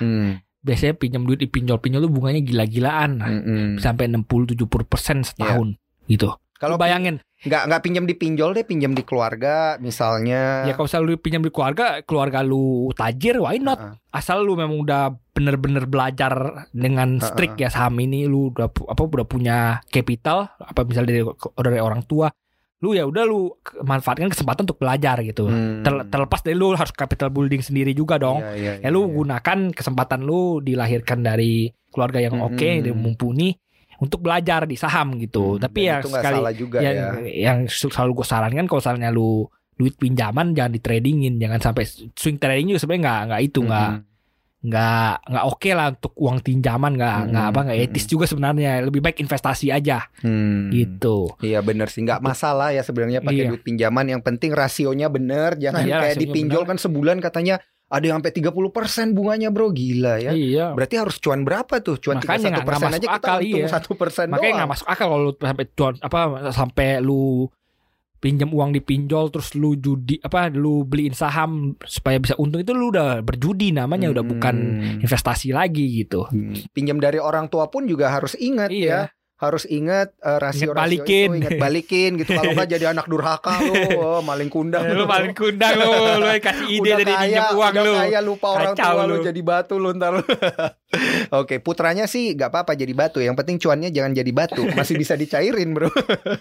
biasanya 0.66 0.98
pinjam 0.98 1.28
duit 1.28 1.44
di 1.44 1.52
pinjol-pinjol 1.52 2.10
tuh 2.10 2.14
bunganya 2.16 2.42
gila-gilaan 2.42 3.22
Mm-mm. 3.22 3.68
sampai 3.78 4.10
60-70 4.10 4.66
persen 4.90 5.22
setahun 5.22 5.78
gitu 6.10 6.34
Kalau 6.56 6.76
bayangin 6.76 7.20
nggak 7.42 7.68
nggak 7.68 7.82
pinjam 7.82 8.04
di 8.04 8.16
pinjol 8.16 8.52
deh, 8.52 8.64
pinjam 8.64 8.92
di 8.92 9.04
keluarga 9.04 9.76
misalnya. 9.78 10.66
ya 10.66 10.74
kalau 10.74 10.88
misalnya 10.88 11.06
lu 11.06 11.16
pinjam 11.16 11.40
di 11.40 11.50
keluarga 11.50 11.86
keluarga 12.02 12.40
lu 12.42 12.66
tajir 12.92 13.38
why 13.38 13.58
not 13.58 13.78
Heeh. 13.78 13.94
asal 14.12 14.42
lu 14.42 14.56
memang 14.56 14.80
udah 14.80 15.04
bener-bener 15.30 15.84
belajar 15.84 16.32
dengan 16.72 17.20
strict 17.20 17.56
ya 17.58 17.68
saham 17.68 18.00
ini 18.00 18.24
lu 18.24 18.50
udah 18.50 18.66
apa 18.66 18.98
udah 18.98 19.26
punya 19.26 19.58
capital 19.86 20.48
apa 20.56 20.82
misalnya 20.82 21.12
dari 21.12 21.22
dari 21.62 21.78
orang 21.78 22.02
tua 22.04 22.32
lu 22.78 22.92
ya 22.92 23.04
udah 23.04 23.24
lu 23.24 23.52
manfaatkan 23.82 24.28
kesempatan 24.28 24.64
untuk 24.64 24.78
belajar 24.78 25.20
gitu 25.22 25.46
Hmm. 25.46 25.82
Ter- 25.82 26.08
terlepas 26.08 26.40
dari 26.40 26.56
lu 26.56 26.72
harus 26.72 26.92
capital 26.92 27.30
building 27.30 27.60
sendiri 27.60 27.92
juga 27.92 28.16
dong 28.16 28.42
Iya, 28.42 28.54
iya, 28.56 28.74
ya 28.80 28.90
lu 28.90 29.06
iya. 29.06 29.14
gunakan 29.14 29.60
kesempatan 29.70 30.24
lu 30.24 30.60
dilahirkan 30.60 31.20
dari 31.20 31.68
keluarga 31.90 32.20
yang 32.20 32.36
Mm-mm. 32.36 32.48
oke 32.52 32.70
dan 32.82 32.96
mumpuni 32.96 33.54
untuk 33.98 34.20
belajar 34.20 34.64
di 34.64 34.76
saham 34.76 35.16
gitu 35.16 35.56
Hmm, 35.56 35.62
tapi 35.62 35.80
ya 35.84 36.00
itu 36.00 36.10
sekali 36.10 36.36
salah 36.38 36.54
juga 36.54 36.78
yang 36.80 36.96
ya. 36.96 37.10
yang 37.48 37.58
selalu 37.66 38.12
gue 38.14 38.26
sarankan 38.26 38.66
kalau 38.66 38.80
misalnya 38.80 39.10
lu 39.10 39.46
duit 39.74 39.94
pinjaman 39.94 40.52
jangan 40.52 40.72
di 40.72 40.80
tradingin 40.80 41.36
jangan 41.36 41.60
sampai 41.62 41.84
swing 42.12 42.36
trading 42.36 42.70
juga 42.70 42.80
sebenarnya 42.82 43.04
nggak 43.04 43.22
nggak 43.26 43.42
itu 43.44 43.60
nggak 43.62 43.90
Mm-mm. 43.92 44.14
nggak 44.66 45.14
nggak 45.28 45.46
oke 45.46 45.70
lah 45.70 45.88
untuk 45.92 46.14
uang 46.16 46.38
pinjaman 46.40 46.92
nggak 46.94 47.18
nggak 47.28 47.46
apa 47.46 47.60
nggak 47.62 47.78
etis 47.84 48.02
Mm-mm. 48.02 48.12
juga 48.12 48.26
sebenarnya 48.26 48.72
lebih 48.82 48.98
baik 49.00 49.20
investasi 49.20 49.70
aja 49.70 50.10
Hmm. 50.20 50.72
gitu 50.72 51.30
Iya 51.40 51.62
bener 51.62 51.86
sih 51.86 52.02
nggak 52.02 52.18
masalah 52.20 52.72
ya 52.72 52.82
sebenarnya 52.82 53.20
pakai 53.20 53.36
Iya. 53.38 53.50
duit 53.52 53.62
pinjaman 53.62 54.06
yang 54.08 54.22
penting 54.22 54.52
rasionya 54.52 55.06
bener 55.08 55.54
jangan 55.56 55.84
Iya, 55.84 56.02
kayak 56.02 56.18
dipinjol 56.18 56.64
bener. 56.64 56.70
kan 56.72 56.78
sebulan 56.80 57.18
katanya 57.20 57.56
ada 57.86 58.02
yang 58.02 58.18
sampai 58.18 58.34
30% 58.34 58.52
bunganya 59.12 59.50
bro 59.50 59.70
gila 59.70 60.18
ya. 60.18 60.32
iya 60.32 60.72
Berarti 60.72 60.96
harus 60.98 61.16
cuan 61.18 61.42
berapa 61.42 61.80
tuh? 61.80 61.96
Cuan 61.98 62.18
Makanya 62.18 62.34
tiga 62.36 62.50
nggak- 62.52 62.66
persen 62.66 62.82
nggak 62.84 62.98
aja 62.98 63.08
kita 63.08 63.20
akal, 63.22 63.38
iya. 63.40 63.66
satu 63.68 63.90
persen 63.94 64.26
makanya 64.28 64.42
doang. 64.44 64.58
nggak 64.58 64.72
masuk 64.72 64.88
akal 64.88 65.08
kalau 65.08 65.22
lu 65.22 65.32
sampai 65.36 65.66
cuan 65.72 65.94
apa 66.00 66.20
sampai 66.52 66.88
lu 67.00 67.46
pinjam 68.16 68.50
uang 68.50 68.72
di 68.72 68.82
pinjol 68.82 69.30
terus 69.30 69.54
lu 69.54 69.76
judi 69.76 70.18
apa 70.18 70.50
lu 70.50 70.82
beliin 70.82 71.14
saham 71.14 71.52
supaya 71.80 72.18
bisa 72.18 72.34
untung 72.36 72.58
itu 72.58 72.74
lu 72.74 72.90
udah 72.90 73.22
berjudi 73.22 73.70
namanya 73.70 74.10
udah 74.10 74.24
bukan 74.24 74.56
Hmm. 74.56 74.98
investasi 75.00 75.54
lagi 75.54 75.86
gitu 75.96 76.26
Hmm. 76.26 76.58
Pinjam 76.72 76.98
dari 76.98 77.18
orang 77.18 77.46
tua 77.46 77.70
pun 77.70 77.86
juga 77.86 78.10
harus 78.10 78.34
ingat 78.36 78.68
Iya. 78.68 78.90
ya. 79.06 79.14
Harus 79.36 79.68
ingat 79.68 80.16
eh, 80.24 80.40
rasio 80.40 80.72
Ingat 80.72 80.80
balikin. 80.80 81.28
itu, 81.28 81.40
ingat 81.44 81.60
balikin 81.60 82.12
gitu. 82.16 82.32
Kalau 82.32 82.56
nggak 82.56 82.70
jadi 82.72 82.86
anak 82.96 83.06
durhaka 83.12 83.60
lu, 83.60 83.74
oh, 84.00 84.22
maling 84.24 84.48
kundang 84.48 84.88
lu 84.88 85.04
paling 85.04 85.36
kundang 85.36 85.76
lu 85.76 86.24
lu 86.24 86.28
yang 86.32 86.40
kasih 86.40 86.68
ide 86.72 86.80
udah 86.80 86.98
dari 87.04 87.14
kaya, 87.14 87.42
uang 87.52 87.74
udah 87.76 87.84
lu 87.84 87.94
kaya 88.00 88.20
lupa 88.24 88.48
orang 88.56 88.74
Kacau 88.80 88.94
tua 88.96 89.04
lu 89.04 89.16
lu. 89.20 89.24
jadi 89.28 89.42
batu 89.44 89.76
lu 89.76 89.92
ntar 89.92 90.12
lu. 90.16 90.24
Oke, 91.44 91.60
putranya 91.60 92.08
sih 92.08 92.32
nggak 92.32 92.48
apa-apa 92.48 92.80
jadi 92.80 92.96
batu. 92.96 93.20
Yang 93.20 93.36
penting 93.44 93.58
cuannya 93.60 93.90
jangan 93.92 94.16
jadi 94.16 94.32
batu, 94.32 94.64
masih 94.72 94.96
bisa 94.96 95.20
dicairin 95.20 95.76
bro. 95.76 95.92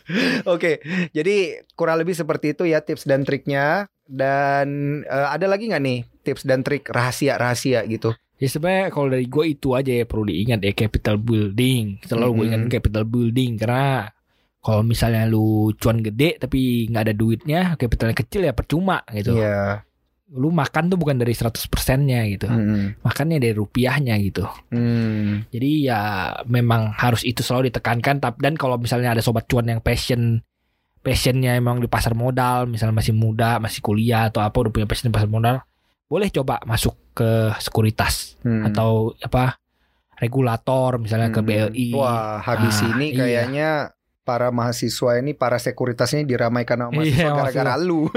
Oke, 0.55 0.79
jadi 1.11 1.67
kurang 1.75 1.99
lebih 1.99 2.15
seperti 2.15 2.55
itu 2.55 2.63
ya 2.71 2.79
tips 2.79 3.11
dan 3.11 3.27
triknya. 3.27 3.91
Dan 4.05 5.01
eh, 5.03 5.29
ada 5.33 5.49
lagi 5.49 5.67
nggak 5.67 5.83
nih 5.83 5.99
tips 6.23 6.45
dan 6.47 6.61
trik 6.63 6.87
rahasia-rahasia 6.87 7.83
gitu? 7.89 8.13
Ya 8.35 8.49
sebenarnya 8.51 8.91
kalau 8.91 9.09
dari 9.09 9.27
gue 9.27 9.45
itu 9.47 9.69
aja 9.73 9.93
ya 9.95 10.05
perlu 10.05 10.27
diingat 10.27 10.61
ya 10.61 10.73
capital 10.75 11.17
building. 11.17 12.03
Selalu 12.03 12.31
gue 12.31 12.39
Mhm. 12.39 12.49
ingatin 12.51 12.71
capital 12.71 13.05
building 13.07 13.51
karena 13.57 14.11
kalau 14.59 14.81
misalnya 14.81 15.29
lu 15.29 15.71
cuan 15.77 16.01
gede 16.01 16.41
tapi 16.41 16.89
nggak 16.89 17.03
ada 17.05 17.15
duitnya, 17.15 17.61
capitalnya 17.77 18.17
kecil 18.17 18.43
ya 18.43 18.53
percuma 18.53 19.05
gitu. 19.13 19.39
Iya. 19.39 19.85
Lu 20.35 20.51
makan 20.51 20.91
tuh 20.91 20.99
bukan 20.99 21.21
dari 21.21 21.31
100 21.31 21.69
persennya 21.69 22.27
gitu. 22.27 22.51
Hmm. 22.51 22.99
Makannya 23.01 23.39
dari 23.39 23.55
rupiahnya 23.55 24.19
gitu. 24.19 24.43
Hmm. 24.73 25.47
Jadi 25.53 25.87
ya 25.87 26.01
memang 26.49 26.91
harus 26.91 27.23
itu 27.23 27.39
selalu 27.39 27.71
ditekankan 27.71 28.19
Tap- 28.19 28.41
dan 28.43 28.59
kalau 28.59 28.81
misalnya 28.81 29.15
ada 29.15 29.23
sobat 29.23 29.47
cuan 29.47 29.69
yang 29.69 29.79
passion 29.79 30.43
passionnya 31.05 31.53
emang 31.55 31.79
di 31.79 31.87
pasar 31.87 32.17
modal, 32.17 32.65
misalnya 32.65 32.97
masih 32.97 33.13
muda, 33.13 33.61
masih 33.61 33.85
kuliah 33.85 34.33
atau 34.33 34.41
apa 34.41 34.57
udah 34.57 34.73
punya 34.73 34.89
passion 34.89 35.13
di 35.13 35.15
pasar 35.15 35.29
modal, 35.29 35.61
boleh 36.05 36.29
coba 36.31 36.61
masuk 36.63 36.95
ke 37.13 37.31
sekuritas 37.59 38.37
Hmm. 38.41 38.67
atau 38.67 39.17
apa 39.19 39.57
regulator 40.15 40.99
misalnya 40.99 41.29
ke 41.29 41.41
Hmm. 41.41 41.49
BLI. 41.49 41.89
Wah, 41.93 42.39
habis 42.39 42.77
Ah, 42.79 42.93
ini 42.93 43.07
iya. 43.11 43.19
kayaknya 43.19 43.71
para 44.23 44.49
mahasiswa 44.49 45.17
ini 45.17 45.33
para 45.33 45.57
sekuritasnya 45.57 46.25
diramaikan 46.25 46.81
sama 46.81 46.91
mahasiswa 46.95 47.21
Iya, 47.21 47.29
gara-gara 47.31 47.75
lu. 47.77 48.09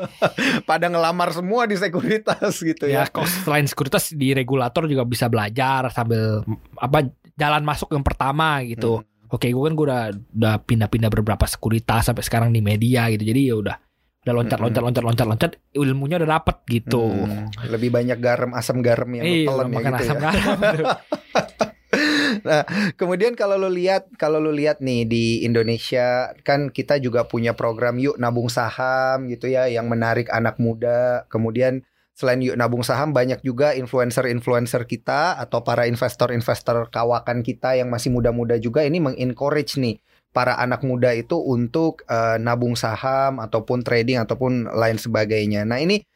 Pada 0.64 0.86
ngelamar 0.86 1.30
semua 1.30 1.64
di 1.64 1.76
sekuritas 1.76 2.54
gitu 2.56 2.84
ya 2.86 3.04
ya. 3.04 3.12
kok 3.12 3.26
selain 3.44 3.64
sekuritas 3.64 4.08
di 4.10 4.32
regulator 4.32 4.86
juga 4.86 5.04
bisa 5.04 5.26
belajar 5.26 5.90
sambil 5.90 6.40
apa 6.76 7.04
jalan 7.34 7.62
masuk 7.62 7.90
yang 7.90 8.02
pertama 8.02 8.60
gitu. 8.62 9.00
Hmm. 9.00 9.08
Oke, 9.28 9.46
gue 9.46 9.62
kan 9.62 9.72
gue 9.72 9.86
udah 9.86 10.04
udah 10.32 10.54
pindah-pindah 10.60 11.06
beberapa 11.08 11.46
sekuritas 11.46 12.02
sampai 12.04 12.20
sekarang 12.20 12.50
di 12.50 12.58
media 12.58 13.06
gitu. 13.08 13.22
Jadi 13.22 13.40
ya 13.44 13.54
udah 13.56 13.76
udah 14.20 14.34
loncat 14.36 14.60
loncat 14.60 14.82
loncat 14.84 15.04
loncat 15.04 15.26
loncat 15.26 15.50
ilmunya 15.72 16.20
udah 16.20 16.30
dapet 16.36 16.56
gitu. 16.68 17.08
Hmm, 17.08 17.48
lebih 17.72 17.88
banyak 17.88 18.20
garam 18.20 18.52
asam 18.52 18.84
garam 18.84 19.08
yang 19.16 19.24
lu 19.24 19.48
telan 19.48 19.68
ya 19.72 19.76
makan 19.80 19.92
gitu 19.96 20.04
asam 20.04 20.16
ya. 20.16 20.22
garam. 20.28 20.58
Kemudian 23.00 23.32
kalau 23.32 23.56
lu 23.56 23.72
lihat 23.72 24.12
kalau 24.20 24.36
lu 24.36 24.52
lihat 24.52 24.84
nih 24.84 25.08
di 25.08 25.24
Indonesia 25.40 26.36
kan 26.44 26.68
kita 26.68 27.00
juga 27.00 27.24
punya 27.24 27.56
program 27.56 27.96
yuk 27.96 28.20
nabung 28.20 28.52
saham 28.52 29.24
gitu 29.32 29.48
ya 29.48 29.72
yang 29.72 29.88
menarik 29.88 30.28
anak 30.28 30.60
muda. 30.60 31.24
Kemudian 31.32 31.80
selain 32.12 32.44
yuk 32.44 32.60
nabung 32.60 32.84
saham 32.84 33.16
banyak 33.16 33.40
juga 33.40 33.72
influencer-influencer 33.72 34.84
kita 34.84 35.40
atau 35.40 35.64
para 35.64 35.88
investor-investor 35.88 36.92
kawakan 36.92 37.40
kita 37.40 37.80
yang 37.80 37.88
masih 37.88 38.12
muda-muda 38.12 38.60
juga 38.60 38.84
ini 38.84 39.00
mengencourage 39.00 39.80
nih 39.80 39.96
para 40.30 40.54
anak 40.58 40.86
muda 40.86 41.10
itu 41.14 41.34
untuk 41.36 42.06
eh, 42.06 42.38
nabung 42.38 42.78
saham 42.78 43.42
ataupun 43.42 43.82
trading 43.82 44.22
ataupun 44.22 44.70
lain 44.70 44.96
sebagainya. 44.96 45.66
Nah, 45.66 45.82
ini 45.82 46.06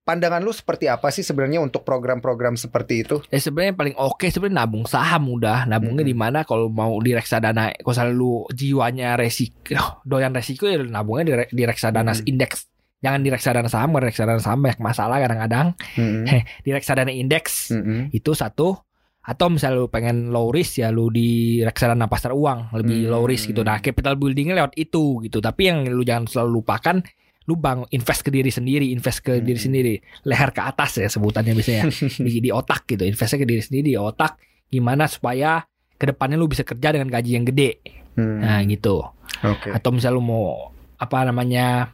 pandangan 0.00 0.42
lu 0.42 0.50
seperti 0.50 0.90
apa 0.90 1.14
sih 1.14 1.22
sebenarnya 1.22 1.62
untuk 1.62 1.86
program-program 1.86 2.58
seperti 2.58 3.06
itu? 3.06 3.22
Ya 3.30 3.38
sebenarnya 3.38 3.78
paling 3.78 3.94
oke 3.94 4.26
sebenarnya 4.26 4.66
nabung 4.66 4.84
saham 4.90 5.30
udah. 5.30 5.70
Nabungnya 5.70 6.02
Mm-mm. 6.02 6.12
di 6.12 6.16
mana 6.18 6.42
kalau 6.42 6.66
mau 6.66 6.98
di 6.98 7.14
reksadana 7.14 7.70
kalau 7.86 8.10
lu 8.10 8.32
jiwanya 8.50 9.14
resiko 9.14 10.02
doyan 10.02 10.34
resiko 10.34 10.66
ya 10.66 10.82
nabungnya 10.82 11.24
di, 11.24 11.34
re- 11.38 11.52
di 11.54 11.62
reksadana 11.62 12.10
Mm-mm. 12.16 12.26
indeks. 12.26 12.66
Jangan 13.00 13.24
di 13.24 13.32
reksadana 13.32 13.64
saham, 13.72 13.96
karena 13.96 14.12
reksadana 14.12 14.40
saham 14.44 14.60
banyak 14.60 14.76
masalah 14.76 15.16
kadang-kadang. 15.24 15.72
Mm-mm. 15.96 16.28
Di 16.68 16.70
reksadana 16.76 17.08
indeks 17.08 17.72
Mm-mm. 17.72 18.12
itu 18.12 18.36
satu 18.36 18.76
atau 19.20 19.52
misalnya 19.52 19.84
lu 19.84 19.88
pengen 19.88 20.32
low 20.32 20.48
risk 20.48 20.80
ya 20.80 20.88
lu 20.88 21.12
di 21.12 21.60
reksadana 21.60 22.08
pasar 22.08 22.32
uang 22.32 22.72
lebih 22.72 23.04
Hmm. 23.04 23.10
low 23.12 23.24
risk 23.24 23.52
gitu. 23.52 23.60
Nah, 23.60 23.78
capital 23.78 24.16
buildingnya 24.16 24.56
lewat 24.56 24.74
itu 24.74 25.20
gitu. 25.20 25.38
Tapi 25.38 25.62
yang 25.68 25.84
lu 25.86 26.00
jangan 26.00 26.24
selalu 26.24 26.50
lupakan 26.60 26.96
lu 27.44 27.56
bang 27.56 27.82
invest 27.90 28.22
ke 28.22 28.30
diri 28.30 28.48
sendiri, 28.48 28.88
invest 28.90 29.20
ke 29.20 29.38
Hmm. 29.38 29.44
diri 29.44 29.60
sendiri, 29.60 29.94
leher 30.24 30.50
ke 30.50 30.62
atas 30.62 30.96
ya 30.96 31.08
sebutannya 31.08 31.52
biasanya 31.52 31.84
di, 32.26 32.38
di 32.38 32.50
otak 32.50 32.86
gitu, 32.86 33.02
investnya 33.04 33.38
ke 33.42 33.46
diri 33.46 33.60
sendiri 33.60 33.84
di 33.92 33.98
otak 33.98 34.38
gimana 34.70 35.04
supaya 35.04 35.60
ke 35.94 36.04
depannya 36.06 36.38
lu 36.38 36.46
bisa 36.46 36.64
kerja 36.64 36.88
dengan 36.88 37.10
gaji 37.10 37.30
yang 37.34 37.44
gede. 37.44 37.82
Hmm. 38.16 38.40
Nah, 38.40 38.60
gitu. 38.64 39.04
Oke. 39.42 39.68
Atau 39.68 39.92
misal 39.92 40.16
lu 40.16 40.24
mau 40.24 40.72
apa 40.96 41.24
namanya? 41.24 41.92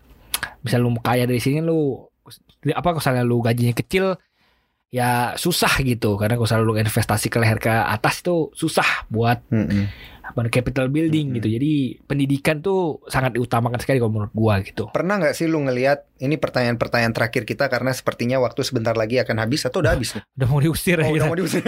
Misal 0.62 0.78
lu 0.78 0.90
mau 0.90 1.02
kaya 1.02 1.26
dari 1.26 1.38
sini 1.38 1.58
lu 1.58 2.06
apa 2.70 2.82
kalau 2.86 2.98
misalnya 2.98 3.22
lu 3.22 3.38
gajinya 3.38 3.70
kecil 3.72 4.18
ya 4.86 5.34
susah 5.34 5.82
gitu 5.82 6.14
karena 6.14 6.38
kalau 6.38 6.46
misalnya 6.46 6.64
lu 6.64 6.74
investasi 6.78 7.26
ke 7.26 7.36
leher 7.36 7.58
ke 7.58 7.68
atas 7.68 8.22
itu 8.22 8.54
susah 8.54 9.04
buat 9.10 9.42
Mm-mm. 9.50 9.90
apa 10.22 10.46
capital 10.46 10.86
building 10.88 11.30
Mm-mm. 11.30 11.36
gitu. 11.38 11.48
Jadi 11.52 11.72
pendidikan 12.02 12.58
tuh 12.58 13.02
sangat 13.06 13.34
diutamakan 13.34 13.78
sekali 13.78 13.98
kalau 13.98 14.14
menurut 14.14 14.30
gua 14.30 14.62
gitu. 14.62 14.86
Pernah 14.90 15.18
nggak 15.18 15.34
sih 15.34 15.46
lu 15.46 15.58
ngelihat 15.62 16.06
ini 16.18 16.34
pertanyaan-pertanyaan 16.34 17.12
terakhir 17.12 17.42
kita 17.44 17.66
karena 17.66 17.90
sepertinya 17.90 18.38
waktu 18.38 18.62
sebentar 18.62 18.94
lagi 18.94 19.18
akan 19.18 19.36
habis 19.38 19.66
atau 19.66 19.82
udah 19.82 19.92
habis 19.92 20.14
nih? 20.14 20.22
Udah 20.38 20.48
mau 20.48 20.60
diusir 20.60 20.96
Oh, 20.98 21.10
ya. 21.10 21.12
udah 21.12 21.26
mau 21.26 21.36
diusir. 21.36 21.62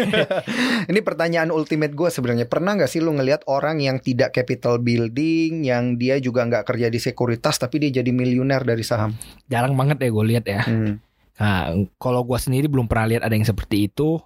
ini 0.90 1.00
pertanyaan 1.02 1.50
ultimate 1.50 1.92
gue 1.92 2.08
sebenarnya. 2.08 2.46
Pernah 2.46 2.78
nggak 2.78 2.90
sih 2.90 3.02
lu 3.02 3.12
ngelihat 3.12 3.44
orang 3.46 3.82
yang 3.82 3.98
tidak 3.98 4.30
capital 4.30 4.78
building, 4.78 5.66
yang 5.66 5.98
dia 5.98 6.16
juga 6.18 6.46
nggak 6.46 6.64
kerja 6.64 6.86
di 6.86 6.98
sekuritas 6.98 7.58
tapi 7.58 7.82
dia 7.82 8.00
jadi 8.00 8.10
miliuner 8.10 8.62
dari 8.62 8.82
saham? 8.82 9.12
Jarang 9.46 9.74
banget 9.74 10.00
ya 10.00 10.08
gue 10.08 10.24
lihat 10.24 10.44
ya. 10.46 10.62
Hmm. 10.62 11.02
Nah, 11.38 11.70
kalau 12.02 12.26
gua 12.26 12.38
sendiri 12.42 12.66
belum 12.66 12.90
pernah 12.90 13.06
lihat 13.06 13.22
ada 13.22 13.34
yang 13.34 13.46
seperti 13.46 13.86
itu. 13.90 14.18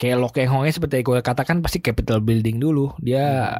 Kayak 0.00 0.16
Lo 0.16 0.32
Keng 0.32 0.48
Hongnya 0.48 0.72
seperti 0.72 1.04
yang 1.04 1.12
gue 1.12 1.20
katakan 1.20 1.60
pasti 1.60 1.84
capital 1.84 2.24
building 2.24 2.56
dulu. 2.56 2.96
Dia 3.04 3.52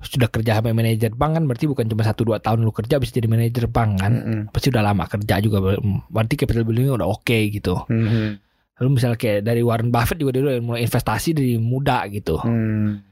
sudah 0.00 0.32
kerja 0.32 0.62
sama 0.62 0.72
manajer 0.72 1.12
bank 1.12 1.36
kan 1.36 1.44
berarti 1.44 1.68
bukan 1.68 1.90
cuma 1.90 2.06
satu 2.06 2.24
dua 2.24 2.38
tahun 2.40 2.64
lu 2.64 2.72
kerja 2.72 2.96
bisa 2.96 3.12
jadi 3.12 3.28
manajer 3.28 3.68
bank 3.68 4.00
kan. 4.00 4.12
Mm-mm. 4.16 4.40
Pasti 4.48 4.72
udah 4.72 4.80
lama 4.80 5.04
kerja 5.04 5.44
juga 5.44 5.76
berarti 6.08 6.34
capital 6.40 6.64
building 6.64 6.96
udah 6.96 7.08
oke 7.12 7.38
gitu. 7.52 7.84
Mhm. 7.84 8.40
Lalu 8.78 8.88
misalnya 8.94 9.18
kayak 9.18 9.40
dari 9.42 9.60
Warren 9.60 9.90
Buffett 9.90 10.22
juga 10.22 10.30
dia 10.38 10.42
udah 10.46 10.56
mulai 10.62 10.86
investasi 10.86 11.34
dari 11.34 11.58
muda 11.58 12.06
gitu. 12.08 12.38
Hmm. 12.40 13.02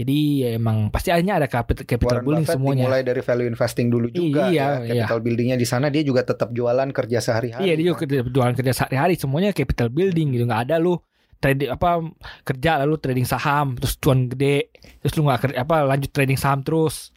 Jadi 0.00 0.16
ya 0.40 0.48
emang 0.54 0.88
pasti 0.88 1.08
akhirnya 1.08 1.36
ada 1.36 1.44
capital, 1.44 1.84
capital 1.84 2.08
Warren 2.10 2.24
building 2.24 2.40
Buffett 2.42 2.56
semuanya. 2.56 2.82
dimulai 2.82 3.02
dari 3.02 3.20
value 3.20 3.48
investing 3.48 3.86
dulu 3.86 4.06
juga 4.08 4.42
Iya, 4.48 4.66
ya. 4.80 5.04
Capital 5.04 5.18
buildingnya 5.20 5.56
di 5.56 5.66
sana 5.66 5.86
dia 5.86 6.00
juga 6.00 6.20
tetap 6.22 6.48
jualan 6.50 6.88
kerja 6.88 7.18
sehari-hari. 7.18 7.62
Iya 7.62 7.74
dia 7.74 7.84
juga 7.86 7.98
kan. 8.00 8.24
jualan 8.26 8.54
kerja 8.54 8.72
sehari-hari 8.74 9.14
semuanya 9.14 9.52
capital 9.52 9.88
building 9.88 10.32
gitu 10.32 10.44
nggak 10.44 10.62
ada 10.64 10.76
lu 10.76 10.96
trading 11.36 11.68
apa 11.70 12.00
kerja 12.42 12.70
lalu 12.78 12.96
trading 12.96 13.24
saham 13.24 13.72
terus 13.74 13.96
cuan 13.96 14.24
gede 14.26 14.72
terus 14.98 15.12
lu 15.14 15.24
nggak 15.24 15.40
kerja 15.42 15.56
apa 15.58 15.76
lanjut 15.86 16.10
trading 16.10 16.36
saham 16.36 16.60
terus 16.60 17.12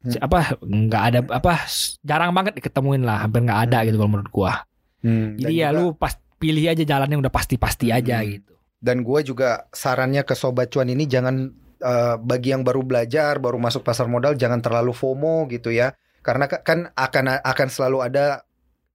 Hmm. 0.00 0.20
apa 0.20 0.38
nggak 0.60 1.02
ada 1.02 1.18
apa 1.30 1.64
jarang 2.00 2.28
banget 2.30 2.52
diketemuin 2.54 3.00
lah 3.00 3.20
hampir 3.20 3.40
nggak 3.40 3.60
ada 3.64 3.78
gitu 3.82 3.96
kalau 3.96 4.10
menurut 4.10 4.28
gua 4.30 4.52
Hmm, 5.00 5.32
dan 5.34 5.40
jadi 5.40 5.52
ya 5.54 5.68
juga- 5.70 5.76
lu 5.78 5.86
pas 5.94 6.12
pilih 6.34 6.64
aja 6.66 6.80
jalan 6.82 7.08
yang 7.08 7.20
udah 7.20 7.28
pasti-pasti 7.30 7.88
aja 7.88 8.20
Hmm. 8.20 8.28
gitu 8.30 8.52
Dan 8.78 9.00
gue 9.00 9.20
juga 9.22 9.64
sarannya 9.70 10.20
ke 10.22 10.32
sobat 10.34 10.68
cuan 10.68 10.84
ini 10.86 11.04
jangan 11.06 11.56
eh, 11.84 12.16
bagi 12.20 12.48
yang 12.54 12.62
baru 12.66 12.82
belajar, 12.84 13.38
baru 13.44 13.58
masuk 13.60 13.82
pasar 13.86 14.06
modal 14.08 14.34
jangan 14.42 14.60
terlalu 14.64 14.92
FOMO 14.96 15.46
gitu 15.52 15.70
ya. 15.70 15.92
Karena 16.24 16.48
ka- 16.50 16.64
kan 16.64 16.88
akan 16.96 17.24
akan 17.44 17.68
selalu 17.68 17.98
ada 18.08 18.26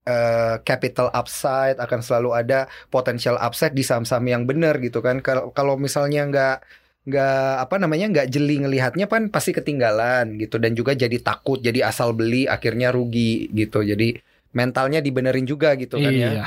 eh, 0.08 0.56
capital 0.66 1.08
upside, 1.12 1.76
akan 1.78 2.00
selalu 2.02 2.30
ada 2.40 2.58
potential 2.90 3.36
upside 3.38 3.74
di 3.76 3.84
saham-saham 3.86 4.26
yang 4.28 4.42
benar 4.48 4.78
gitu 4.82 5.00
kan. 5.04 5.20
Kalau 5.22 5.52
kalau 5.54 5.74
misalnya 5.80 6.26
nggak 6.30 6.56
nggak 7.08 7.52
apa 7.64 7.74
namanya 7.80 8.06
nggak 8.12 8.28
jeli 8.28 8.60
ngelihatnya 8.60 9.06
kan 9.08 9.32
pasti 9.32 9.56
ketinggalan 9.56 10.36
gitu 10.42 10.56
dan 10.60 10.72
juga 10.76 10.92
jadi 10.96 11.16
takut, 11.22 11.58
jadi 11.60 11.88
asal 11.90 12.12
beli 12.16 12.44
akhirnya 12.48 12.92
rugi 12.92 13.48
gitu. 13.56 13.80
Jadi 13.84 14.16
mentalnya 14.56 14.98
dibenerin 15.04 15.46
juga 15.46 15.78
gitu 15.78 16.02
kan 16.02 16.14
ya 16.18 16.34
iya 16.34 16.46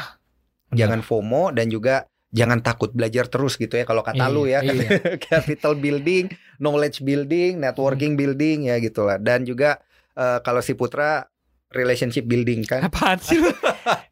jangan 0.73 0.99
FOMO 1.05 1.53
dan 1.55 1.67
juga 1.71 2.05
jangan 2.33 2.59
takut 2.65 2.89
belajar 2.89 3.29
terus 3.29 3.55
gitu 3.55 3.77
ya 3.77 3.85
kalau 3.85 4.01
kata 4.01 4.25
Iya, 4.25 4.33
lu 4.33 4.43
ya. 4.49 4.59
iya. 4.65 4.89
capital 5.29 5.77
building, 5.77 6.33
knowledge 6.57 7.05
building, 7.05 7.61
networking 7.61 8.17
building 8.17 8.67
ya 8.67 8.81
gitulah. 8.81 9.21
Dan 9.21 9.45
juga 9.45 9.77
eh, 10.17 10.41
kalau 10.41 10.59
si 10.65 10.73
Putra 10.73 11.29
relationship 11.73 12.23
building 12.23 12.63
kan 12.63 12.85
apaan 12.85 13.17
sih 13.17 13.37
lu 13.37 13.49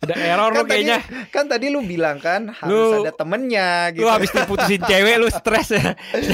udah 0.02 0.18
error 0.18 0.50
lu 0.50 0.58
Kan 0.58 0.66
tadi- 0.66 0.70
kayaknya 0.84 1.00
kan 1.30 1.46
tadi 1.46 1.66
lu 1.70 1.80
bilang 1.82 2.18
kan 2.18 2.52
harus 2.52 2.68
Lu- 2.68 3.02
ada 3.02 3.14
temennya 3.14 3.70
gitu 3.92 4.02
lu 4.02 4.10
habis 4.10 4.30
diputusin 4.30 4.82
cewek 4.82 5.16
lu 5.16 5.28
stres 5.30 5.68
ya 5.72 5.94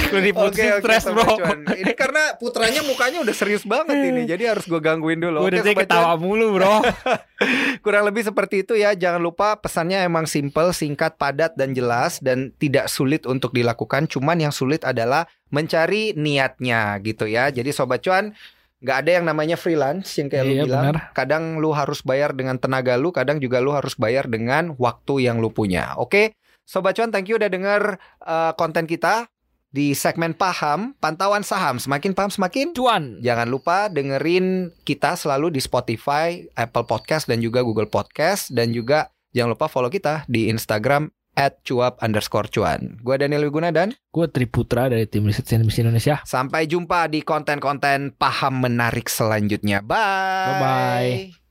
lu 0.10 0.20
diputusin 0.20 0.80
stres 0.80 1.04
bro 1.06 1.28
Cuan. 1.38 1.60
Ini 1.68 1.94
karena 1.94 2.34
putranya 2.36 2.82
mukanya 2.82 3.22
udah 3.22 3.36
serius 3.36 3.62
banget 3.62 3.94
ini 3.94 4.24
Jadi 4.26 4.48
harus 4.48 4.63
gue 4.63 4.80
gangguin 4.80 5.20
dulu 5.20 5.44
Gue 5.44 5.52
udah 5.54 5.63
Cuan. 5.63 5.78
ketawa 5.78 6.13
mulu 6.16 6.56
bro 6.56 6.82
Kurang 7.84 8.04
lebih 8.04 8.24
seperti 8.24 8.66
itu 8.66 8.74
ya. 8.74 8.94
Jangan 8.94 9.22
lupa 9.22 9.54
pesannya 9.56 10.02
emang 10.02 10.26
simple, 10.26 10.74
singkat, 10.74 11.16
padat 11.16 11.54
dan 11.54 11.72
jelas 11.72 12.18
dan 12.18 12.50
tidak 12.56 12.90
sulit 12.90 13.24
untuk 13.24 13.54
dilakukan. 13.54 14.10
Cuman 14.10 14.40
yang 14.40 14.50
sulit 14.50 14.82
adalah 14.82 15.30
mencari 15.50 16.12
niatnya 16.12 16.98
gitu 17.00 17.24
ya. 17.24 17.48
Jadi 17.48 17.70
sobat 17.70 18.02
cuan 18.02 18.34
nggak 18.78 18.98
ada 19.06 19.12
yang 19.18 19.26
namanya 19.26 19.58
freelance 19.58 20.13
yang 20.22 20.30
kayak 20.30 20.46
Iya, 20.46 20.52
lu 20.54 20.66
bilang. 20.70 20.84
benar. 20.94 20.96
Kadang 21.18 21.44
lu 21.58 21.74
harus 21.74 22.06
bayar 22.06 22.38
dengan 22.38 22.62
tenaga 22.62 22.94
lu, 22.94 23.10
kadang 23.10 23.42
juga 23.42 23.58
lu 23.58 23.74
harus 23.74 23.98
bayar 23.98 24.30
dengan 24.30 24.78
waktu 24.78 25.26
yang 25.26 25.42
lu 25.42 25.50
punya. 25.50 25.98
Oke, 25.98 26.38
sobat 26.62 26.94
cuan, 26.94 27.10
thank 27.10 27.26
you 27.26 27.42
udah 27.42 27.50
denger 27.50 27.98
uh, 28.22 28.54
konten 28.54 28.86
kita 28.86 29.26
di 29.68 29.92
segmen 29.92 30.38
paham 30.38 30.94
pantauan 31.02 31.42
saham. 31.42 31.82
Semakin 31.82 32.13
paham 32.16 32.32
semakin 32.32 32.72
cuan 32.72 33.04
Jangan 33.20 33.50
lupa 33.50 33.90
dengerin 33.90 34.72
kita 34.86 35.18
selalu 35.18 35.52
di 35.52 35.60
Spotify, 35.60 36.46
Apple 36.54 36.86
Podcast, 36.86 37.26
dan 37.26 37.42
juga 37.42 37.66
Google 37.66 37.90
Podcast. 37.90 38.54
Dan 38.54 38.72
juga 38.72 39.10
jangan 39.36 39.58
lupa 39.58 39.68
follow 39.68 39.90
kita 39.90 40.24
di 40.30 40.48
Instagram 40.48 41.10
at 41.38 41.62
cuap 41.62 42.02
underscore 42.02 42.50
cuan. 42.50 42.97
Gue 43.06 43.15
Daniel 43.21 43.45
Wiguna 43.45 43.69
dan 43.69 43.93
gue 43.93 44.26
Triputra 44.28 44.89
dari 44.89 45.06
tim 45.06 45.30
riset 45.30 45.45
CNBC 45.45 45.86
Indonesia 45.86 46.26
sampai 46.26 46.65
jumpa 46.65 47.06
di 47.06 47.21
konten-konten 47.21 48.17
paham 48.17 48.65
menarik 48.65 49.06
selanjutnya. 49.08 49.86
Bye. 49.86 50.50
Bye-bye. 50.50 51.47